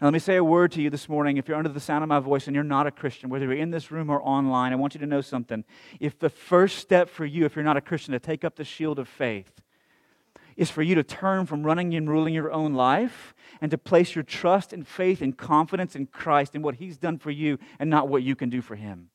Now, 0.00 0.06
let 0.06 0.14
me 0.14 0.18
say 0.18 0.36
a 0.36 0.44
word 0.44 0.72
to 0.72 0.80
you 0.80 0.88
this 0.88 1.10
morning. 1.10 1.36
If 1.36 1.46
you're 1.46 1.58
under 1.58 1.68
the 1.68 1.78
sound 1.78 2.02
of 2.02 2.08
my 2.08 2.20
voice 2.20 2.46
and 2.46 2.54
you're 2.54 2.64
not 2.64 2.86
a 2.86 2.90
Christian, 2.90 3.28
whether 3.28 3.44
you're 3.44 3.54
in 3.54 3.70
this 3.70 3.90
room 3.90 4.08
or 4.08 4.22
online, 4.22 4.72
I 4.72 4.76
want 4.76 4.94
you 4.94 5.00
to 5.00 5.06
know 5.06 5.20
something. 5.20 5.64
If 5.98 6.18
the 6.18 6.30
first 6.30 6.78
step 6.78 7.10
for 7.10 7.26
you, 7.26 7.44
if 7.44 7.54
you're 7.54 7.64
not 7.64 7.76
a 7.76 7.82
Christian, 7.82 8.12
to 8.12 8.18
take 8.18 8.42
up 8.42 8.56
the 8.56 8.64
shield 8.64 8.98
of 8.98 9.08
faith, 9.08 9.60
is 10.56 10.70
for 10.70 10.82
you 10.82 10.94
to 10.94 11.02
turn 11.02 11.44
from 11.44 11.64
running 11.64 11.94
and 11.94 12.08
ruling 12.08 12.32
your 12.32 12.50
own 12.50 12.72
life 12.72 13.34
and 13.60 13.70
to 13.70 13.78
place 13.78 14.14
your 14.14 14.24
trust 14.24 14.72
and 14.72 14.88
faith 14.88 15.20
and 15.20 15.36
confidence 15.36 15.94
in 15.94 16.06
Christ 16.06 16.54
and 16.54 16.64
what 16.64 16.76
He's 16.76 16.96
done 16.96 17.18
for 17.18 17.30
you 17.30 17.58
and 17.78 17.90
not 17.90 18.08
what 18.08 18.22
you 18.22 18.34
can 18.34 18.48
do 18.48 18.62
for 18.62 18.76
Him. 18.76 19.10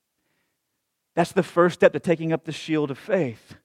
That's 1.16 1.32
the 1.32 1.44
first 1.44 1.76
step 1.76 1.94
to 1.94 2.00
taking 2.00 2.32
up 2.32 2.44
the 2.44 2.52
shield 2.52 2.92
of 2.92 3.00
faith 3.00 3.56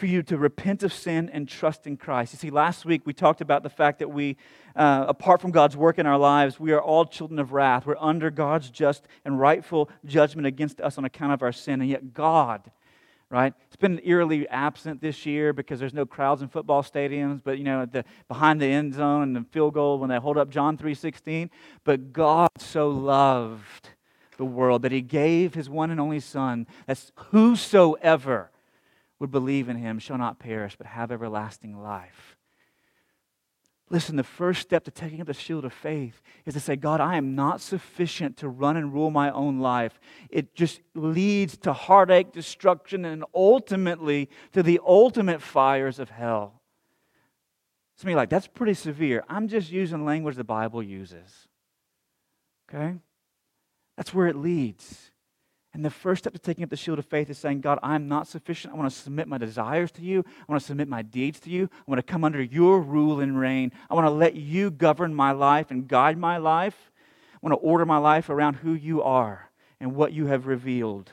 for 0.00 0.06
you 0.06 0.22
to 0.22 0.38
repent 0.38 0.82
of 0.82 0.94
sin 0.94 1.28
and 1.30 1.46
trust 1.46 1.86
in 1.86 1.98
Christ. 1.98 2.32
You 2.32 2.38
see, 2.38 2.50
last 2.50 2.86
week 2.86 3.02
we 3.04 3.12
talked 3.12 3.42
about 3.42 3.62
the 3.62 3.68
fact 3.68 3.98
that 3.98 4.08
we, 4.08 4.38
uh, 4.74 5.04
apart 5.06 5.42
from 5.42 5.50
God's 5.50 5.76
work 5.76 5.98
in 5.98 6.06
our 6.06 6.16
lives, 6.16 6.58
we 6.58 6.72
are 6.72 6.80
all 6.80 7.04
children 7.04 7.38
of 7.38 7.52
wrath. 7.52 7.84
We're 7.84 7.96
under 7.98 8.30
God's 8.30 8.70
just 8.70 9.06
and 9.26 9.38
rightful 9.38 9.90
judgment 10.06 10.46
against 10.46 10.80
us 10.80 10.96
on 10.96 11.04
account 11.04 11.34
of 11.34 11.42
our 11.42 11.52
sin. 11.52 11.82
And 11.82 11.90
yet, 11.90 12.14
God, 12.14 12.70
right? 13.28 13.52
It's 13.66 13.76
been 13.76 14.00
eerily 14.02 14.48
absent 14.48 15.02
this 15.02 15.26
year 15.26 15.52
because 15.52 15.78
there's 15.78 15.92
no 15.92 16.06
crowds 16.06 16.40
in 16.40 16.48
football 16.48 16.82
stadiums, 16.82 17.42
but 17.44 17.58
you 17.58 17.64
know, 17.64 17.84
the, 17.84 18.06
behind 18.26 18.58
the 18.58 18.66
end 18.66 18.94
zone 18.94 19.22
and 19.22 19.36
the 19.36 19.44
field 19.50 19.74
goal 19.74 19.98
when 19.98 20.08
they 20.08 20.16
hold 20.16 20.38
up 20.38 20.48
John 20.48 20.78
3:16. 20.78 21.50
But 21.84 22.14
God 22.14 22.48
so 22.56 22.88
loved 22.88 23.90
the 24.40 24.44
world 24.44 24.82
that 24.82 24.90
He 24.90 25.02
gave 25.02 25.54
His 25.54 25.70
one 25.70 25.92
and 25.92 26.00
only 26.00 26.18
Son, 26.18 26.66
that 26.86 27.12
whosoever 27.30 28.50
would 29.20 29.30
believe 29.30 29.68
in 29.68 29.76
him 29.76 30.00
shall 30.00 30.18
not 30.18 30.40
perish, 30.40 30.74
but 30.76 30.86
have 30.88 31.12
everlasting 31.12 31.80
life. 31.80 32.36
Listen, 33.90 34.16
the 34.16 34.24
first 34.24 34.62
step 34.62 34.84
to 34.84 34.90
taking 34.90 35.20
up 35.20 35.26
the 35.26 35.34
shield 35.34 35.64
of 35.64 35.72
faith 35.72 36.22
is 36.46 36.54
to 36.54 36.60
say, 36.60 36.76
God, 36.76 37.00
I 37.00 37.16
am 37.16 37.34
not 37.34 37.60
sufficient 37.60 38.36
to 38.38 38.48
run 38.48 38.76
and 38.76 38.92
rule 38.94 39.10
my 39.10 39.30
own 39.30 39.58
life. 39.58 40.00
It 40.30 40.54
just 40.54 40.80
leads 40.94 41.56
to 41.58 41.72
heartache, 41.72 42.32
destruction, 42.32 43.04
and 43.04 43.24
ultimately 43.34 44.30
to 44.52 44.62
the 44.62 44.80
ultimate 44.86 45.42
fires 45.42 45.98
of 45.98 46.08
hell. 46.08 46.62
Some 47.96 48.08
of 48.08 48.12
you 48.12 48.16
like, 48.16 48.30
that's 48.30 48.46
pretty 48.46 48.74
severe. 48.74 49.24
I'm 49.28 49.48
just 49.48 49.70
using 49.70 50.04
language 50.04 50.36
the 50.36 50.44
Bible 50.44 50.82
uses. 50.82 51.48
Okay? 52.72 52.94
That's 54.00 54.14
where 54.14 54.28
it 54.28 54.36
leads. 54.36 55.10
And 55.74 55.84
the 55.84 55.90
first 55.90 56.22
step 56.22 56.32
to 56.32 56.38
taking 56.38 56.64
up 56.64 56.70
the 56.70 56.76
shield 56.78 56.98
of 56.98 57.04
faith 57.04 57.28
is 57.28 57.36
saying, 57.36 57.60
God, 57.60 57.78
I'm 57.82 58.08
not 58.08 58.26
sufficient. 58.26 58.72
I 58.72 58.76
want 58.78 58.90
to 58.90 58.98
submit 58.98 59.28
my 59.28 59.36
desires 59.36 59.92
to 59.92 60.02
you. 60.02 60.24
I 60.26 60.44
want 60.50 60.62
to 60.62 60.66
submit 60.66 60.88
my 60.88 61.02
deeds 61.02 61.38
to 61.40 61.50
you. 61.50 61.68
I 61.70 61.82
want 61.86 61.98
to 61.98 62.10
come 62.10 62.24
under 62.24 62.40
your 62.42 62.80
rule 62.80 63.20
and 63.20 63.38
reign. 63.38 63.72
I 63.90 63.94
want 63.94 64.06
to 64.06 64.10
let 64.10 64.36
you 64.36 64.70
govern 64.70 65.14
my 65.14 65.32
life 65.32 65.70
and 65.70 65.86
guide 65.86 66.16
my 66.16 66.38
life. 66.38 66.90
I 67.34 67.38
want 67.42 67.52
to 67.52 67.58
order 67.58 67.84
my 67.84 67.98
life 67.98 68.30
around 68.30 68.54
who 68.54 68.72
you 68.72 69.02
are 69.02 69.50
and 69.80 69.94
what 69.94 70.14
you 70.14 70.28
have 70.28 70.46
revealed. 70.46 71.10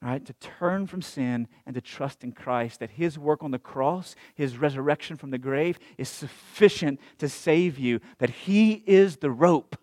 Right, 0.00 0.24
to 0.24 0.32
turn 0.32 0.86
from 0.86 1.02
sin 1.02 1.48
and 1.66 1.74
to 1.74 1.82
trust 1.82 2.24
in 2.24 2.32
Christ, 2.32 2.80
that 2.80 2.92
His 2.92 3.18
work 3.18 3.42
on 3.42 3.50
the 3.50 3.58
cross, 3.58 4.16
His 4.34 4.56
resurrection 4.56 5.18
from 5.18 5.32
the 5.32 5.38
grave, 5.38 5.78
is 5.98 6.08
sufficient 6.08 6.98
to 7.18 7.28
save 7.28 7.78
you, 7.78 8.00
that 8.20 8.30
He 8.30 8.82
is 8.86 9.18
the 9.18 9.30
rope 9.30 9.76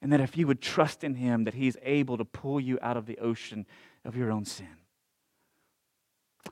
and 0.00 0.12
that 0.12 0.20
if 0.20 0.36
you 0.36 0.46
would 0.46 0.60
trust 0.60 1.02
in 1.04 1.14
Him, 1.14 1.44
that 1.44 1.54
He's 1.54 1.76
able 1.82 2.16
to 2.16 2.24
pull 2.24 2.60
you 2.60 2.78
out 2.82 2.96
of 2.96 3.06
the 3.06 3.18
ocean 3.18 3.66
of 4.04 4.16
your 4.16 4.30
own 4.30 4.44
sin. 4.44 4.76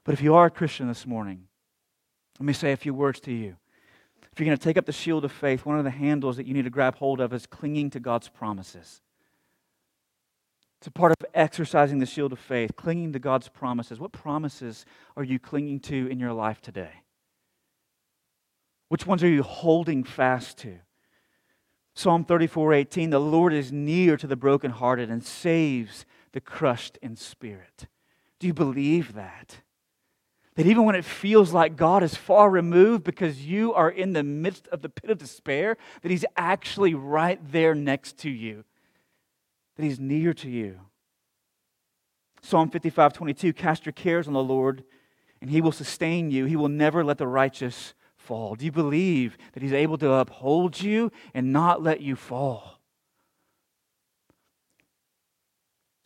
But 0.05 0.13
if 0.13 0.23
you 0.23 0.35
are 0.35 0.47
a 0.47 0.51
Christian 0.51 0.89
this 0.89 1.07
morning, 1.07 1.49
let 2.39 2.47
me 2.47 2.53
say 2.53 2.73
a 2.73 2.77
few 2.77 2.95
words 2.95 3.21
to 3.21 3.33
you. 3.33 3.57
If 4.33 4.41
you're 4.41 4.47
going 4.47 4.59
to 4.59 4.63
take 4.63 4.77
up 4.77 4.85
the 4.85 4.93
shield 4.93 5.25
of 5.25 5.33
faith, 5.33 5.65
one 5.65 5.79
of 5.79 5.85
the 5.85 5.91
handles 5.91 6.37
that 6.37 6.47
you 6.47 6.53
need 6.53 6.65
to 6.65 6.71
grab 6.71 6.97
hold 6.97 7.21
of 7.21 7.33
is 7.33 7.47
clinging 7.47 7.91
to 7.91 8.01
God's 8.01 8.29
promises. 8.29 9.01
It's 10.79 10.89
a 10.89 10.91
part 10.91 11.13
of 11.13 11.27
exercising 11.33 12.01
the 12.01 12.07
shield 12.07 12.33
of 12.33 12.39
faith, 12.39 12.77
clinging 12.77 13.15
to 13.15 13.19
God's 13.19 13.49
promises. 13.49 13.99
What 13.99 14.13
promises 14.13 14.85
are 15.17 15.25
you 15.25 15.39
clinging 15.39 15.81
to 15.81 16.07
in 16.09 16.21
your 16.21 16.35
life 16.35 16.61
today? 16.61 17.03
Which 18.89 19.07
ones 19.07 19.25
are 19.25 19.29
you 19.29 19.43
holding 19.43 20.05
fast 20.05 20.59
to? 20.59 20.79
Psalm 21.97 22.27
34 22.27 22.75
18, 22.75 23.09
the 23.09 23.19
Lord 23.19 23.55
is 23.55 23.73
near 23.73 24.19
to 24.19 24.27
the 24.27 24.37
brokenhearted 24.37 25.11
and 25.11 25.25
saves 25.25 26.05
the 26.33 26.43
crushed 26.43 26.99
in 27.01 27.17
spirit. 27.17 27.87
Do 28.39 28.47
you 28.47 28.53
believe 28.53 29.15
that? 29.15 29.63
That 30.57 30.67
even 30.67 30.85
when 30.85 30.95
it 30.95 31.07
feels 31.07 31.55
like 31.55 31.75
God 31.75 32.03
is 32.03 32.15
far 32.15 32.51
removed 32.51 33.03
because 33.03 33.47
you 33.47 33.73
are 33.73 33.89
in 33.89 34.13
the 34.13 34.23
midst 34.23 34.69
of 34.69 34.83
the 34.83 34.91
pit 34.91 35.09
of 35.09 35.17
despair, 35.17 35.79
that 36.03 36.11
He's 36.11 36.27
actually 36.37 36.93
right 36.93 37.41
there 37.51 37.75
next 37.75 38.19
to 38.19 38.31
you, 38.31 38.65
that 39.77 39.83
He's 39.83 39.99
near 39.99 40.35
to 40.35 40.51
you. 40.51 40.81
Psalm 42.43 42.69
55 42.69 43.15
22, 43.15 43.55
cast 43.55 43.87
your 43.87 43.95
cares 43.95 44.27
on 44.27 44.35
the 44.35 44.43
Lord, 44.43 44.85
and 45.41 45.49
He 45.49 45.63
will 45.63 45.73
sustain 45.73 46.31
you. 46.31 46.45
He 46.45 46.57
will 46.57 46.69
never 46.69 47.03
let 47.03 47.17
the 47.17 47.27
righteous 47.27 47.95
fall? 48.27 48.55
Do 48.55 48.65
you 48.65 48.73
believe 48.73 49.39
that 49.53 49.63
He's 49.63 49.73
able 49.73 49.97
to 49.99 50.13
uphold 50.13 50.81
you 50.81 51.11
and 51.33 51.53
not 51.53 51.83
let 51.83 52.01
you 52.01 52.17
fall? 52.17 52.76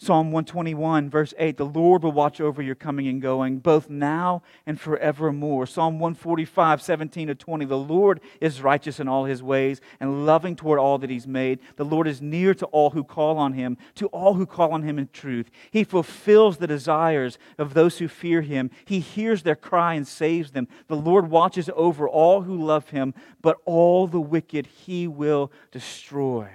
Psalm 0.02 0.32
121, 0.32 1.10
verse 1.10 1.34
8 1.36 1.58
The 1.58 1.66
Lord 1.66 2.02
will 2.02 2.12
watch 2.12 2.40
over 2.40 2.62
your 2.62 2.74
coming 2.74 3.06
and 3.06 3.20
going, 3.20 3.58
both 3.58 3.90
now 3.90 4.42
and 4.64 4.80
forevermore. 4.80 5.66
Psalm 5.66 5.98
145, 5.98 6.80
17 6.80 7.28
to 7.28 7.34
20 7.34 7.66
The 7.66 7.76
Lord 7.76 8.22
is 8.40 8.62
righteous 8.62 8.98
in 8.98 9.08
all 9.08 9.26
his 9.26 9.42
ways 9.42 9.82
and 10.00 10.24
loving 10.24 10.56
toward 10.56 10.78
all 10.78 10.96
that 10.96 11.10
he's 11.10 11.26
made. 11.26 11.58
The 11.76 11.84
Lord 11.84 12.08
is 12.08 12.22
near 12.22 12.54
to 12.54 12.66
all 12.66 12.88
who 12.88 13.04
call 13.04 13.36
on 13.36 13.52
him, 13.52 13.76
to 13.96 14.06
all 14.06 14.32
who 14.32 14.46
call 14.46 14.72
on 14.72 14.84
him 14.84 14.98
in 14.98 15.10
truth. 15.12 15.50
He 15.70 15.84
fulfills 15.84 16.56
the 16.56 16.66
desires 16.66 17.36
of 17.58 17.74
those 17.74 17.98
who 17.98 18.08
fear 18.08 18.40
him. 18.40 18.70
He 18.86 19.00
hears 19.00 19.42
their 19.42 19.54
cry 19.54 19.92
and 19.92 20.08
saves 20.08 20.52
them. 20.52 20.66
The 20.88 20.96
Lord 20.96 21.28
watches 21.28 21.68
over 21.76 22.08
all 22.08 22.40
who 22.40 22.56
love 22.56 22.88
him, 22.88 23.12
but 23.42 23.58
all 23.66 24.06
the 24.06 24.18
wicked 24.18 24.66
he 24.66 25.06
will 25.06 25.52
destroy. 25.70 26.48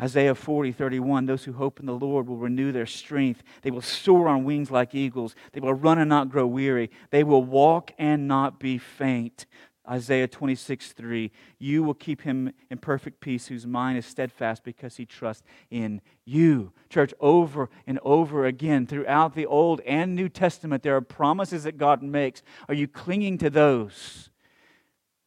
Isaiah 0.00 0.34
40, 0.34 0.72
31, 0.72 1.24
those 1.24 1.44
who 1.44 1.54
hope 1.54 1.80
in 1.80 1.86
the 1.86 1.94
Lord 1.94 2.28
will 2.28 2.36
renew 2.36 2.70
their 2.70 2.86
strength. 2.86 3.42
They 3.62 3.70
will 3.70 3.80
soar 3.80 4.28
on 4.28 4.44
wings 4.44 4.70
like 4.70 4.94
eagles. 4.94 5.34
They 5.52 5.60
will 5.60 5.74
run 5.74 5.98
and 5.98 6.08
not 6.08 6.28
grow 6.28 6.46
weary. 6.46 6.90
They 7.10 7.24
will 7.24 7.42
walk 7.42 7.92
and 7.98 8.28
not 8.28 8.60
be 8.60 8.76
faint. 8.76 9.46
Isaiah 9.88 10.26
26, 10.26 10.92
3, 10.92 11.30
you 11.58 11.82
will 11.82 11.94
keep 11.94 12.22
him 12.22 12.52
in 12.70 12.78
perfect 12.78 13.20
peace 13.20 13.46
whose 13.46 13.66
mind 13.66 13.96
is 13.96 14.04
steadfast 14.04 14.64
because 14.64 14.96
he 14.96 15.06
trusts 15.06 15.44
in 15.70 16.00
you. 16.24 16.72
Church, 16.90 17.14
over 17.20 17.70
and 17.86 17.98
over 18.02 18.46
again 18.46 18.86
throughout 18.86 19.34
the 19.34 19.46
Old 19.46 19.80
and 19.82 20.14
New 20.14 20.28
Testament, 20.28 20.82
there 20.82 20.96
are 20.96 21.00
promises 21.00 21.64
that 21.64 21.78
God 21.78 22.02
makes. 22.02 22.42
Are 22.68 22.74
you 22.74 22.88
clinging 22.88 23.38
to 23.38 23.48
those? 23.48 24.30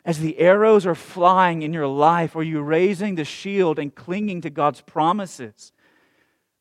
As 0.09 0.17
the 0.17 0.39
arrows 0.39 0.87
are 0.87 0.95
flying 0.95 1.61
in 1.61 1.71
your 1.71 1.85
life, 1.85 2.35
are 2.35 2.41
you 2.41 2.61
raising 2.61 3.13
the 3.13 3.23
shield 3.23 3.77
and 3.77 3.93
clinging 3.93 4.41
to 4.41 4.49
God's 4.49 4.81
promises? 4.81 5.71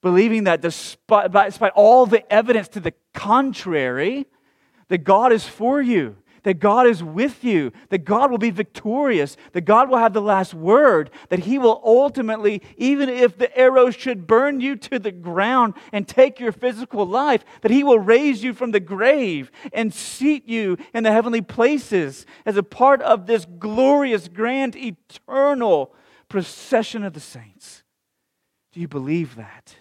Believing 0.03 0.45
that 0.45 0.61
despite, 0.61 1.33
despite 1.33 1.73
all 1.75 2.05
the 2.05 2.31
evidence 2.31 2.69
to 2.69 2.81
the 2.81 2.93
contrary, 3.15 4.27
that 4.89 4.99
God 4.99 5.33
is 5.33 5.47
for 5.47 5.81
you, 5.81 6.17
that 6.49 6.61
God 6.61 6.87
is 6.87 7.05
with 7.05 7.45
you, 7.45 7.73
that 7.91 8.07
God 8.07 8.31
will 8.31 8.39
be 8.39 8.49
victorious, 8.49 9.37
that 9.53 9.67
God 9.67 9.91
will 9.91 9.99
have 9.99 10.15
the 10.15 10.23
last 10.23 10.55
word, 10.55 11.11
that 11.29 11.41
He 11.41 11.59
will 11.59 11.83
ultimately, 11.85 12.63
even 12.79 13.11
if 13.11 13.37
the 13.37 13.55
arrows 13.55 13.95
should 13.95 14.27
burn 14.27 14.59
you 14.59 14.75
to 14.75 14.99
the 14.99 15.13
ground 15.13 15.75
and 15.93 16.09
take 16.09 16.41
your 16.41 16.53
physical 16.53 17.05
life, 17.05 17.45
that 17.61 17.71
He 17.71 17.85
will 17.85 17.99
raise 17.99 18.43
you 18.43 18.55
from 18.55 18.71
the 18.71 18.81
grave 18.81 19.51
and 19.75 19.93
seat 19.93 20.49
you 20.49 20.79
in 20.95 21.05
the 21.05 21.13
heavenly 21.13 21.43
places 21.43 22.25
as 22.47 22.57
a 22.57 22.63
part 22.63 23.03
of 23.03 23.27
this 23.27 23.45
glorious, 23.59 24.27
grand, 24.27 24.75
eternal 24.75 25.95
procession 26.31 27.05
of 27.05 27.13
the 27.13 27.21
saints. 27.21 27.83
Do 28.73 28.81
you 28.81 28.89
believe 28.89 29.37
that? 29.37 29.77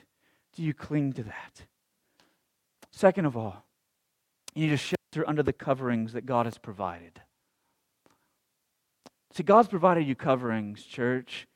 Do 0.53 0.63
you 0.63 0.74
cling 0.74 1.13
to 1.13 1.24
that? 1.24 1.65
Second 2.91 3.24
of 3.24 3.38
all, 3.38 3.66
you 4.57 4.65
need 4.65 4.71
to 4.71 4.77
shelter 4.77 5.27
under 5.29 5.43
the 5.43 5.53
coverings 5.53 6.13
that 6.13 6.25
God 6.25 6.47
has 6.47 6.57
provided. 6.57 7.21
See, 9.33 9.43
God's 9.43 9.67
provided 9.67 10.07
you 10.07 10.15
coverings, 10.15 10.83
church. 10.83 11.47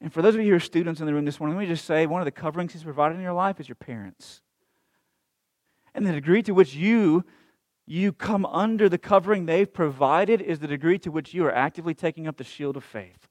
And 0.00 0.10
for 0.10 0.22
those 0.22 0.34
of 0.34 0.40
you 0.40 0.48
who 0.48 0.56
are 0.56 0.60
students 0.60 1.00
in 1.00 1.06
the 1.06 1.12
room 1.12 1.26
this 1.26 1.38
morning, 1.38 1.58
let 1.58 1.64
me 1.64 1.68
just 1.68 1.84
say 1.84 2.06
one 2.06 2.22
of 2.22 2.24
the 2.24 2.30
coverings 2.30 2.72
He's 2.72 2.84
provided 2.84 3.16
in 3.16 3.20
your 3.20 3.34
life 3.34 3.60
is 3.60 3.68
your 3.68 3.76
parents. 3.76 4.40
And 5.94 6.06
the 6.06 6.12
degree 6.12 6.42
to 6.44 6.52
which 6.52 6.74
you 6.74 7.24
you 7.86 8.12
come 8.12 8.44
under 8.44 8.86
the 8.88 8.98
covering 8.98 9.46
they've 9.46 9.72
provided 9.72 10.42
is 10.42 10.58
the 10.58 10.66
degree 10.66 10.98
to 10.98 11.10
which 11.10 11.32
you 11.32 11.46
are 11.46 11.54
actively 11.54 11.94
taking 11.94 12.26
up 12.26 12.36
the 12.36 12.44
shield 12.44 12.76
of 12.76 12.84
faith. 12.84 13.28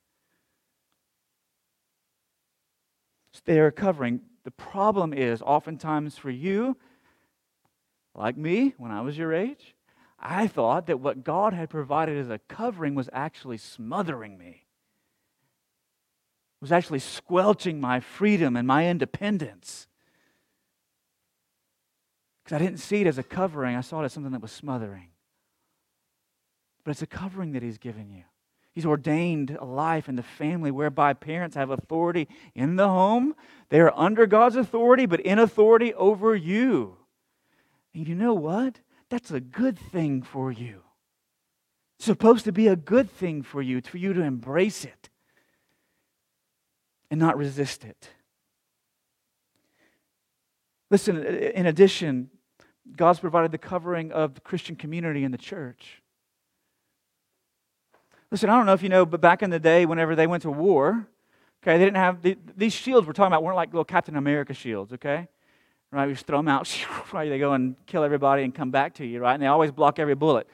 So 3.34 3.42
they 3.46 3.60
are 3.60 3.70
covering. 3.70 4.22
The 4.46 4.52
problem 4.52 5.14
is, 5.14 5.44
oftentimes 5.44 6.18
for 6.18 6.32
you, 6.32 6.76
like 8.18 8.36
me, 8.36 8.74
when 8.78 8.92
I 8.92 9.02
was 9.02 9.18
your 9.18 9.34
age, 9.34 9.76
I 10.20 10.48
thought 10.48 10.88
that 10.88 11.00
what 11.00 11.24
God 11.24 11.54
had 11.54 11.70
provided 11.70 12.18
as 12.18 12.30
a 12.30 12.40
covering 12.50 12.96
was 12.96 13.10
actually 13.14 13.58
smothering 13.58 14.38
me, 14.38 14.64
it 16.60 16.62
was 16.62 16.72
actually 16.72 17.00
squelching 17.00 17.80
my 17.80 18.00
freedom 18.00 18.56
and 18.56 18.68
my 18.68 18.88
independence. 18.88 19.88
Because 22.44 22.56
I 22.56 22.66
didn't 22.66 22.80
see 22.80 23.02
it 23.02 23.08
as 23.08 23.20
a 23.20 23.24
covering, 23.24 23.76
I 23.76 23.82
saw 23.82 24.02
it 24.02 24.06
as 24.06 24.14
something 24.14 24.32
that 24.32 24.42
was 24.42 24.52
smothering. 24.52 25.10
But 26.84 26.92
it's 26.92 27.02
a 27.04 27.08
covering 27.08 27.52
that 27.52 27.62
He's 27.62 27.78
given 27.78 28.10
you. 28.10 28.24
He's 28.74 28.86
ordained 28.86 29.56
a 29.60 29.66
life 29.66 30.08
in 30.08 30.16
the 30.16 30.24
family 30.24 30.72
whereby 30.72 31.14
parents 31.14 31.56
have 31.56 31.70
authority 31.70 32.28
in 32.56 32.76
the 32.76 32.88
home. 32.88 33.36
They 33.70 33.80
are 33.82 33.94
under 33.96 34.26
God's 34.26 34.56
authority, 34.56 35.06
but 35.06 35.20
in 35.20 35.38
authority 35.38 35.94
over 35.94 36.36
you. 36.36 36.98
And 37.98 38.08
you 38.08 38.14
know 38.14 38.36
what? 38.36 38.80
That's 39.10 39.32
a 39.32 39.40
good 39.40 39.80
thing 39.80 40.22
for 40.22 40.52
you. 40.52 40.84
It's 41.98 42.06
supposed 42.06 42.46
to 42.46 42.52
be 42.52 42.68
a 42.68 42.76
good 42.76 43.10
thing 43.10 43.42
for 43.42 43.60
you, 43.60 43.82
for 43.82 43.98
you 43.98 44.14
to 44.14 44.22
embrace 44.22 44.86
it 44.86 45.10
and 47.10 47.20
not 47.20 47.38
resist 47.38 47.84
it. 47.84 48.12
Listen, 50.92 51.26
in 51.26 51.66
addition, 51.66 52.30
God's 52.96 53.20
provided 53.20 53.52
the 53.52 53.58
covering 53.58 54.12
of 54.12 54.36
the 54.36 54.42
Christian 54.42 54.76
community 54.76 55.24
in 55.24 55.32
the 55.32 55.38
church. 55.38 56.04
Listen, 58.30 58.52
I 58.52 58.58
don't 58.58 58.68
know 58.68 58.74
if 58.74 58.84
you 58.84 58.90
know, 58.90 59.08
but 59.08 59.22
back 59.22 59.42
in 59.42 59.50
the 59.50 59.60
day, 59.60 59.88
whenever 59.88 60.16
they 60.16 60.28
went 60.28 60.44
to 60.44 60.52
war, 60.52 61.08
okay, 61.64 61.80
they 61.80 61.86
didn't 61.86 61.98
have 61.98 62.22
the, 62.22 62.38
these 62.56 62.74
shields 62.74 63.08
we're 63.08 63.14
talking 63.14 63.34
about 63.34 63.42
weren't 63.42 63.56
like 63.56 63.70
little 63.70 63.84
Captain 63.84 64.16
America 64.16 64.54
shields, 64.54 64.94
okay? 64.94 65.28
Right? 65.92 66.08
You 66.08 66.14
just 66.14 66.26
throw 66.26 66.40
them 66.40 66.48
out, 66.48 66.70
right? 67.14 67.30
They 67.30 67.40
go 67.40 67.54
and 67.54 67.76
kill 67.86 68.04
everybody 68.04 68.44
and 68.44 68.54
come 68.54 68.72
back 68.72 68.96
to 68.96 69.06
you, 69.06 69.20
right? 69.20 69.34
And 69.34 69.42
they 69.42 69.48
always 69.48 69.72
block 69.72 70.00
every 70.00 70.16
bullet. 70.16 70.48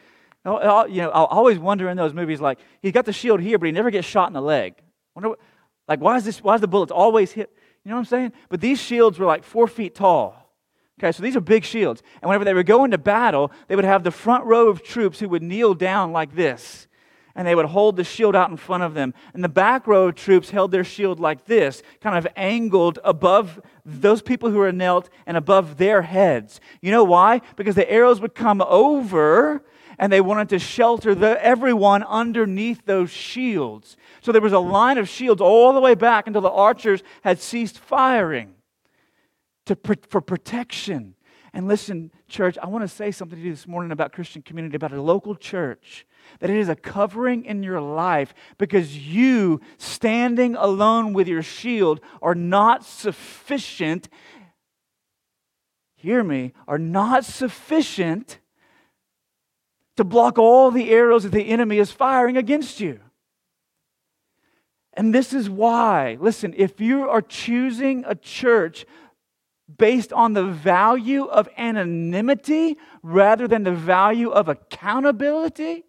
You 0.46 0.52
know, 0.52 0.58
I 0.58 1.24
always 1.24 1.58
wonder 1.58 1.88
in 1.90 1.96
those 1.96 2.14
movies, 2.14 2.42
like 2.42 2.60
he's 2.82 2.92
got 2.92 3.06
the 3.06 3.14
shield 3.14 3.40
here, 3.40 3.58
but 3.58 3.66
he 3.66 3.72
never 3.72 3.92
gets 3.92 4.08
shot 4.08 4.28
in 4.28 4.34
the 4.34 4.42
leg. 4.42 4.76
Wonder, 5.16 5.30
what, 5.30 5.40
like, 5.88 6.02
why 6.02 6.18
is 6.18 6.26
this? 6.26 6.44
Why 6.44 6.56
is 6.56 6.62
the 6.62 6.68
bullets 6.68 6.92
always 6.92 7.32
hit? 7.32 7.50
You 7.84 7.90
know 7.90 7.96
what 7.96 8.00
I'm 8.00 8.06
saying? 8.06 8.34
But 8.50 8.62
these 8.62 8.80
shields 8.80 9.20
were 9.20 9.26
like 9.26 9.44
four 9.44 9.68
feet 9.68 9.96
tall. 9.96 10.36
Okay, 11.00 11.12
so 11.12 11.24
these 11.24 11.36
are 11.36 11.42
big 11.42 11.64
shields. 11.64 12.04
And 12.22 12.30
whenever 12.30 12.46
they 12.46 12.54
would 12.54 12.66
go 12.66 12.86
into 12.86 12.98
battle, 12.98 13.52
they 13.68 13.76
would 13.76 13.86
have 13.86 14.04
the 14.04 14.12
front 14.12 14.46
row 14.46 14.70
of 14.70 14.84
troops 14.84 15.20
who 15.20 15.28
would 15.30 15.44
kneel 15.44 15.74
down 15.74 16.12
like 16.12 16.36
this 16.36 16.88
and 17.36 17.48
they 17.48 17.56
would 17.56 17.66
hold 17.66 17.96
the 17.96 18.04
shield 18.04 18.36
out 18.36 18.50
in 18.50 18.58
front 18.58 18.84
of 18.84 18.94
them. 18.94 19.14
And 19.34 19.44
the 19.44 19.50
back 19.50 19.88
row 19.88 20.08
of 20.08 20.16
troops 20.16 20.52
held 20.52 20.72
their 20.72 20.84
shield 20.84 21.20
like 21.20 21.46
this, 21.46 21.82
kind 22.02 22.18
of 22.18 22.28
angled 22.36 23.00
above 23.04 23.60
those 23.86 24.22
people 24.22 24.50
who 24.52 24.58
were 24.58 24.72
knelt 24.72 25.10
and 25.26 25.36
above 25.36 25.78
their 25.78 26.04
heads. 26.04 26.60
You 26.82 26.92
know 26.92 27.04
why? 27.04 27.42
Because 27.56 27.76
the 27.76 27.90
arrows 27.90 28.22
would 28.22 28.36
come 28.36 28.62
over 28.62 29.64
and 29.98 30.12
they 30.12 30.22
wanted 30.22 30.50
to 30.50 30.60
shelter 30.60 31.14
the, 31.16 31.44
everyone 31.44 32.04
underneath 32.04 32.86
those 32.86 33.10
shields. 33.12 33.98
So 34.22 34.32
there 34.32 34.42
was 34.42 34.54
a 34.54 34.60
line 34.60 34.98
of 34.98 35.10
shields 35.10 35.42
all 35.42 35.74
the 35.74 35.80
way 35.80 35.96
back 35.96 36.28
until 36.28 36.42
the 36.42 36.50
archers 36.50 37.04
had 37.24 37.40
ceased 37.40 37.78
firing 37.78 38.54
to, 39.66 39.78
for 40.10 40.22
protection. 40.22 41.16
And 41.54 41.68
listen, 41.68 42.12
church, 42.28 42.58
I 42.58 42.68
want 42.68 42.84
to 42.84 42.88
say 42.88 43.12
something 43.12 43.38
to 43.38 43.44
you 43.44 43.52
this 43.52 43.68
morning 43.68 43.92
about 43.92 44.12
Christian 44.12 44.42
community, 44.42 44.76
about 44.76 44.92
a 44.92 45.02
local 45.02 45.36
church 45.36 46.06
that 46.40 46.50
it 46.50 46.58
is 46.58 46.70
a 46.70 46.76
covering 46.76 47.46
in 47.46 47.62
your 47.62 47.80
life 47.80 48.34
because 48.58 48.98
you, 48.98 49.62
standing 49.78 50.56
alone 50.56 51.14
with 51.14 51.28
your 51.28 51.44
shield, 51.44 52.00
are 52.22 52.34
not 52.34 52.84
sufficient. 52.84 54.10
Hear 55.96 56.24
me, 56.24 56.54
are 56.68 56.80
not 56.80 57.24
sufficient 57.24 58.40
to 59.96 60.04
block 60.04 60.40
all 60.40 60.72
the 60.72 60.90
arrows 60.90 61.24
that 61.24 61.32
the 61.32 61.50
enemy 61.50 61.78
is 61.78 61.92
firing 61.92 62.36
against 62.36 62.80
you. 62.80 63.00
And 64.96 65.14
this 65.14 65.34
is 65.34 65.50
why, 65.50 66.18
listen, 66.20 66.54
if 66.58 66.80
you 66.80 67.10
are 67.10 67.22
choosing 67.22 68.04
a 68.08 68.16
church 68.16 68.86
based 69.78 70.12
on 70.14 70.34
the 70.34 70.46
value 70.46 71.26
of 71.26 71.48
anonymity 71.58 72.78
rather 73.02 73.48
than 73.48 73.64
the 73.64 73.72
value 73.72 74.30
of 74.30 74.50
accountability, 74.50 75.84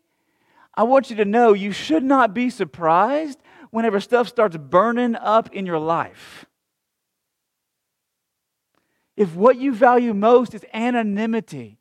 I 0.75 0.83
want 0.85 1.11
you 1.11 1.17
to 1.17 1.25
know 1.25 1.53
you 1.53 1.73
should 1.73 2.05
not 2.05 2.35
be 2.35 2.51
surprised 2.51 3.39
whenever 3.71 4.01
stuff 4.01 4.29
starts 4.29 4.57
burning 4.57 5.17
up 5.17 5.53
in 5.53 5.67
your 5.67 5.79
life. 5.79 6.47
If 9.17 9.35
what 9.35 9.57
you 9.57 9.75
value 9.75 10.15
most 10.15 10.55
is 10.55 10.65
anonymity, 10.73 11.79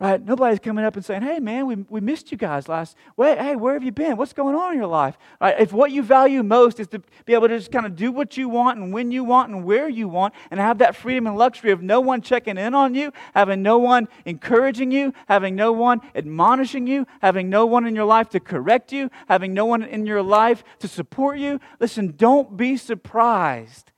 Right? 0.00 0.22
Nobody's 0.22 0.58
coming 0.58 0.84
up 0.84 0.96
and 0.96 1.04
saying, 1.04 1.22
hey, 1.22 1.38
man, 1.38 1.66
we, 1.66 1.76
we 1.88 2.00
missed 2.00 2.32
you 2.32 2.36
guys 2.36 2.68
last. 2.68 2.96
Wait, 3.16 3.38
hey, 3.38 3.54
where 3.54 3.74
have 3.74 3.84
you 3.84 3.92
been? 3.92 4.16
What's 4.16 4.32
going 4.32 4.56
on 4.56 4.72
in 4.72 4.78
your 4.78 4.88
life? 4.88 5.16
Right? 5.40 5.54
If 5.60 5.72
what 5.72 5.92
you 5.92 6.02
value 6.02 6.42
most 6.42 6.80
is 6.80 6.88
to 6.88 7.02
be 7.24 7.32
able 7.32 7.46
to 7.46 7.56
just 7.56 7.70
kind 7.70 7.86
of 7.86 7.94
do 7.94 8.10
what 8.10 8.36
you 8.36 8.48
want 8.48 8.78
and 8.78 8.92
when 8.92 9.12
you 9.12 9.22
want 9.22 9.52
and 9.52 9.64
where 9.64 9.88
you 9.88 10.08
want 10.08 10.34
and 10.50 10.58
have 10.58 10.78
that 10.78 10.96
freedom 10.96 11.28
and 11.28 11.36
luxury 11.36 11.70
of 11.70 11.80
no 11.80 12.00
one 12.00 12.22
checking 12.22 12.58
in 12.58 12.74
on 12.74 12.96
you, 12.96 13.12
having 13.34 13.62
no 13.62 13.78
one 13.78 14.08
encouraging 14.24 14.90
you, 14.90 15.14
having 15.28 15.54
no 15.54 15.70
one 15.70 16.00
admonishing 16.16 16.88
you, 16.88 17.06
having 17.22 17.48
no 17.48 17.64
one 17.64 17.86
in 17.86 17.94
your 17.94 18.04
life 18.04 18.28
to 18.30 18.40
correct 18.40 18.92
you, 18.92 19.10
having 19.28 19.54
no 19.54 19.64
one 19.64 19.84
in 19.84 20.06
your 20.06 20.22
life 20.22 20.64
to 20.80 20.88
support 20.88 21.38
you, 21.38 21.60
listen, 21.78 22.14
don't 22.16 22.56
be 22.56 22.76
surprised 22.76 23.92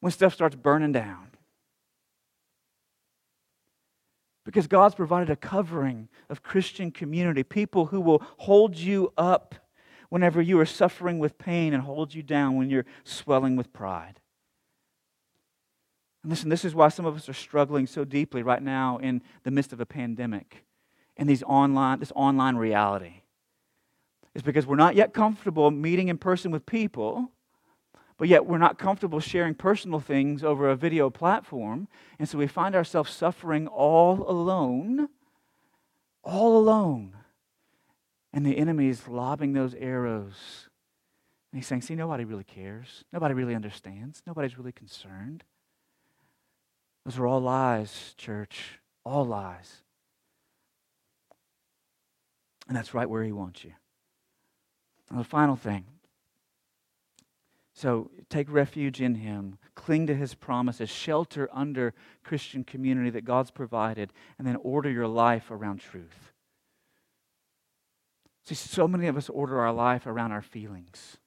when 0.00 0.10
stuff 0.10 0.34
starts 0.34 0.56
burning 0.56 0.90
down. 0.90 1.25
Because 4.46 4.68
God's 4.68 4.94
provided 4.94 5.28
a 5.28 5.36
covering 5.36 6.08
of 6.30 6.42
Christian 6.42 6.92
community, 6.92 7.42
people 7.42 7.86
who 7.86 8.00
will 8.00 8.22
hold 8.38 8.76
you 8.76 9.12
up 9.18 9.56
whenever 10.08 10.40
you 10.40 10.58
are 10.60 10.66
suffering 10.66 11.18
with 11.18 11.36
pain 11.36 11.74
and 11.74 11.82
hold 11.82 12.14
you 12.14 12.22
down 12.22 12.54
when 12.54 12.70
you're 12.70 12.86
swelling 13.02 13.56
with 13.56 13.72
pride. 13.72 14.20
And 16.22 16.30
listen, 16.30 16.48
this 16.48 16.64
is 16.64 16.76
why 16.76 16.88
some 16.88 17.06
of 17.06 17.16
us 17.16 17.28
are 17.28 17.34
struggling 17.34 17.88
so 17.88 18.04
deeply 18.04 18.44
right 18.44 18.62
now 18.62 18.98
in 18.98 19.20
the 19.42 19.50
midst 19.50 19.72
of 19.72 19.80
a 19.80 19.86
pandemic 19.86 20.64
and 21.16 21.28
these 21.28 21.42
online, 21.42 21.98
this 21.98 22.12
online 22.14 22.54
reality. 22.54 23.22
It's 24.32 24.44
because 24.44 24.64
we're 24.64 24.76
not 24.76 24.94
yet 24.94 25.12
comfortable 25.12 25.72
meeting 25.72 26.06
in 26.06 26.18
person 26.18 26.52
with 26.52 26.66
people 26.66 27.32
but 28.18 28.28
yet 28.28 28.46
we're 28.46 28.58
not 28.58 28.78
comfortable 28.78 29.20
sharing 29.20 29.54
personal 29.54 30.00
things 30.00 30.42
over 30.42 30.68
a 30.68 30.76
video 30.76 31.10
platform. 31.10 31.88
And 32.18 32.28
so 32.28 32.38
we 32.38 32.46
find 32.46 32.74
ourselves 32.74 33.12
suffering 33.12 33.66
all 33.66 34.28
alone, 34.28 35.08
all 36.22 36.56
alone. 36.56 37.16
And 38.32 38.44
the 38.44 38.56
enemy 38.56 38.88
is 38.88 39.06
lobbing 39.06 39.52
those 39.52 39.74
arrows. 39.74 40.68
And 41.52 41.60
he's 41.60 41.66
saying, 41.66 41.82
See, 41.82 41.94
nobody 41.94 42.24
really 42.24 42.44
cares. 42.44 43.04
Nobody 43.12 43.34
really 43.34 43.54
understands. 43.54 44.22
Nobody's 44.26 44.58
really 44.58 44.72
concerned. 44.72 45.44
Those 47.04 47.18
are 47.18 47.26
all 47.26 47.40
lies, 47.40 48.14
church. 48.16 48.80
All 49.04 49.24
lies. 49.24 49.82
And 52.66 52.76
that's 52.76 52.94
right 52.94 53.08
where 53.08 53.22
he 53.22 53.30
wants 53.30 53.62
you. 53.62 53.72
And 55.10 55.20
the 55.20 55.24
final 55.24 55.54
thing 55.54 55.84
so 57.76 58.10
take 58.30 58.50
refuge 58.50 59.02
in 59.02 59.16
Him, 59.16 59.58
cling 59.74 60.06
to 60.06 60.14
His 60.14 60.34
promises, 60.34 60.88
shelter 60.88 61.46
under 61.52 61.92
Christian 62.24 62.64
community 62.64 63.10
that 63.10 63.26
God's 63.26 63.50
provided, 63.50 64.14
and 64.38 64.46
then 64.46 64.56
order 64.62 64.90
your 64.90 65.06
life 65.06 65.50
around 65.50 65.80
truth. 65.80 66.32
See, 68.46 68.54
so 68.54 68.88
many 68.88 69.08
of 69.08 69.16
us 69.18 69.28
order 69.28 69.60
our 69.60 69.74
life 69.74 70.06
around 70.06 70.32
our 70.32 70.40
feelings. 70.40 71.18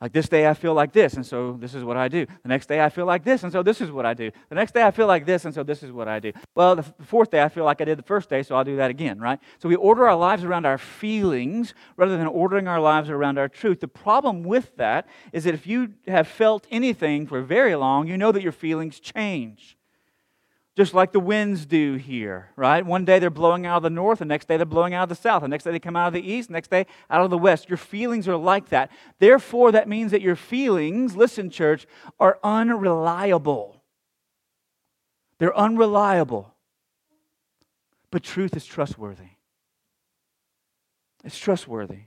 Like 0.00 0.12
this 0.12 0.30
day 0.30 0.48
I 0.48 0.54
feel 0.54 0.72
like 0.72 0.92
this, 0.92 1.14
and 1.14 1.26
so 1.26 1.58
this 1.60 1.74
is 1.74 1.84
what 1.84 1.98
I 1.98 2.08
do. 2.08 2.24
The 2.24 2.48
next 2.48 2.66
day 2.66 2.82
I 2.82 2.88
feel 2.88 3.04
like 3.04 3.22
this, 3.22 3.42
and 3.42 3.52
so 3.52 3.62
this 3.62 3.82
is 3.82 3.90
what 3.90 4.06
I 4.06 4.14
do. 4.14 4.30
The 4.48 4.54
next 4.54 4.72
day 4.72 4.82
I 4.82 4.90
feel 4.90 5.06
like 5.06 5.26
this, 5.26 5.44
and 5.44 5.52
so 5.52 5.62
this 5.62 5.82
is 5.82 5.92
what 5.92 6.08
I 6.08 6.18
do. 6.18 6.32
Well, 6.54 6.76
the 6.76 6.82
fourth 7.04 7.30
day 7.30 7.42
I 7.42 7.50
feel 7.50 7.64
like 7.64 7.82
I 7.82 7.84
did 7.84 7.98
the 7.98 8.02
first 8.02 8.30
day, 8.30 8.42
so 8.42 8.56
I'll 8.56 8.64
do 8.64 8.76
that 8.76 8.90
again, 8.90 9.20
right? 9.20 9.38
So 9.58 9.68
we 9.68 9.76
order 9.76 10.08
our 10.08 10.16
lives 10.16 10.42
around 10.42 10.64
our 10.64 10.78
feelings 10.78 11.74
rather 11.98 12.16
than 12.16 12.26
ordering 12.26 12.66
our 12.66 12.80
lives 12.80 13.10
around 13.10 13.38
our 13.38 13.48
truth. 13.48 13.80
The 13.80 13.88
problem 13.88 14.42
with 14.42 14.74
that 14.76 15.06
is 15.32 15.44
that 15.44 15.52
if 15.52 15.66
you 15.66 15.92
have 16.08 16.26
felt 16.26 16.66
anything 16.70 17.26
for 17.26 17.42
very 17.42 17.74
long, 17.74 18.06
you 18.06 18.16
know 18.16 18.32
that 18.32 18.42
your 18.42 18.52
feelings 18.52 19.00
change 19.00 19.76
just 20.76 20.94
like 20.94 21.12
the 21.12 21.20
winds 21.20 21.66
do 21.66 21.94
here, 21.94 22.50
right? 22.56 22.84
One 22.86 23.04
day 23.04 23.18
they're 23.18 23.28
blowing 23.28 23.66
out 23.66 23.78
of 23.78 23.82
the 23.82 23.90
north, 23.90 24.20
the 24.20 24.24
next 24.24 24.46
day 24.48 24.56
they're 24.56 24.66
blowing 24.66 24.94
out 24.94 25.04
of 25.04 25.08
the 25.08 25.14
south, 25.14 25.42
the 25.42 25.48
next 25.48 25.64
day 25.64 25.72
they 25.72 25.78
come 25.78 25.96
out 25.96 26.08
of 26.08 26.14
the 26.14 26.32
east, 26.32 26.48
the 26.48 26.52
next 26.52 26.70
day 26.70 26.86
out 27.10 27.22
of 27.22 27.30
the 27.30 27.38
west. 27.38 27.68
Your 27.68 27.76
feelings 27.76 28.28
are 28.28 28.36
like 28.36 28.68
that. 28.68 28.90
Therefore, 29.18 29.72
that 29.72 29.88
means 29.88 30.12
that 30.12 30.22
your 30.22 30.36
feelings, 30.36 31.16
listen, 31.16 31.50
church, 31.50 31.86
are 32.18 32.38
unreliable. 32.44 33.82
They're 35.38 35.56
unreliable. 35.56 36.54
But 38.10 38.22
truth 38.22 38.56
is 38.56 38.64
trustworthy. 38.64 39.30
It's 41.24 41.38
trustworthy. 41.38 42.04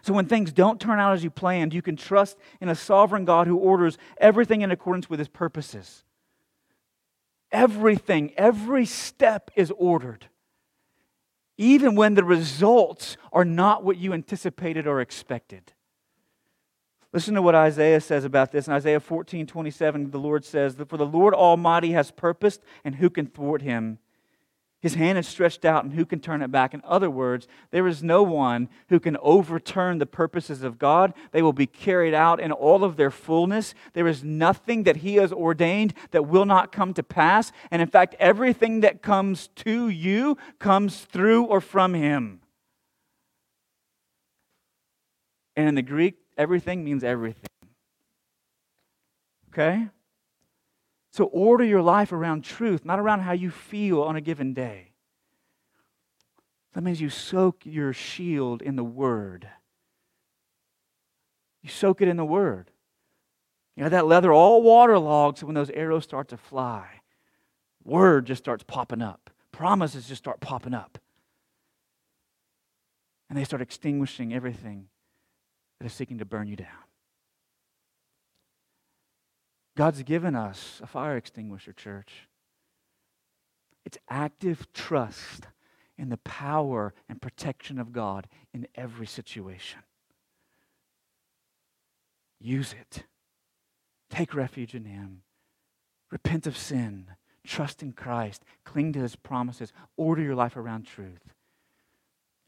So 0.00 0.12
when 0.14 0.26
things 0.26 0.52
don't 0.52 0.80
turn 0.80 0.98
out 0.98 1.12
as 1.12 1.22
you 1.22 1.30
planned, 1.30 1.74
you 1.74 1.82
can 1.82 1.96
trust 1.96 2.38
in 2.60 2.68
a 2.68 2.74
sovereign 2.74 3.24
God 3.24 3.46
who 3.46 3.56
orders 3.56 3.98
everything 4.18 4.62
in 4.62 4.70
accordance 4.70 5.10
with 5.10 5.18
his 5.18 5.28
purposes. 5.28 6.04
Everything, 7.52 8.32
every 8.36 8.86
step 8.86 9.50
is 9.54 9.70
ordered, 9.76 10.28
even 11.58 11.94
when 11.94 12.14
the 12.14 12.24
results 12.24 13.16
are 13.32 13.44
not 13.44 13.84
what 13.84 13.98
you 13.98 14.12
anticipated 14.12 14.86
or 14.86 15.00
expected. 15.00 15.72
Listen 17.12 17.34
to 17.34 17.42
what 17.42 17.54
Isaiah 17.54 18.00
says 18.00 18.24
about 18.24 18.52
this. 18.52 18.66
In 18.66 18.72
Isaiah 18.72 18.98
14 18.98 19.46
27, 19.46 20.10
the 20.10 20.18
Lord 20.18 20.44
says, 20.46 20.76
For 20.88 20.96
the 20.96 21.04
Lord 21.04 21.34
Almighty 21.34 21.92
has 21.92 22.10
purposed, 22.10 22.62
and 22.84 22.94
who 22.94 23.10
can 23.10 23.26
thwart 23.26 23.60
him? 23.60 23.98
His 24.82 24.94
hand 24.94 25.16
is 25.16 25.28
stretched 25.28 25.64
out, 25.64 25.84
and 25.84 25.92
who 25.92 26.04
can 26.04 26.18
turn 26.18 26.42
it 26.42 26.50
back? 26.50 26.74
In 26.74 26.82
other 26.84 27.08
words, 27.08 27.46
there 27.70 27.86
is 27.86 28.02
no 28.02 28.24
one 28.24 28.68
who 28.88 28.98
can 28.98 29.16
overturn 29.18 29.98
the 29.98 30.06
purposes 30.06 30.64
of 30.64 30.76
God. 30.76 31.14
They 31.30 31.40
will 31.40 31.52
be 31.52 31.68
carried 31.68 32.14
out 32.14 32.40
in 32.40 32.50
all 32.50 32.82
of 32.82 32.96
their 32.96 33.12
fullness. 33.12 33.76
There 33.92 34.08
is 34.08 34.24
nothing 34.24 34.82
that 34.82 34.96
He 34.96 35.14
has 35.16 35.32
ordained 35.32 35.94
that 36.10 36.26
will 36.26 36.44
not 36.44 36.72
come 36.72 36.94
to 36.94 37.04
pass. 37.04 37.52
And 37.70 37.80
in 37.80 37.86
fact, 37.86 38.16
everything 38.18 38.80
that 38.80 39.02
comes 39.02 39.46
to 39.56 39.88
you 39.88 40.36
comes 40.58 41.02
through 41.02 41.44
or 41.44 41.60
from 41.60 41.94
Him. 41.94 42.40
And 45.54 45.68
in 45.68 45.76
the 45.76 45.82
Greek, 45.82 46.16
everything 46.36 46.82
means 46.82 47.04
everything. 47.04 47.46
Okay? 49.52 49.90
So 51.12 51.24
order 51.24 51.62
your 51.62 51.82
life 51.82 52.10
around 52.10 52.42
truth, 52.42 52.84
not 52.84 52.98
around 52.98 53.20
how 53.20 53.32
you 53.32 53.50
feel 53.50 54.02
on 54.02 54.16
a 54.16 54.20
given 54.20 54.54
day. 54.54 54.92
That 56.72 56.82
means 56.82 57.02
you 57.02 57.10
soak 57.10 57.66
your 57.66 57.92
shield 57.92 58.62
in 58.62 58.76
the 58.76 58.84
Word. 58.84 59.46
You 61.62 61.68
soak 61.68 62.00
it 62.00 62.08
in 62.08 62.16
the 62.16 62.24
Word. 62.24 62.70
You 63.76 63.84
know, 63.84 63.90
that 63.90 64.06
leather 64.06 64.32
all 64.32 64.62
waterlogged, 64.62 65.38
so 65.38 65.46
when 65.46 65.54
those 65.54 65.70
arrows 65.70 66.04
start 66.04 66.28
to 66.28 66.38
fly, 66.38 66.86
Word 67.84 68.24
just 68.26 68.42
starts 68.42 68.64
popping 68.66 69.02
up. 69.02 69.28
Promises 69.50 70.08
just 70.08 70.22
start 70.22 70.40
popping 70.40 70.72
up. 70.72 70.98
And 73.28 73.38
they 73.38 73.44
start 73.44 73.60
extinguishing 73.60 74.32
everything 74.32 74.88
that 75.78 75.86
is 75.86 75.92
seeking 75.92 76.18
to 76.18 76.24
burn 76.24 76.48
you 76.48 76.56
down. 76.56 76.68
God's 79.76 80.02
given 80.02 80.34
us 80.34 80.80
a 80.82 80.86
fire 80.86 81.16
extinguisher, 81.16 81.72
church. 81.72 82.28
It's 83.84 83.98
active 84.08 84.72
trust 84.72 85.46
in 85.98 86.08
the 86.08 86.18
power 86.18 86.94
and 87.08 87.22
protection 87.22 87.78
of 87.78 87.92
God 87.92 88.28
in 88.52 88.66
every 88.74 89.06
situation. 89.06 89.80
Use 92.40 92.74
it. 92.78 93.04
Take 94.10 94.34
refuge 94.34 94.74
in 94.74 94.84
Him. 94.84 95.22
Repent 96.10 96.46
of 96.46 96.56
sin. 96.56 97.06
Trust 97.44 97.82
in 97.82 97.92
Christ. 97.92 98.44
Cling 98.64 98.92
to 98.92 99.00
His 99.00 99.16
promises. 99.16 99.72
Order 99.96 100.22
your 100.22 100.34
life 100.34 100.56
around 100.56 100.86
truth. 100.86 101.32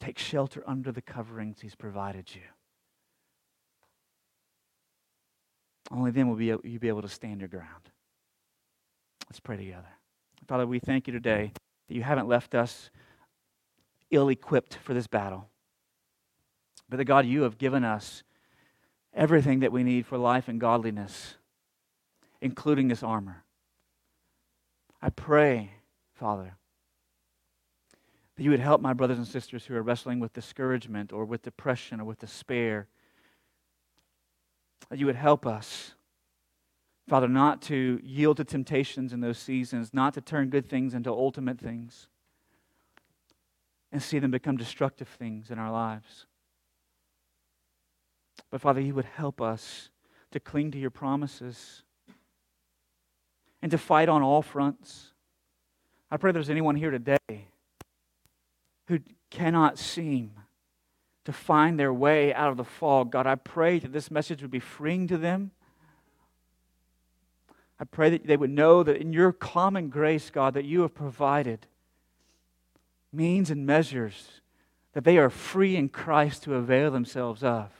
Take 0.00 0.18
shelter 0.18 0.62
under 0.66 0.92
the 0.92 1.02
coverings 1.02 1.60
He's 1.60 1.74
provided 1.74 2.34
you. 2.34 2.42
Only 5.90 6.10
then 6.10 6.28
will 6.28 6.40
you 6.40 6.78
be 6.78 6.88
able 6.88 7.02
to 7.02 7.08
stand 7.08 7.40
your 7.40 7.48
ground. 7.48 7.90
Let's 9.28 9.40
pray 9.40 9.56
together. 9.56 9.88
Father, 10.46 10.66
we 10.66 10.78
thank 10.78 11.06
you 11.06 11.12
today 11.12 11.52
that 11.88 11.94
you 11.94 12.02
haven't 12.02 12.28
left 12.28 12.54
us 12.54 12.90
ill 14.10 14.28
equipped 14.28 14.78
for 14.82 14.94
this 14.94 15.06
battle, 15.06 15.48
but 16.88 16.98
that 16.98 17.04
God, 17.04 17.26
you 17.26 17.42
have 17.42 17.58
given 17.58 17.84
us 17.84 18.22
everything 19.14 19.60
that 19.60 19.72
we 19.72 19.82
need 19.82 20.06
for 20.06 20.18
life 20.18 20.48
and 20.48 20.60
godliness, 20.60 21.34
including 22.40 22.88
this 22.88 23.02
armor. 23.02 23.44
I 25.00 25.10
pray, 25.10 25.72
Father, 26.14 26.56
that 28.36 28.42
you 28.42 28.50
would 28.50 28.60
help 28.60 28.80
my 28.80 28.92
brothers 28.92 29.18
and 29.18 29.26
sisters 29.26 29.66
who 29.66 29.74
are 29.76 29.82
wrestling 29.82 30.20
with 30.20 30.32
discouragement 30.32 31.12
or 31.12 31.24
with 31.24 31.42
depression 31.42 32.00
or 32.00 32.04
with 32.04 32.18
despair 32.18 32.88
that 34.88 34.98
you 34.98 35.06
would 35.06 35.16
help 35.16 35.46
us, 35.46 35.94
Father, 37.08 37.28
not 37.28 37.60
to 37.62 38.00
yield 38.02 38.38
to 38.38 38.44
temptations 38.44 39.12
in 39.12 39.20
those 39.20 39.38
seasons, 39.38 39.92
not 39.92 40.14
to 40.14 40.20
turn 40.20 40.48
good 40.50 40.68
things 40.68 40.94
into 40.94 41.10
ultimate 41.10 41.58
things, 41.58 42.08
and 43.92 44.02
see 44.02 44.18
them 44.18 44.30
become 44.30 44.56
destructive 44.56 45.08
things 45.08 45.50
in 45.50 45.58
our 45.58 45.70
lives. 45.70 46.26
But 48.50 48.60
Father, 48.60 48.80
you 48.80 48.94
would 48.94 49.04
help 49.04 49.40
us 49.40 49.90
to 50.30 50.40
cling 50.40 50.70
to 50.72 50.78
your 50.78 50.90
promises 50.90 51.82
and 53.62 53.70
to 53.70 53.78
fight 53.78 54.08
on 54.08 54.22
all 54.22 54.42
fronts. 54.42 55.12
I 56.10 56.16
pray 56.16 56.32
there's 56.32 56.50
anyone 56.50 56.76
here 56.76 56.90
today 56.90 57.48
who 58.86 59.00
cannot 59.30 59.78
seem 59.78 60.32
to 61.24 61.32
find 61.32 61.78
their 61.78 61.92
way 61.92 62.32
out 62.34 62.50
of 62.50 62.56
the 62.56 62.64
fog. 62.64 63.10
God, 63.10 63.26
I 63.26 63.34
pray 63.34 63.78
that 63.78 63.92
this 63.92 64.10
message 64.10 64.42
would 64.42 64.50
be 64.50 64.60
freeing 64.60 65.06
to 65.08 65.16
them. 65.16 65.50
I 67.80 67.84
pray 67.84 68.10
that 68.10 68.26
they 68.26 68.36
would 68.36 68.50
know 68.50 68.82
that 68.82 68.96
in 68.96 69.12
your 69.12 69.32
common 69.32 69.88
grace, 69.88 70.30
God, 70.30 70.54
that 70.54 70.64
you 70.64 70.82
have 70.82 70.94
provided 70.94 71.66
means 73.12 73.50
and 73.50 73.66
measures 73.66 74.40
that 74.92 75.04
they 75.04 75.18
are 75.18 75.30
free 75.30 75.76
in 75.76 75.88
Christ 75.88 76.44
to 76.44 76.54
avail 76.54 76.90
themselves 76.90 77.42
of. 77.42 77.70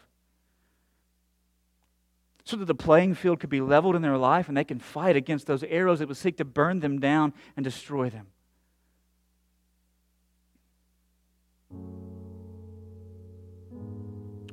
So 2.44 2.56
that 2.56 2.66
the 2.66 2.74
playing 2.74 3.14
field 3.14 3.40
could 3.40 3.50
be 3.50 3.60
leveled 3.60 3.96
in 3.96 4.02
their 4.02 4.18
life 4.18 4.48
and 4.48 4.56
they 4.56 4.64
can 4.64 4.78
fight 4.78 5.16
against 5.16 5.46
those 5.46 5.62
arrows 5.64 6.00
that 6.00 6.08
would 6.08 6.16
seek 6.16 6.36
to 6.38 6.44
burn 6.44 6.80
them 6.80 6.98
down 6.98 7.32
and 7.56 7.64
destroy 7.64 8.10
them. 8.10 8.26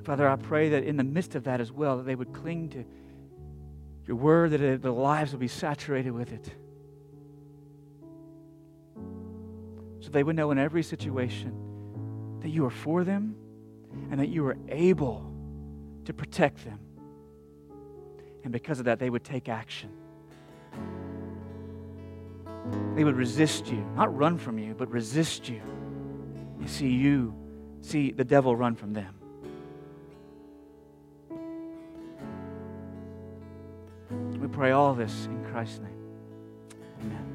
Father, 0.03 0.27
I 0.27 0.35
pray 0.35 0.69
that 0.69 0.83
in 0.83 0.97
the 0.97 1.03
midst 1.03 1.35
of 1.35 1.43
that 1.43 1.61
as 1.61 1.71
well, 1.71 1.97
that 1.97 2.03
they 2.03 2.15
would 2.15 2.33
cling 2.33 2.69
to 2.69 2.85
your 4.07 4.17
word, 4.17 4.51
that 4.51 4.81
their 4.81 4.91
lives 4.91 5.31
would 5.31 5.39
be 5.39 5.47
saturated 5.47 6.11
with 6.11 6.33
it. 6.33 6.53
So 9.99 10.09
they 10.09 10.23
would 10.23 10.35
know 10.35 10.51
in 10.51 10.57
every 10.57 10.81
situation 10.81 12.39
that 12.41 12.49
you 12.49 12.65
are 12.65 12.71
for 12.71 13.03
them 13.03 13.35
and 14.09 14.19
that 14.19 14.29
you 14.29 14.45
are 14.47 14.57
able 14.69 15.31
to 16.05 16.13
protect 16.13 16.65
them. 16.65 16.79
And 18.43 18.51
because 18.51 18.79
of 18.79 18.85
that, 18.85 18.97
they 18.97 19.11
would 19.11 19.23
take 19.23 19.47
action. 19.47 19.91
They 22.95 23.03
would 23.03 23.15
resist 23.15 23.67
you, 23.67 23.85
not 23.95 24.15
run 24.15 24.39
from 24.39 24.57
you, 24.57 24.73
but 24.75 24.89
resist 24.89 25.47
you. 25.47 25.61
You 26.59 26.67
see 26.67 26.89
you, 26.89 27.35
see 27.81 28.11
the 28.11 28.23
devil 28.23 28.55
run 28.55 28.75
from 28.75 28.93
them. 28.93 29.20
We 34.51 34.57
pray 34.57 34.71
all 34.71 34.93
this 34.93 35.27
in 35.27 35.45
Christ's 35.45 35.79
name. 35.79 35.95
Amen. 36.99 37.30